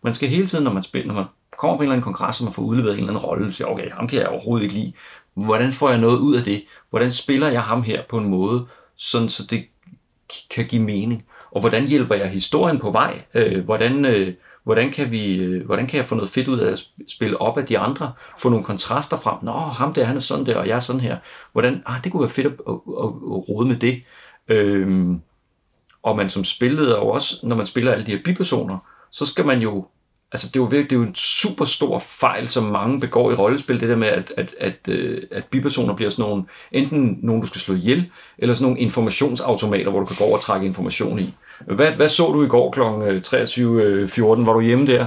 [0.04, 1.26] Man skal hele tiden, når man spiller, når man
[1.58, 3.56] kommer på en eller anden kongres, og man får udleveret en eller anden rolle, så
[3.56, 4.92] siger, okay, ham kan jeg overhovedet ikke lide.
[5.34, 6.64] Hvordan får jeg noget ud af det?
[6.90, 8.66] Hvordan spiller jeg ham her på en måde,
[8.96, 9.64] sådan så det
[10.50, 11.24] kan give mening?
[11.54, 13.22] Og hvordan hjælper jeg historien på vej?
[13.34, 16.72] Øh, hvordan, øh, hvordan, kan vi, øh, hvordan kan jeg få noget fedt ud af
[16.72, 18.12] at spille op af de andre?
[18.38, 19.38] Få nogle kontraster frem.
[19.42, 21.16] Nå, ham der, han er sådan der, og jeg er sådan her.
[21.52, 24.02] Hvordan, ah, det kunne være fedt at, at, at, at rode med det.
[24.48, 25.16] Øh,
[26.02, 28.78] og man som spilleder også, når man spiller alle de her bipersoner,
[29.10, 29.86] så skal man jo
[30.34, 33.30] altså det er jo virkelig det er jo en super stor fejl, som mange begår
[33.30, 37.18] i rollespil, det der med, at, at, at, øh, at bipersoner bliver sådan nogle, enten
[37.22, 40.42] nogen, du skal slå ihjel, eller sådan nogle informationsautomater, hvor du kan gå over og
[40.42, 41.34] trække information i.
[41.66, 42.80] Hvad, hvad så du i går kl.
[42.80, 43.40] Øh, 23.14?
[43.60, 45.06] Øh, Var du hjemme der?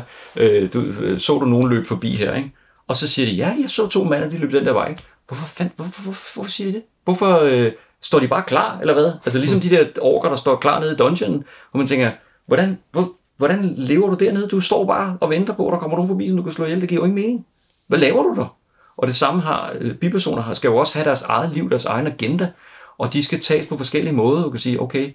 [0.67, 0.83] Du,
[1.19, 2.51] så du nogen løb forbi her, ikke?
[2.87, 4.95] Og så siger de, ja, jeg så to mænd, de løb den der vej.
[5.27, 6.83] Hvorfor, fand, hvorfor, hvorfor, hvorfor siger de det?
[7.03, 7.71] Hvorfor øh,
[8.01, 9.11] står de bare klar, eller hvad?
[9.25, 12.11] Altså ligesom de der orker, der står klar nede i dungeonen, hvor man tænker,
[12.45, 14.47] hvordan, hvor, hvordan lever du dernede?
[14.47, 16.65] Du står bare og venter på, at der kommer nogen forbi, som du kan slå
[16.65, 16.81] ihjel.
[16.81, 17.45] Det giver jo ingen mening.
[17.87, 18.55] Hvad laver du der?
[18.97, 22.07] Og det samme har øh, bipersoner skal jo også have deres eget liv, deres egen
[22.07, 22.51] agenda,
[22.97, 24.43] og de skal tages på forskellige måder.
[24.43, 25.11] Du kan sige, okay,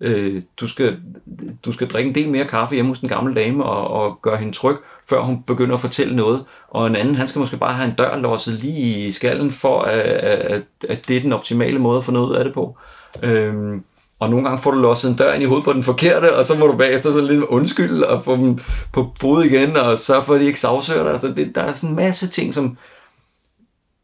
[0.00, 0.96] øh, du, skal,
[1.64, 4.36] du skal drikke en del mere kaffe hjemme hos den gamle dame og, og gøre
[4.36, 4.76] hende tryg,
[5.08, 6.44] før hun begynder at fortælle noget.
[6.68, 9.80] Og en anden, han skal måske bare have en dør låset lige i skallen, for
[9.80, 12.54] øh, at, at, at det er den optimale måde at få noget ud af det
[12.54, 12.76] på.
[13.22, 13.80] Øh,
[14.22, 16.44] og nogle gange får du låst en dør ind i hovedet på den forkerte, og
[16.44, 18.58] så må du bagefter så lidt undskylde og få dem
[18.92, 21.12] på fod igen, og sørge for, at de ikke sagsøger dig.
[21.12, 22.78] Altså, det, der er sådan en masse ting, som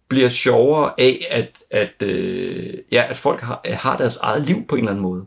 [0.09, 4.75] bliver sjovere af, at, at, øh, ja, at folk har, har deres eget liv på
[4.75, 5.25] en eller anden måde.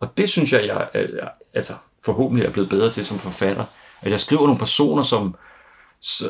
[0.00, 1.72] Og det synes jeg, jeg, jeg altså,
[2.04, 3.64] forhåbentlig er blevet bedre til som forfatter.
[4.02, 5.34] At jeg skriver nogle personer, som,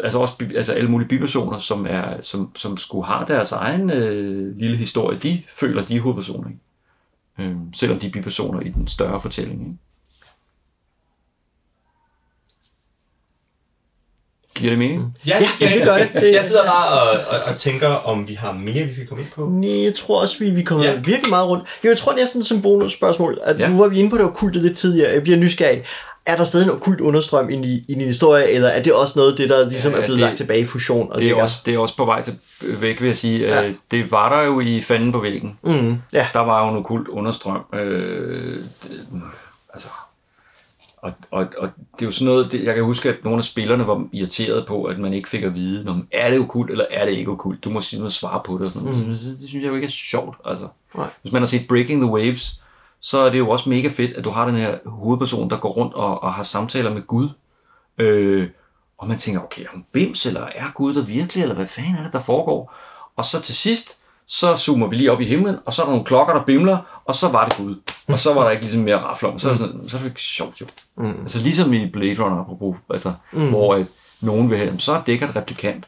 [0.05, 4.57] altså også altså alle mulige bipersoner, som, er, som, som skulle have deres egen øh,
[4.57, 5.19] lille historie.
[5.19, 6.49] De føler, de er hovedpersoner.
[6.49, 6.61] Ikke?
[7.39, 9.61] Øh, selvom de er bipersoner i den større fortælling.
[9.61, 9.79] Ikke?
[14.55, 15.17] Giver det mening?
[15.27, 16.09] Ja, Ja, ja, det gør det.
[16.15, 19.23] Det- Jeg sidder bare og, og, og tænker, om vi har mere, vi skal komme
[19.25, 19.47] ind på.
[19.49, 20.95] Nej, jeg tror også, vi, vi kommer Ja.
[20.95, 21.65] virkelig meget rundt.
[21.85, 23.65] Jeg tror næsten som bonusspørgsmål, at Ja.
[23.65, 23.71] ja.
[23.71, 25.13] nu var vi inde på det okkulte lidt tidligere.
[25.13, 25.83] Jeg bliver nysgerrig.
[26.27, 27.55] Er der stadig en okkult understrøm i,
[27.89, 30.27] i din historie, eller er det også noget det, der ligesom Ja, er blevet det-
[30.27, 31.13] lagt tilbage i fusion?
[31.13, 32.35] Og Det er, også, det er også på vej til
[32.81, 33.39] væk, vil jeg sige.
[33.41, 33.61] Ja.
[33.63, 33.73] Ja.
[33.91, 35.59] Det var der jo i fanden på væggen.
[35.63, 36.27] Mm, ja.
[36.33, 37.61] Der var jo en okult understrøm.
[37.75, 39.07] Øh, det,
[39.75, 39.89] altså,
[40.97, 41.69] og, og, og
[41.99, 44.67] det er jo sådan noget, det, jeg kan huske, at nogle af spillerne var irriteret
[44.67, 47.31] på, at man ikke fik at vide, om er det okult, eller er det ikke
[47.31, 47.65] okult.
[47.65, 48.67] Du må sige noget svare på det.
[48.67, 49.07] Og sådan noget.
[49.07, 49.13] Mm.
[49.13, 50.37] Det, det, synes jeg jo ikke er sjovt.
[50.45, 50.69] Altså.
[50.97, 51.07] Nej.
[51.23, 52.62] Hvis man har set Breaking the Waves,
[53.03, 55.73] så er det jo også mega fedt, at du har den her hovedperson, der går
[55.73, 57.29] rundt og, og har samtaler med Gud.
[57.99, 58.49] Øh,
[58.99, 61.95] og man tænker, okay, er hun bims, eller er Gud der virkelig, eller hvad fanden
[61.95, 62.75] er det, der foregår?
[63.17, 65.93] Og så til sidst, så zoomer vi lige op i himlen, og så er der
[65.93, 67.77] nogle klokker, der bimler, og så var det Gud.
[68.09, 69.39] Og så var der ikke ligesom mere rafler om.
[69.39, 70.67] Så, er det sådan, så er det ikke sjovt jo.
[70.97, 71.21] Mm.
[71.23, 73.49] Altså ligesom i Blade Runner, apropos, altså, mm.
[73.49, 73.87] hvor at
[74.21, 75.85] nogen vil have, så er det ikke et replikant.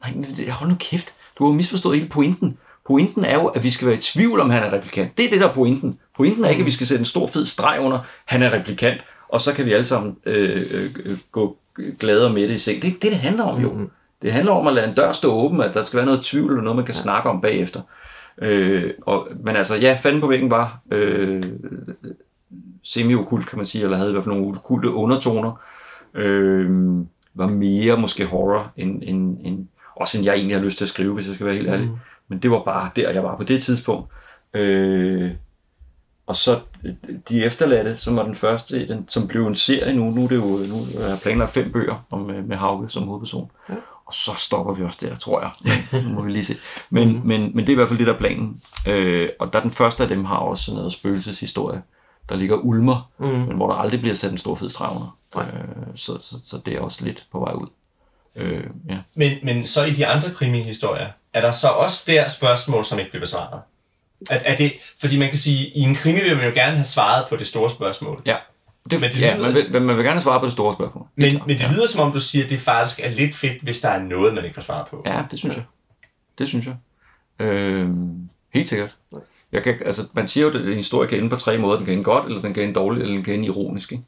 [0.00, 1.14] Nej, men hold nu kæft.
[1.38, 2.58] Du har misforstået hele pointen.
[2.86, 5.18] Pointen er jo, at vi skal være i tvivl om, han er replikant.
[5.18, 5.98] Det er det, der er pointen.
[6.16, 9.04] Pointen er ikke, at vi skal sætte en stor fed streg under, han er replikant,
[9.28, 10.62] og så kan vi alle sammen øh,
[11.04, 11.56] øh, gå
[11.98, 12.76] glade og med det i seng.
[12.76, 13.72] Det er ikke det, det handler om jo.
[13.72, 13.90] Mm-hmm.
[14.22, 16.50] Det handler om at lade en dør stå åben, at der skal være noget tvivl,
[16.50, 17.00] eller noget, man kan ja.
[17.00, 17.80] snakke om bagefter.
[18.42, 21.42] Øh, og, men altså, ja, fanden på væggen var øh,
[22.84, 25.60] semi-okult, kan man sige, eller havde i hvert fald nogle okulte undertoner.
[26.14, 26.70] Øh,
[27.34, 29.66] var mere måske horror, end, end, end,
[29.96, 31.86] også end jeg egentlig har lyst til at skrive, hvis jeg skal være helt ærlig.
[31.86, 31.96] Mm.
[32.28, 34.12] Men det var bare der, jeg var på det tidspunkt.
[34.54, 35.30] Øh,
[36.26, 36.94] og så øh,
[37.28, 40.10] De Efterladte, som var den første, den, som blev en serie nu.
[40.10, 43.02] Nu er det jo nu er jeg planlagt fem bøger om, med, med Hauke som
[43.02, 43.50] hovedperson.
[43.68, 43.74] Ja.
[44.06, 45.50] Og så stopper vi også der, tror jeg.
[46.04, 46.56] Nu må vi lige se.
[46.90, 47.20] Men, mm.
[47.24, 48.62] men, men det er i hvert fald det, der er planen.
[48.86, 51.82] Øh, og der den første af dem har også sådan noget spøgelseshistorie,
[52.28, 53.26] der ligger ulmer, mm.
[53.26, 55.16] men hvor der aldrig bliver sat en stor fed streg under.
[55.36, 57.66] Øh, så, så, så det er også lidt på vej ud.
[58.36, 58.98] Øh, ja.
[59.14, 63.10] Men, men så i de andre krimi-historier, er der så også der spørgsmål, som ikke
[63.10, 63.60] bliver besvaret?
[64.30, 66.84] At, er det, fordi man kan sige, i en krimi vil man jo gerne have
[66.84, 68.22] svaret på det store spørgsmål.
[68.26, 68.36] ja.
[68.90, 71.06] Det, Men det ja, lyder- man vil, man vil gerne svare på det store spørgsmål.
[71.16, 71.70] Men, klart, men det ja.
[71.72, 74.34] lyder som om, du siger, at det faktisk er lidt fedt, hvis der er noget,
[74.34, 75.02] man ikke får svar på.
[75.06, 75.64] Ja, det synes jeg.
[76.38, 76.74] Det synes jeg.
[77.46, 78.96] Øhm, helt sikkert.
[79.52, 81.76] Jeg kan, altså, man siger jo, at en historie kan ende på tre måder.
[81.76, 83.92] Den kan ende godt, eller den kan ende dårligt, eller den kan ende ironisk.
[83.92, 84.04] Ikke?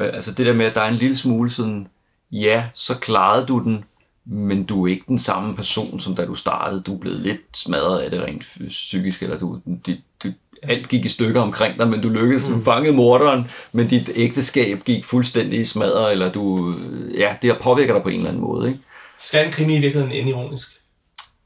[0.00, 1.88] Øh, altså det der med, at der er en lille smule sådan,
[2.32, 3.84] ja, så klarede du den,
[4.26, 6.82] men du er ikke den samme person, som da du startede.
[6.82, 9.92] Du er blevet lidt smadret af det rent psykisk, eller du, du,
[10.24, 10.32] du,
[10.62, 14.84] alt gik i stykker omkring dig, men du lykkedes, du fangede morderen, men dit ægteskab
[14.84, 16.74] gik fuldstændig i smadret, eller du,
[17.18, 18.80] ja, det har påvirket dig på en eller anden måde, ikke?
[19.18, 20.80] Skal en krimi i virkeligheden ende ironisk?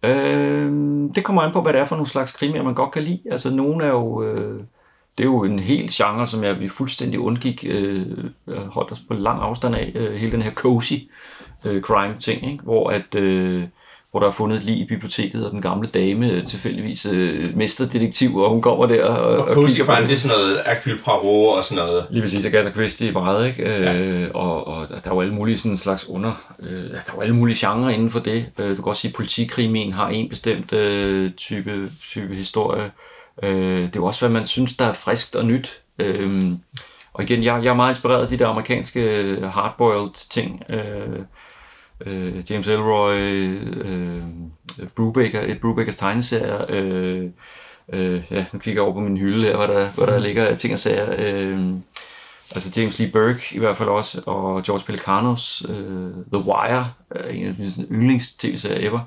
[0.02, 0.72] Øh,
[1.14, 3.20] det kommer an på, hvad det er for nogle slags krimier, man godt kan lide.
[3.30, 4.22] Altså, nogle er jo...
[4.22, 4.60] Øh,
[5.18, 8.06] det er jo en hel genre, som jeg, vi fuldstændig undgik, øh,
[8.46, 10.92] holdt os på lang afstand af, øh, hele den her cozy
[11.66, 12.65] øh, crime-ting, ikke?
[12.65, 13.65] Hvor, at, øh,
[14.11, 17.57] hvor der er fundet et lig i biblioteket, og den gamle dame øh, tilfældigvis øh,
[17.57, 20.12] mesterdetektiv, og hun kommer der og, Og Cozy kigger på det.
[20.12, 22.07] er sådan noget Hercule Poirot og sådan noget.
[22.11, 23.62] Lige præcis, Agatha Christie i brædet, ikke?
[23.65, 26.32] Øh, og, og der er jo alle mulige sådan slags under...
[26.62, 28.47] Øh, der er jo alle mulige genrer inden for det.
[28.59, 32.91] Øh, du kan også sige, at politikrimien har en bestemt øh, type, type historie.
[33.43, 35.81] Øh, det er jo også, hvad man synes, der er friskt og nyt.
[35.99, 36.43] Øh,
[37.12, 40.62] og igen, jeg, jeg er meget inspireret af de der amerikanske hardboiled ting.
[40.69, 41.19] Øh,
[42.06, 44.22] øh, James Ellroy, øh,
[44.96, 46.64] Brubaker, et Brubakers tegneserier.
[46.68, 47.30] Øh,
[47.92, 50.46] øh, ja, nu kigger jeg over på min hylde her, hvor der, hvor der ligger
[50.46, 51.14] af ting og sager.
[51.18, 51.60] Øh,
[52.54, 57.28] altså James Lee Burke i hvert fald også, og George Pelicanos, øh, The Wire, er
[57.28, 59.00] en af mine yndlings-tv-serier ever.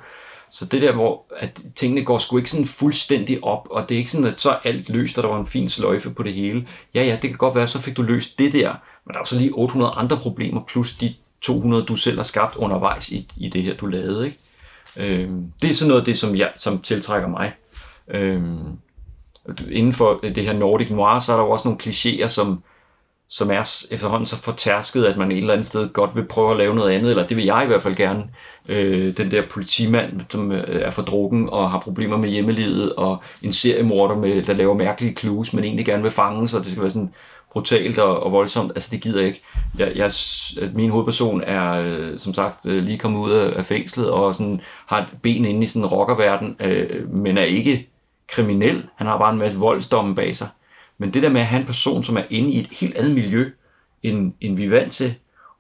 [0.50, 4.00] Så det der, hvor at tingene går sgu ikke sådan fuldstændig op, og det er
[4.00, 6.34] ikke sådan, at så er alt løst, og der var en fin sløjfe på det
[6.34, 6.68] hele.
[6.94, 9.22] Ja, ja, det kan godt være, så fik du løst det der, men der er
[9.22, 13.32] jo så lige 800 andre problemer, plus de 200, du selv har skabt undervejs i,
[13.38, 14.26] i det her, du lavede.
[14.26, 14.38] Ikke?
[14.98, 17.54] Øhm, det er sådan noget af det, som, jeg, som tiltrækker mig.
[18.08, 18.78] Øhm,
[19.72, 22.64] inden for øh, det her Nordic Noir, så er der jo også nogle klichéer, som,
[23.30, 26.58] som er efterhånden så fortærsket, at man et eller andet sted godt vil prøve at
[26.58, 28.24] lave noget andet, eller det vil jeg i hvert fald gerne.
[28.68, 33.24] Øh, den der politimand, som øh, er for drukken og har problemer med hjemmelivet, og
[33.44, 36.82] en seriemorder, med, der laver mærkelige clues, men egentlig gerne vil fange, så det skal
[36.82, 37.14] være sådan
[37.52, 38.72] brutalt og, og voldsomt.
[38.76, 39.42] Altså, det gider jeg ikke.
[39.78, 40.12] Jeg, jeg,
[40.74, 44.62] min hovedperson er, øh, som sagt, øh, lige kommet ud af, af fængslet, og sådan,
[44.86, 47.90] har et ben inde i sådan en rockerverden, øh, men er ikke
[48.28, 48.86] kriminel.
[48.96, 50.48] Han har bare en masse voldsdomme bag sig.
[50.98, 53.14] Men det der med at have en person, som er inde i et helt andet
[53.14, 53.52] miljø,
[54.04, 55.16] end, end vi er vant til,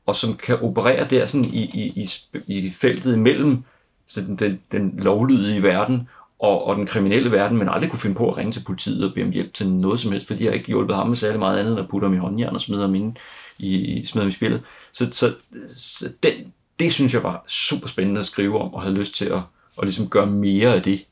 [0.05, 2.07] og som kan operere der sådan i, i,
[2.47, 3.63] i, i feltet imellem
[4.07, 6.09] sådan den, den lovlydige verden
[6.39, 9.13] og, og den kriminelle verden, men aldrig kunne finde på at ringe til politiet og
[9.13, 11.59] bede om hjælp til noget som helst, fordi jeg ikke hjulpet ham med særlig meget
[11.59, 13.15] andet, end at putte ham i håndjern og smide ham ind
[13.59, 14.61] i, i, smide ham i spillet.
[14.91, 15.33] Så, så,
[15.69, 19.25] så den, det synes jeg var super spændende at skrive om, og havde lyst til
[19.25, 19.41] at,
[19.77, 21.05] at ligesom gøre mere af det.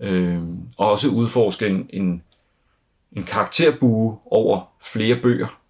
[0.00, 0.40] Øh,
[0.78, 2.22] og også udforske en, en,
[3.12, 5.60] en karakterbue over flere bøger,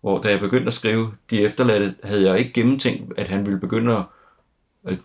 [0.00, 3.60] hvor da jeg begyndte at skrive De Efterladte, havde jeg ikke gennemtænkt, at han ville
[3.60, 4.02] begynde at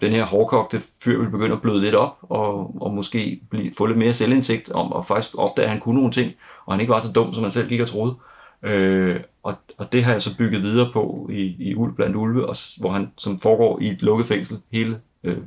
[0.01, 3.85] den her hårdkogte fyr vil begynde at bløde lidt op, og, og måske blive, få
[3.85, 6.33] lidt mere selvindsigt om, og faktisk opdage, at han kunne nogle ting,
[6.65, 8.15] og han ikke var så dum, som han selv gik og troede.
[8.63, 12.49] Øh, og, og det har jeg så bygget videre på i, i Ulv blandt Ulve,
[12.49, 15.37] og, hvor han som foregår i et lukket fængsel, hele øh,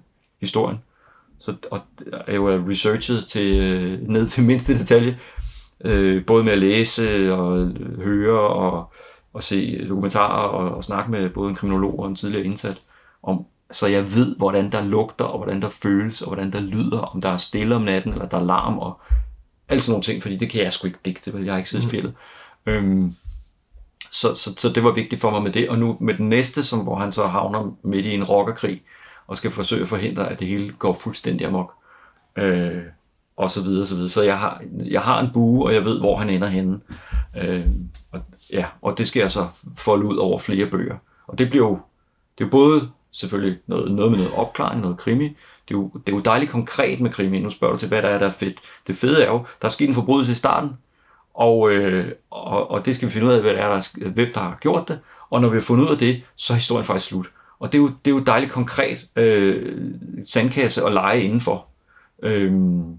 [0.41, 0.79] historien.
[1.39, 1.81] Så, og
[2.27, 5.19] er jo researchet til, øh, ned til mindste detalje,
[5.85, 8.93] øh, både med at læse og øh, høre og,
[9.33, 12.81] og se dokumentarer og, og snakke med både en kriminolog og en tidligere indsat
[13.23, 16.99] om, så jeg ved, hvordan der lugter, og hvordan der føles, og hvordan der lyder,
[16.99, 19.01] om der er stille om natten, eller der er larm, og
[19.69, 21.71] alt sådan nogle ting, fordi det kan jeg sgu ikke digte, vel, jeg har ikke
[21.71, 22.15] siddet i spillet.
[22.67, 23.15] Øhm,
[24.11, 26.65] så, så, så det var vigtigt for mig med det, og nu med den næste,
[26.65, 28.83] som, hvor han så havner midt i en rockerkrig,
[29.27, 31.73] og skal forsøge at forhindre, at det hele går fuldstændig amok.
[32.37, 32.83] Øh,
[33.37, 34.11] og så videre, så videre.
[34.11, 36.81] Så jeg har, jeg har en bue, og jeg ved, hvor han ender henne.
[37.43, 37.67] Øh,
[38.13, 38.21] og,
[38.53, 39.47] ja, og det skal jeg så
[39.77, 40.97] folde ud over flere bøger.
[41.27, 41.79] Og det bliver jo,
[42.39, 45.29] det er både selvfølgelig noget, noget med noget opklaring, noget krimi.
[45.69, 47.41] Det er, jo, det er jo dejligt konkret med krimi.
[47.41, 48.59] Nu spørger du til, hvad der er, der er fedt.
[48.87, 50.71] Det fede er jo, der er sket en forbrydelse i starten,
[51.35, 54.09] og, øh, og, og det skal vi finde ud af, hvad der er, der er,
[54.09, 54.99] hvem der har gjort det.
[55.31, 57.31] Og når vi har fundet ud af det, så er historien faktisk slut.
[57.59, 59.77] Og det er jo, det er jo dejligt konkret øh,
[60.29, 61.67] sandkasse at lege indenfor.
[62.23, 62.99] Øhm,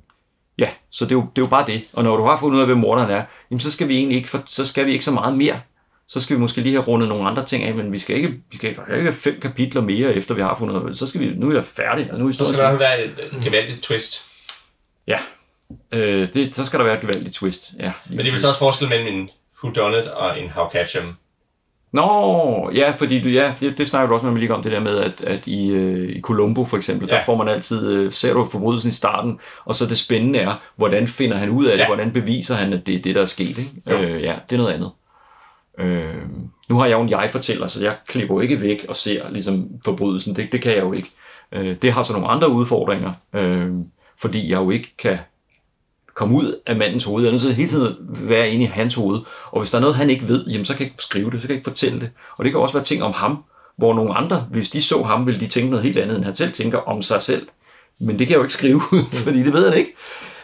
[0.57, 1.89] ja, så det er, jo, det er jo bare det.
[1.93, 4.17] Og når du har fundet ud af, hvem morderen er, jamen, så skal vi egentlig
[4.17, 5.59] ikke, for, så skal vi ikke så meget mere.
[6.07, 8.27] Så skal vi måske lige have rundet nogle andre ting af, men vi skal ikke,
[8.51, 10.93] vi skal der kan ikke have fem kapitler mere, efter vi har fundet ud.
[10.93, 12.05] Så skal vi, nu er jeg færdig.
[12.05, 14.25] Altså, nu er Så skal der være et, et gevaldigt twist.
[15.07, 15.17] Ja,
[15.91, 17.71] øh, det, så skal der være et gevaldigt twist.
[17.79, 19.29] Ja, Men det er vel så også forskel mellem en
[19.63, 21.05] whodunit og en how catch 'em.
[21.91, 24.71] Nå, ja, fordi du, ja, det, det snakker du også med mig lige om, det
[24.71, 27.07] der med, at, at i, øh, i Columbo for eksempel.
[27.11, 27.15] Ja.
[27.15, 30.55] der får man altid, øh, ser du forbrydelsen i starten, og så det spændende er,
[30.75, 31.87] hvordan finder han ud af det, Ja.
[31.87, 33.69] hvordan beviser han, at det er det, der er sket, ikke?
[33.89, 33.97] Jo.
[33.97, 34.91] Øh, ja, det er noget andet.
[35.79, 36.15] Øh,
[36.69, 39.69] nu har jeg jo en jeg-fortæller, så jeg klipper jo ikke væk og ser ligesom
[39.85, 40.35] forbrydelsen.
[40.35, 41.09] Det, det kan jeg jo ikke.
[41.51, 43.69] Øh, det har så nogle andre udfordringer, øh,
[44.21, 45.17] fordi jeg jo ikke kan
[46.13, 47.23] komme ud af mandens hoved.
[47.23, 49.19] Jeg er nødt til hele tiden at være inde i hans hoved.
[49.51, 51.41] Og hvis der er noget, han ikke ved, jamen, så kan jeg ikke skrive det,
[51.41, 52.09] så kan jeg ikke fortælle det.
[52.37, 53.43] Og det kan også være ting om ham,
[53.77, 56.35] hvor nogle andre, hvis de så ham, ville de tænke noget helt andet, end han
[56.35, 57.47] selv tænker om sig selv.
[57.99, 58.81] Men det kan jeg jo ikke skrive,
[59.25, 59.95] fordi det ved han ikke.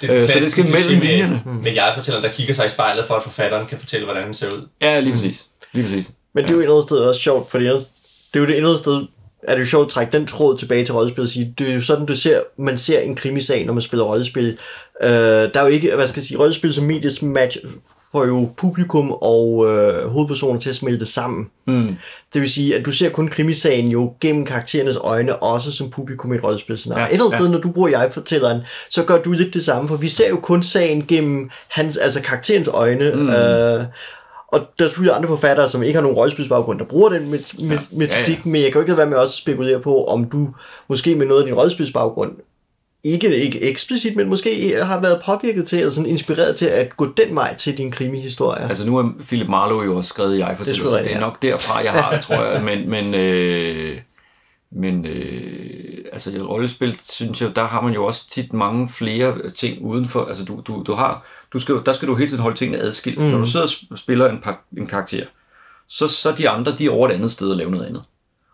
[0.02, 1.41] Det er Øh, så det skal mellem med, linjerne.
[1.64, 4.34] med jeg fortæller, der kigger sig i spejlet, for at forfatteren kan fortælle, hvordan han
[4.34, 4.68] ser ud.
[4.82, 5.45] Ja, lige præcis.
[5.73, 6.06] Lige præcis.
[6.34, 7.73] Men det er jo et eller andet sted også sjovt, fordi det
[8.34, 9.06] er jo det andet sted,
[9.44, 11.73] er det jo sjovt at trække den tråd tilbage til rollespil og sige, det er
[11.73, 14.57] jo sådan, du ser, man ser en krimisag, når man spiller rollespil.
[15.03, 18.50] Øh, der er jo ikke, hvad skal jeg sige, rollespil som medies match får jo
[18.58, 21.50] publikum og øh, hovedpersoner til at smelte sammen.
[21.68, 21.96] Mm.
[22.34, 26.34] Det vil sige, at du ser kun krimisagen jo gennem karakterernes øjne, også som publikum
[26.34, 27.02] i et rollespilscenarie.
[27.02, 27.40] Ja, Ja, et eller andet ja.
[27.40, 30.36] sted, når du bruger jeg-fortælleren, så gør du lidt det samme, for vi ser jo
[30.36, 33.12] kun sagen gennem hans, altså karakterens øjne.
[33.16, 33.30] Mm.
[33.30, 33.84] Øh,
[34.48, 37.60] og der er selvfølgelig andre forfattere, som ikke har nogen rollespilsbaggrund, der bruger den met-
[37.60, 38.38] met- metodik, ja, ja.
[38.44, 40.50] men jeg kan jo ikke være med også at spekulere på, om du
[40.88, 42.32] måske med noget af din rollespilsbaggrund,
[43.03, 47.14] ikke, ikke eksplicit, men måske har været påvirket til, eller sådan inspireret til at gå
[47.18, 48.69] den vej til din krimihistorie.
[48.69, 51.84] Altså nu er Philip Marlowe jo også skrevet jeg selvfølgelig så det er nok derfra,
[51.84, 52.64] jeg har det, tror jeg.
[52.69, 53.98] Men, men, øh,
[54.72, 59.49] men øh, altså i rollespil, synes jeg, der har man jo også tit mange flere
[59.49, 60.26] ting udenfor.
[60.26, 63.19] Altså du, du, du har, du skal, der skal du hele tiden holde tingene adskilt.
[63.19, 63.23] Mm.
[63.23, 65.26] Når du sidder og sp- spiller en, par, en karakter,
[65.88, 68.03] så, så de andre, de er over et andet sted og laver noget andet.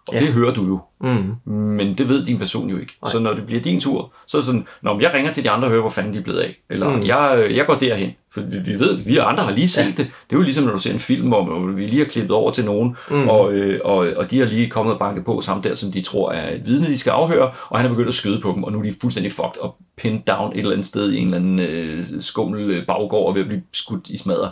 [0.07, 0.19] Og ja.
[0.19, 0.79] det hører du jo.
[1.01, 1.51] Mm.
[1.51, 2.93] Men det ved din person jo ikke.
[3.01, 3.11] Nej.
[3.11, 5.43] Så når det bliver din tur, så er det sådan, Nå, men jeg ringer til
[5.43, 6.59] de andre og hører, hvor fanden de er blevet af.
[6.69, 7.03] Eller mm.
[7.03, 8.11] jeg, jeg går derhen.
[8.33, 9.87] For vi, vi ved, vi andre har lige set ja.
[9.87, 9.97] det.
[9.97, 12.51] Det er jo ligesom, når du ser en film, hvor vi lige har klippet over
[12.51, 13.27] til nogen, mm.
[13.27, 16.01] og, øh, og, og de har lige kommet og banket på ham der, som de
[16.01, 18.63] tror er et vidne, de skal afhøre, og han er begyndt at skyde på dem,
[18.63, 21.25] og nu er de fuldstændig fucked og pinned down et eller andet sted i en
[21.25, 24.51] eller anden øh, skummel øh, baggård og ved at blive skudt i smadret.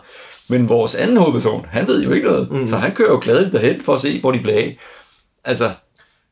[0.49, 2.67] Men vores anden hovedperson, han ved jo ikke noget, mm.
[2.67, 4.77] så han kører jo gladeligt derhen for at se, hvor de bliver af.
[5.45, 5.73] Altså, Det,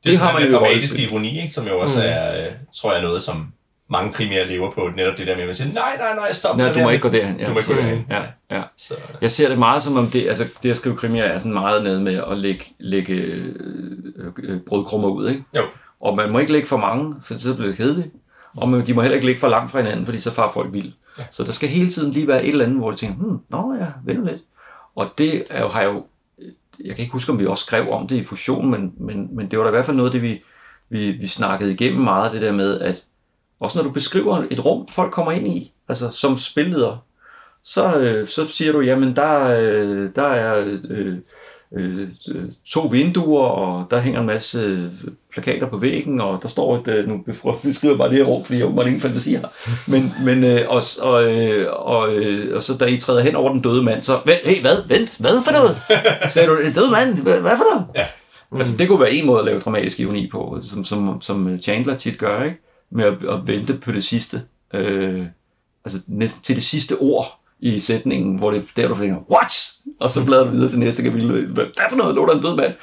[0.03, 1.53] det har man jo dramatisk ironi, ikke?
[1.53, 2.05] som jo også mm.
[2.07, 3.47] er, øh, tror jeg, noget, som
[3.89, 4.89] mange krimier lever på.
[4.95, 6.57] Netop det der med, at man siger, nej, nej, nej, stop.
[6.57, 7.39] Nej, du det må her." ikke gå derhen.
[7.39, 8.05] Ja, Du må ikke gå derhen.
[8.09, 8.21] Ja,
[8.51, 8.61] ja.
[8.77, 11.53] Så, Jeg ser det meget som om det, altså det at skrive krimier er sådan
[11.53, 13.55] meget nede med at lægge, lægge øh,
[14.43, 15.43] øh, brødkrummer ud, ikke?
[15.55, 15.61] jo.
[16.01, 18.07] Og man må ikke lægge for mange, for så bliver det kedeligt.
[18.57, 20.73] Og man, de må heller ikke ligge for langt fra hinanden, fordi så far folk
[20.73, 20.91] vild.
[21.19, 21.23] Ja.
[21.31, 23.75] Så der skal hele tiden lige være et eller andet, hvor de tænker, hmm, nå
[23.79, 24.41] ja, vent lidt.
[24.95, 26.05] Og det er jo, har jo,
[26.79, 29.51] jeg kan ikke huske, om vi også skrev om det i fusion, men, men, men
[29.51, 30.43] det var da i hvert fald noget, af det vi,
[30.89, 33.03] vi, vi snakkede igennem meget, det der med, at
[33.59, 37.05] også når du beskriver et rum, folk kommer ind i, altså som spilleder,
[37.63, 41.17] så, øh, så siger du, jamen der, øh, der er øh,
[41.75, 42.07] øh,
[42.65, 46.87] to vinduer, og der hænger en masse øh, plakater på væggen, og der står et,
[46.87, 47.25] øh, nu
[47.63, 49.51] beskriver bare det her rum, fordi jeg åbenbart ingen fantasi har,
[49.87, 53.51] men, men øh, og, og, øh, og, øh, og så da I træder hen over
[53.51, 55.77] den døde mand, så, vent, hey, hvad, vent, hvad for noget?
[56.33, 57.87] Sagde du, en død mand, hvad, hvad for noget?
[57.95, 58.05] Ja.
[58.51, 58.57] Mm.
[58.57, 61.95] Altså, det kunne være en måde at lave dramatisk ironi på, som, som, som Chandler
[61.95, 62.57] tit gør, ikke?
[62.91, 64.41] Med at, at vente på det sidste.
[64.73, 65.25] Øh,
[65.85, 69.71] altså, næsten til det sidste ord i sætningen, hvor det der, du tænker, what?
[69.99, 71.27] Og så bladrer du videre til næste kapitel.
[71.53, 72.73] Hvad for noget lå der en død mand?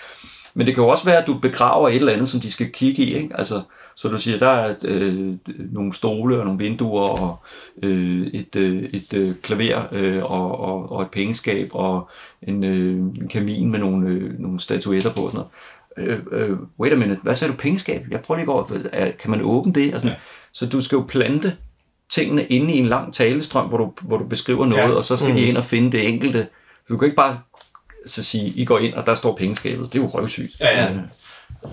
[0.55, 2.73] Men det kan jo også være, at du begraver et eller andet, som de skal
[2.73, 3.29] kigge i, ikke?
[3.35, 3.63] Altså,
[3.97, 5.33] så du siger, der er øh,
[5.73, 7.37] nogle stole og nogle vinduer og
[7.83, 12.09] øh, et, øh, et øh, klaver øh, og, og, og et pengeskab og
[12.43, 15.45] en, øh, en kamin med nogle, øh, nogle statuetter på og sådan
[15.97, 16.21] noget.
[16.33, 18.03] Øh, øh, wait a minute, hvad sagde du, pengeskab?
[18.11, 19.95] Jeg prøver lige over, er- kan man åbne det?
[19.95, 20.15] Og sådan.
[20.15, 20.21] Ja.
[20.53, 21.57] Så du skal jo plante
[22.13, 24.91] tingene inde i en lang talestrøm, hvor du, hvor du beskriver noget, Ja.
[24.97, 25.35] og så skal mm.
[25.37, 26.47] de ind og finde det enkelte.
[26.89, 27.41] Du kan ikke bare
[28.07, 29.93] så sige, I går ind, og der står pengeskabet.
[29.93, 30.51] Det er jo røvsygt.
[30.61, 30.89] Ja, ja.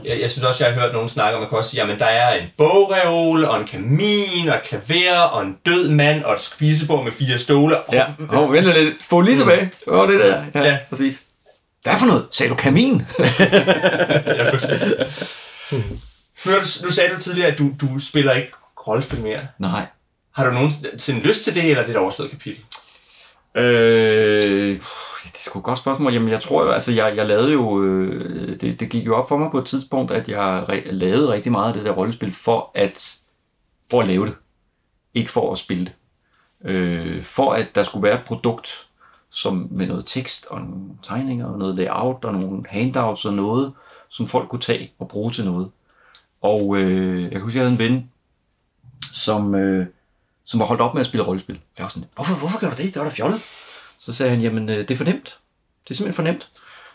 [0.05, 1.81] Jeg, jeg synes også, jeg har hørt nogen snakke om, at man kan også sige,
[1.83, 6.23] at der er en bogreol, og en kamin, og et klaver, og en død mand,
[6.23, 7.77] og et spisebord med fire stole.
[7.93, 9.03] Ja, oh, vent lidt.
[9.03, 9.71] Spol lige tilbage.
[9.87, 10.43] Hvad var det der?
[10.55, 10.77] Ja, Ja.
[10.89, 11.21] præcis.
[11.83, 12.25] Hvad for noget?
[12.31, 13.01] Sagde du kamin?
[13.19, 14.71] ja præcis.
[16.45, 16.51] Nu,
[16.83, 18.51] nu sagde du tidligere, at du, du spiller ikke
[18.87, 19.39] rollespil mere.
[19.59, 19.85] Nej.
[20.37, 22.63] Har du nogensinde lyst til det, eller er det et overstået kapitel?
[23.55, 24.75] Øh,
[25.23, 26.13] det er sgu et godt spørgsmål.
[26.13, 29.27] Jamen, jeg tror jo, altså, jeg, jeg lavede jo, øh, det, det gik jo op
[29.29, 32.33] for mig på et tidspunkt, at jeg re- lavede rigtig meget af det der rollespil
[32.33, 33.15] for at,
[33.91, 34.35] for at lave det.
[35.13, 35.93] Ikke for at spille det.
[36.71, 38.87] Øh, for at der skulle være et produkt,
[39.29, 43.73] som med noget tekst og nogle tegninger og noget layout og nogle handouts og noget,
[44.09, 45.71] som folk kunne tage og bruge til noget.
[46.41, 48.11] Og øh, jeg kan huske, jeg havde en ven,
[49.11, 49.87] som, øh,
[50.47, 51.55] som var holdt op med at spille rollespil.
[51.55, 52.93] Og jeg var sådan, hvorfor, hvorfor gør du det?
[52.93, 53.41] Det var da fjollet.
[53.99, 55.39] Så sagde han, jamen øh, det er fornemt.
[55.83, 56.51] Det er simpelthen fornemt.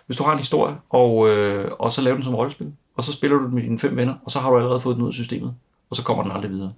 [0.07, 3.13] Hvis du har en historie, og, øh, og så laver den som rollespil, og så
[3.13, 5.09] spiller du den med dine fem venner, og så har du allerede fået den ud
[5.09, 5.55] af systemet,
[5.91, 6.73] og så kommer den aldrig videre.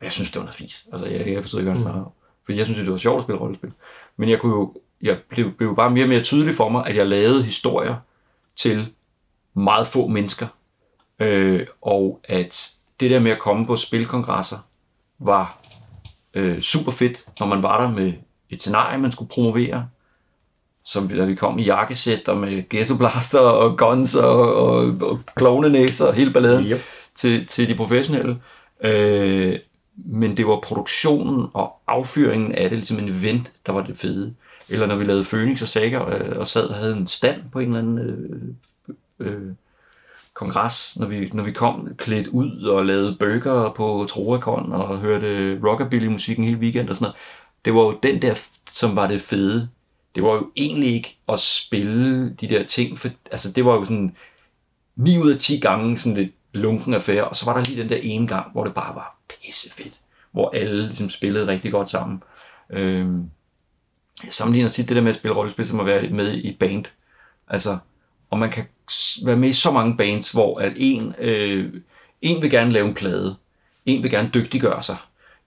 [0.00, 0.86] Og jeg synes, det var noget fis.
[0.92, 2.12] Altså, jeg, jeg forstod ikke, hvad han snakkede om.
[2.44, 3.72] Fordi jeg synes, det var sjovt at spille rollespil.
[4.16, 6.96] Men jeg kunne jo, jeg blev, blev bare mere og mere tydelig for mig, at
[6.96, 7.96] jeg lavede historier
[8.56, 8.92] til
[9.54, 10.46] meget få mennesker.
[11.18, 14.58] Øh, og at det der med at komme på spilkongresser
[15.18, 15.63] var
[16.34, 18.12] øh, super fedt, når man var der med
[18.50, 19.88] et scenarie, man skulle promovere.
[20.84, 25.20] Som da vi kom i jakkesæt og med ghetto blaster og guns og, og, og
[25.36, 26.80] klovnenæser og hele balladen Yep.
[27.14, 28.36] til, til de professionelle.
[28.84, 29.58] Øh,
[29.96, 34.34] men det var produktionen og affyringen af det, ligesom en event, der var det fede.
[34.70, 37.58] Eller når vi lavede Phoenix og Saga øh, og sad og havde en stand på
[37.58, 39.52] en eller anden øh, øh,
[40.34, 45.60] kongres, når vi, når vi kom klædt ud og lavede burger på Troakon og hørte
[45.64, 47.16] rockabilly-musikken hele weekend og sådan noget.
[47.64, 48.34] Det var jo den der,
[48.70, 49.68] som var det fede.
[50.14, 53.84] Det var jo egentlig ikke at spille de der ting, for altså det var jo
[53.84, 54.16] sådan
[54.96, 57.88] 9 ud af 10 gange sådan lidt lunken affære, og så var der lige den
[57.88, 60.00] der ene gang, hvor det bare var pissefedt,
[60.32, 62.22] hvor alle ligesom spillede rigtig godt sammen.
[62.70, 63.30] Øhm,
[64.24, 66.58] jeg sammenligner tit det der med at spille rollespil, som at være med i et
[66.58, 66.84] band.
[67.48, 67.78] Altså,
[68.30, 71.72] og man kan s- være med i så mange bands, hvor at en, øh,
[72.22, 73.36] en vil gerne lave en plade,
[73.86, 74.96] en vil gerne dygtiggøre sig,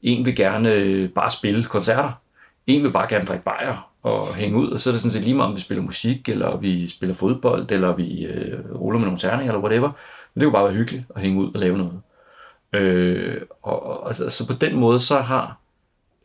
[0.01, 2.11] en vil gerne øh, bare spille koncerter,
[2.67, 5.23] en vil bare gerne drikke bajer og hænge ud, og så er det sådan set
[5.23, 9.05] lige meget, om vi spiller musik, eller vi spiller fodbold, eller vi øh, ruller med
[9.05, 9.87] nogle terninger, eller whatever.
[10.33, 12.01] Men det kunne bare være hyggeligt at hænge ud og lave noget.
[12.73, 15.57] Øh, og, og altså, så på den måde, så har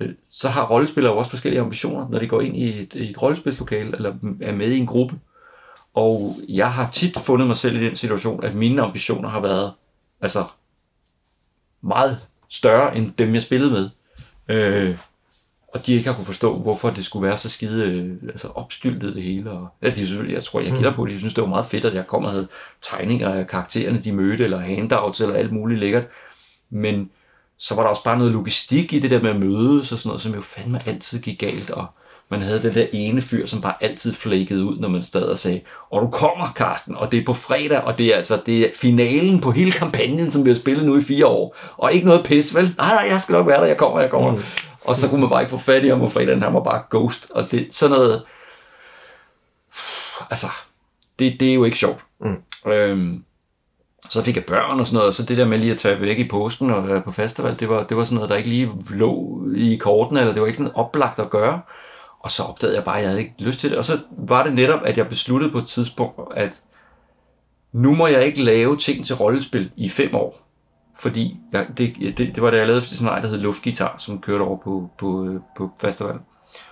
[0.01, 3.11] øh, så har rollespillere jo også forskellige ambitioner, når de går ind i et, i
[3.11, 5.15] et rollespilslokale, eller er med i en gruppe.
[5.95, 9.73] Og jeg har tit fundet mig selv i den situation, at mine ambitioner har været
[10.21, 10.45] altså
[11.83, 13.91] meget større end dem, jeg spillede med.
[14.49, 14.99] Øh,
[15.69, 19.15] og de ikke har kunne forstå, hvorfor det skulle være så skide øh, altså opstyltet
[19.15, 19.51] det hele.
[19.51, 21.15] Og, altså, de, synes- jeg tror, jeg gætter på det.
[21.15, 22.49] De synes, det var meget fedt, at jeg kom og havde
[22.83, 26.05] tegninger af karaktererne, de mødte, eller handouts, eller alt muligt lækkert.
[26.71, 27.11] Men
[27.57, 30.09] så var der også bare noget logistik i det der med at mødes og sådan
[30.09, 31.71] noget, som jo fandme altid gik galt.
[31.71, 31.87] Og
[32.33, 35.39] man havde den der ene fyr, som bare altid flækkede ud, når man stod og
[35.39, 35.61] sagde,
[35.91, 38.69] og du kommer, Karsten, og det er på fredag, og det er altså det er
[38.81, 41.57] finalen på hele kampagnen, som vi har spillet nu i fire år.
[41.77, 42.75] Og ikke noget pis, vel?
[42.79, 44.33] Nej, nej, jeg skal nok være der, jeg kommer, jeg kommer.
[44.33, 44.43] Mm.
[44.85, 46.83] Og så kunne man bare ikke få fat i ham, og fredagen han var bare
[46.91, 47.27] ghost.
[47.31, 48.23] Og det sådan noget...
[50.31, 50.47] Altså,
[51.19, 52.05] det, det er jo ikke sjovt.
[52.21, 52.71] Mm.
[52.73, 53.25] Øhm,
[54.11, 56.01] så fik jeg børn og sådan noget, og så det der med lige at tage
[56.01, 58.71] væk i påsken og på festival, det var, det var sådan noget, der ikke lige
[58.91, 61.61] lå i kortene, eller det var ikke sådan oplagt at gøre.
[62.23, 63.79] Og så opdagede jeg bare, at jeg havde ikke lyst til det.
[63.79, 66.63] Og så var det netop, at jeg besluttede på et tidspunkt, at
[67.73, 70.39] nu må jeg ikke lave ting til rollespil i fem år.
[70.99, 74.21] Fordi jeg, det, det, det var da jeg lavede sådan en der hed Luftgitar, som
[74.21, 76.15] kørte over på, på, øh, på festival.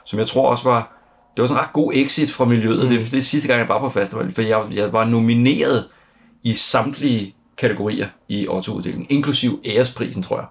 [0.04, 0.96] Som jeg tror også var,
[1.36, 2.82] det var sådan en ret god exit fra miljøet.
[2.82, 2.88] Mm.
[2.88, 5.88] Det, det er sidste gang, jeg var på festival, for jeg, jeg var nomineret
[6.42, 10.46] i samtlige kategorier i årsuddelingen, inklusiv æresprisen, tror jeg.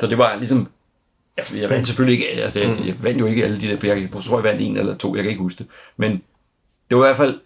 [0.00, 0.68] Så det var ligesom,
[1.38, 4.02] jeg, jeg vandt selvfølgelig ikke, altså jeg, jeg vandt jo ikke alle de der, jeg,
[4.14, 5.66] jeg tror jeg vandt en eller to, jeg kan ikke huske det.
[5.96, 6.22] Men
[6.90, 7.40] det var i hvert fald,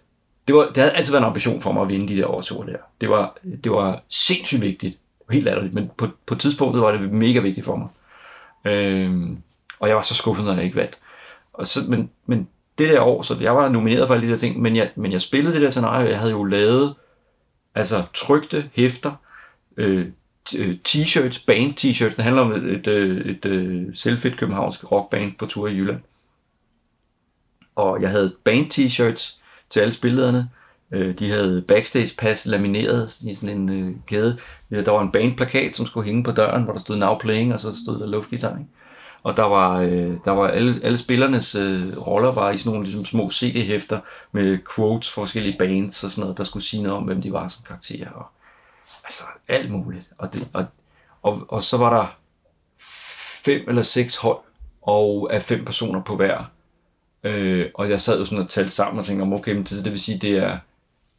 [0.47, 2.65] det, var, det havde altid været en ambition for mig at vinde de der årsord
[2.65, 2.77] der.
[3.01, 4.97] Det var, det var sindssygt vigtigt,
[5.29, 7.87] helt latterligt, men på, på tidspunktet var det mega vigtigt for mig.
[8.65, 9.37] Øhm,
[9.79, 10.99] og jeg var så skuffet, når jeg ikke vandt.
[11.53, 12.47] Og så, men, men
[12.77, 15.11] det der år, så jeg var nomineret for alle de der ting, men jeg, men
[15.11, 16.95] jeg spillede det der scenarie, jeg havde jo lavet
[17.75, 19.11] altså trygte hæfter,
[19.77, 20.07] øh,
[20.87, 25.67] t-shirts, band t-shirts, det handler om et, et, et, et, selvfedt københavnsk rockband på tur
[25.67, 26.01] i Jylland.
[27.75, 29.39] Og jeg havde band t-shirts
[29.69, 30.49] til alle spillederne,
[30.91, 34.37] øh, De havde backstage pass lamineret i sådan en øh, kæde.
[34.69, 37.59] Der var en bandplakat, som skulle hænge på døren, hvor der stod Now Playing, og
[37.59, 38.57] så stod der luftgitar.
[38.57, 38.69] Ikke?
[39.23, 42.85] Og der var, øh, der var alle, alle spillernes øh, roller var i sådan nogle
[42.85, 43.99] ligesom, små CD-hæfter
[44.31, 47.33] med quotes fra forskellige bands og sådan noget, der skulle sige noget om, hvem de
[47.33, 48.09] var som karakterer.
[48.09, 48.25] Og,
[49.03, 50.09] altså alt muligt.
[50.17, 50.65] Og, det, og,
[51.21, 52.17] og, og så var der
[53.45, 54.39] fem eller seks hold,
[54.81, 56.51] og af fem personer på hver.
[57.23, 59.91] Øh, og jeg sad jo sådan og talte sammen og tænkte, okay, men det, det
[59.91, 60.57] vil sige, det er,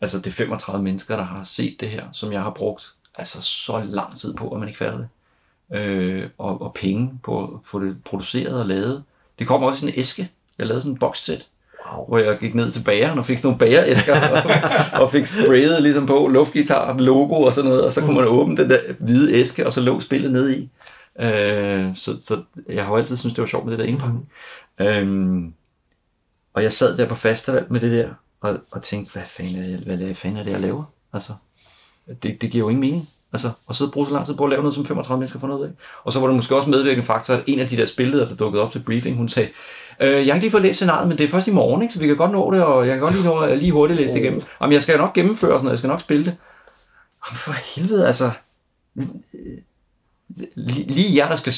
[0.00, 3.42] altså det er 35 mennesker, der har set det her, som jeg har brugt altså
[3.42, 5.08] så lang tid på, at man ikke fatter det.
[5.76, 9.04] Øh, og, og penge på at få det produceret og lavet.
[9.38, 10.30] Det kom også i en æske.
[10.58, 11.48] Jeg lavede sådan en bokssæt
[12.08, 15.82] hvor jeg gik ned til bageren og fik sådan nogle bageræsker, og, og fik sprayet
[15.82, 19.32] ligesom på luftgitar, logo og sådan noget, og så kunne man åbne den der hvide
[19.34, 20.70] æske, og så lå spillet ned i.
[21.20, 24.28] Øh, så, så jeg har jo altid syntes, det var sjovt med det der indpakning.
[24.80, 25.42] Øh,
[26.54, 28.08] og jeg sad der på festival med det der,
[28.40, 30.84] og, og tænkte, hvad fanden er, det, hvad fanden er det, jeg laver?
[31.12, 31.32] Altså,
[32.22, 33.08] det, det giver jo ingen mening.
[33.32, 35.48] Altså, og så bruge så lang tid på at lave noget, som 35 mennesker får
[35.48, 35.72] noget af.
[36.04, 38.34] Og så var det måske også medvirkende faktor, at en af de der spilleder, der
[38.34, 39.48] dukkede op til briefing, hun sagde,
[40.00, 41.94] øh, jeg har ikke lige fået læst scenariet, men det er først i morgen, ikke?
[41.94, 44.00] så vi kan godt nå det, og jeg kan godt lige, nå, at lige hurtigt
[44.00, 44.42] læse det igennem.
[44.60, 46.36] Jamen, jeg skal nok gennemføre sådan noget, jeg skal nok spille det.
[47.26, 48.30] Jamen, for helvede, altså.
[50.56, 51.52] Lige, jer, der skal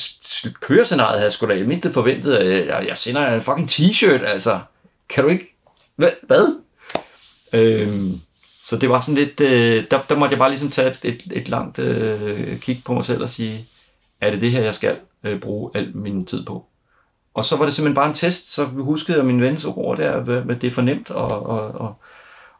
[0.61, 4.25] køre scenariet her, skulle da i mindste forventet, at jeg, jeg sender en fucking t-shirt,
[4.25, 4.61] altså.
[5.09, 5.57] kan du ikke?
[5.97, 6.11] Hvad?
[6.27, 6.61] hvad?
[7.53, 8.21] Øhm,
[8.63, 11.23] så det var sådan lidt, øh, der, der måtte jeg bare ligesom tage et, et,
[11.33, 13.65] et langt øh, kig på mig selv og sige,
[14.21, 16.67] er det det her, jeg skal øh, bruge al min tid på?
[17.37, 20.21] Og så var det simpelthen bare en test, så huskede jeg min vens ord der,
[20.21, 22.01] hvad, det er for nemt, og, og, og,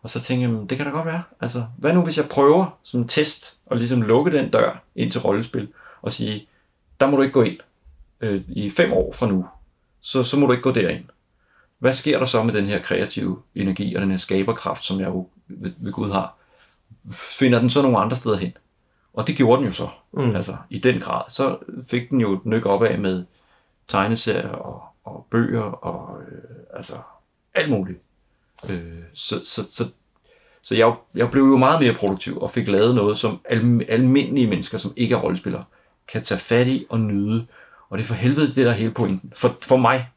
[0.03, 1.23] og så tænkte jeg, det kan da godt være.
[1.41, 5.11] Altså, hvad nu hvis jeg prøver som en test, at ligesom lukke den dør ind
[5.11, 5.69] til rollespil,
[6.03, 6.49] og sige,
[7.01, 7.57] der må du ikke gå ind
[8.21, 9.47] øh, i fem år fra nu,
[10.01, 11.05] så, så må du ikke gå derind.
[11.79, 15.07] Hvad sker der så med den her kreative energi og den her skaberkraft, som jeg
[15.07, 16.37] jo ved, ved Gud har?
[17.13, 18.53] Finder den så nogle andre steder hen?
[19.15, 20.37] Og det gjorde den jo så, mm.
[20.37, 21.23] altså i den grad.
[21.29, 21.59] Så
[21.91, 23.25] fik den jo et nyk opad med
[23.89, 26.95] tegneserier og, og bøger og øh, altså
[27.55, 27.99] alt muligt.
[28.71, 28.81] Øh,
[29.13, 29.85] så, så, så,
[30.63, 34.47] så jeg, jeg blev jo meget mere produktiv og fik lavet noget, som al, almindelige
[34.47, 35.65] mennesker, som ikke er rollespillere,
[36.09, 37.47] kan tage fat i og nyde.
[37.91, 39.33] Og det er for helvede det der hele pointen.
[39.37, 40.09] For, for mig,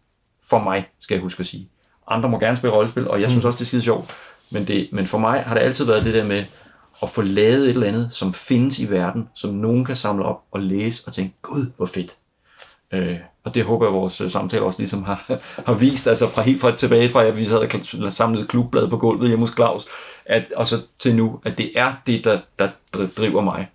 [0.49, 1.69] for mig, skal jeg huske at sige.
[2.07, 4.11] Andre må gerne spille rollespil, og jeg synes også, det er skide sjovt.
[4.51, 6.45] Men, det, men for mig har det altid været det der med
[7.03, 10.43] at få lavet et eller andet, som findes i verden, som nogen kan samle op
[10.51, 12.15] og læse og tænke, gud, hvor fedt.
[12.93, 15.23] Øh, og det håber jeg, at vores øh, samtale også ligesom har,
[15.67, 19.27] har vist, altså fra helt fra tilbage fra, at vi havde samlet klubblad på gulvet
[19.27, 19.85] hjemme hos Claus,
[20.25, 22.69] at, og så til nu, at det er det, der, der
[23.17, 23.67] driver mig.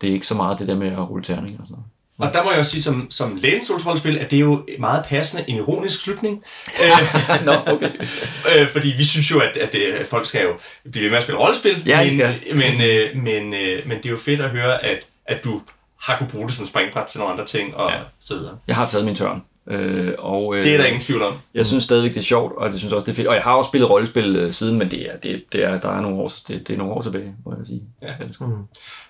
[0.00, 1.84] Det er ikke så meget det der med at rulle terning og sådan noget.
[2.18, 5.44] Og der må jeg også sige, som, som lænestolsrollespil, at det er jo meget passende
[5.48, 6.42] en ironisk slutning.
[7.46, 7.90] Nå, okay.
[8.60, 10.54] øh, fordi vi synes jo, at, at, at folk skal jo
[10.90, 11.82] blive ved med at spille rollespil.
[11.86, 15.44] Ja, men, men, øh, men, øh, men det er jo fedt at høre, at, at
[15.44, 15.60] du
[16.02, 17.98] har kunne bruge det som springbræt til nogle andre ting og ja.
[18.20, 18.58] så videre.
[18.68, 19.42] Jeg har taget min tørn.
[19.66, 21.34] Øh, og, øh, det er der ingen tvivl om.
[21.54, 23.28] Jeg synes stadigvæk, det er sjovt, og jeg synes også, det er fedt.
[23.28, 25.96] Og jeg har også spillet rollespil øh, siden, men det er, det, det er, der
[25.96, 27.82] er nogle år, det, det er nogle år tilbage, må jeg sige.
[28.02, 28.14] Ja.
[28.40, 28.52] Mm.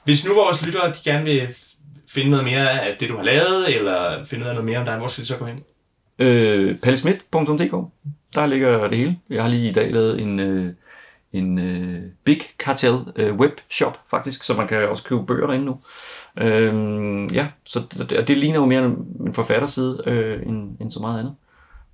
[0.04, 1.48] Hvis nu vores lyttere de gerne vil
[2.08, 4.84] finde noget mere af det, du har lavet, eller finde ud af noget mere om
[4.84, 5.60] dig, hvor skal de så gå hen?
[6.18, 7.90] Øh, pallesmith.dk
[8.34, 9.18] Der ligger det hele.
[9.30, 10.72] Jeg har lige i dag lavet en, øh,
[11.32, 15.80] en øh, Big Cartel øh, webshop, faktisk, så man kan også købe bøger derinde nu.
[16.36, 17.80] Øh, ja, så
[18.10, 21.34] det, det ligner jo mere en forfatterside øh, end, end så meget andet.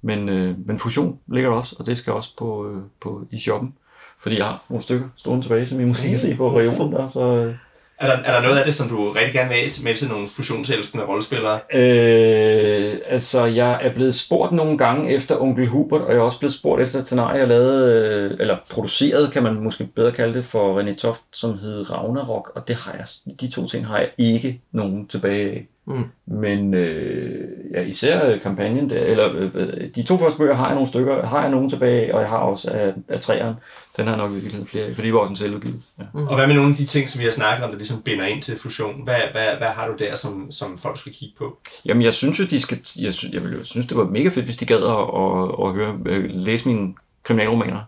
[0.03, 3.39] Men, øh, men fusion ligger der også, og det skal også på, øh, på i
[3.39, 3.75] shoppen.
[4.19, 7.07] Fordi jeg har nogle stykker stående tilbage, som I måske kan se på reolen der.
[7.07, 7.55] Så, øh,
[8.01, 10.29] er der, er der noget af det, som du rigtig gerne vil med til nogle
[10.29, 11.61] fusionselskende rollespillere?
[11.75, 16.39] Øh, altså, jeg er blevet spurgt nogle gange efter Onkel Hubert, og jeg er også
[16.39, 20.35] blevet spurgt efter et scenarie, jeg lavede, øh, eller produceret, kan man måske bedre kalde
[20.35, 23.99] det, for René Toft, som hed Ragnarok, og det har jeg, de to ting har
[23.99, 25.67] jeg ikke nogen tilbage af.
[25.89, 26.05] Mm.
[26.27, 30.89] Men øh, ja, især kampagnen, der, eller øh, de to første bøger har jeg nogle
[30.89, 33.57] stykker, har jeg nogen tilbage, og jeg har også af, af træerne.
[33.97, 35.81] Den har nok virkelig flere af, for de var også en selvudgivet.
[35.99, 36.05] Ja.
[36.15, 36.27] Mm.
[36.27, 38.27] Og hvad med nogle af de ting, som vi har snakket om, der ligesom binder
[38.27, 39.05] ind til fusion?
[39.05, 41.59] Hvad, hvad, hvad har du der, som, som folk skal kigge på?
[41.87, 44.45] Jamen, jeg synes jo, de skal, jeg, synes, jeg, ville, synes, det var mega fedt,
[44.45, 47.81] hvis de gad at, at, at høre, øh, læse mine kriminalromaner.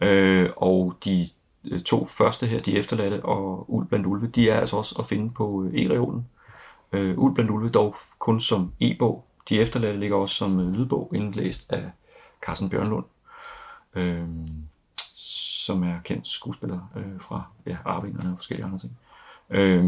[0.00, 1.26] Øh, og de
[1.84, 5.30] to første her, de efterladte og Uld blandt ulve, de er altså også at finde
[5.36, 6.24] på øh, e-reolen.
[6.92, 9.24] Øh, Uld blandt ulve dog kun som e-bog.
[9.48, 11.90] De efterladte ligger også som øh, lydbog, indlæst af
[12.42, 13.04] Carsten Bjørnlund,
[13.94, 14.24] øh,
[15.16, 18.98] som er kendt skuespiller øh, fra ja, Arvingerne og forskellige andre ting.
[19.50, 19.84] Øh,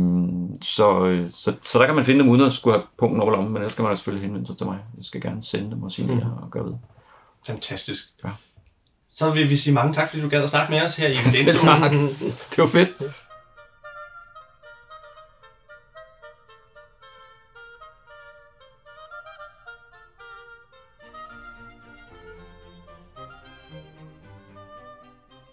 [0.62, 3.30] så, øh, så, så der kan man finde dem uden at skulle have punkten over
[3.30, 4.78] lommen, men ellers skal man selvfølgelig henvende sig til mig.
[4.96, 6.20] Jeg skal gerne sende dem og sige mm.
[6.20, 6.74] og gøre ved.
[7.46, 8.04] Fantastisk.
[8.24, 8.30] Ja.
[9.10, 11.14] Så vil vi sige mange tak, fordi du gad at snakke med os her i
[11.58, 11.90] tak.
[12.50, 12.88] Det var fedt.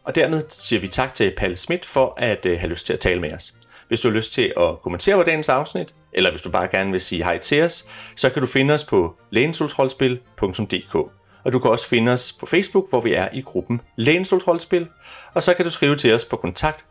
[0.06, 3.00] Og dermed siger vi tak til Palle Schmidt for at øh, have lyst til at
[3.00, 3.54] tale med os.
[3.88, 6.92] Hvis du har lyst til at kommentere på dagens afsnit, eller hvis du bare gerne
[6.92, 10.96] vil sige hej til os, så kan du finde os på lægenstolsrollespil.dk.
[11.44, 14.88] Og du kan også finde os på Facebook, hvor vi er i gruppen Lægenstolsrollespil,
[15.34, 16.86] og så kan du skrive til os på kontakt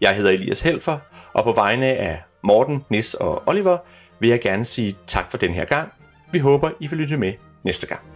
[0.00, 0.98] Jeg hedder Elias Helfer,
[1.32, 3.78] og på vegne af Morten, Nis og Oliver
[4.20, 5.92] vil jeg gerne sige tak for den her gang.
[6.32, 7.32] Vi håber, I vil lytte med
[7.64, 8.11] næste gang.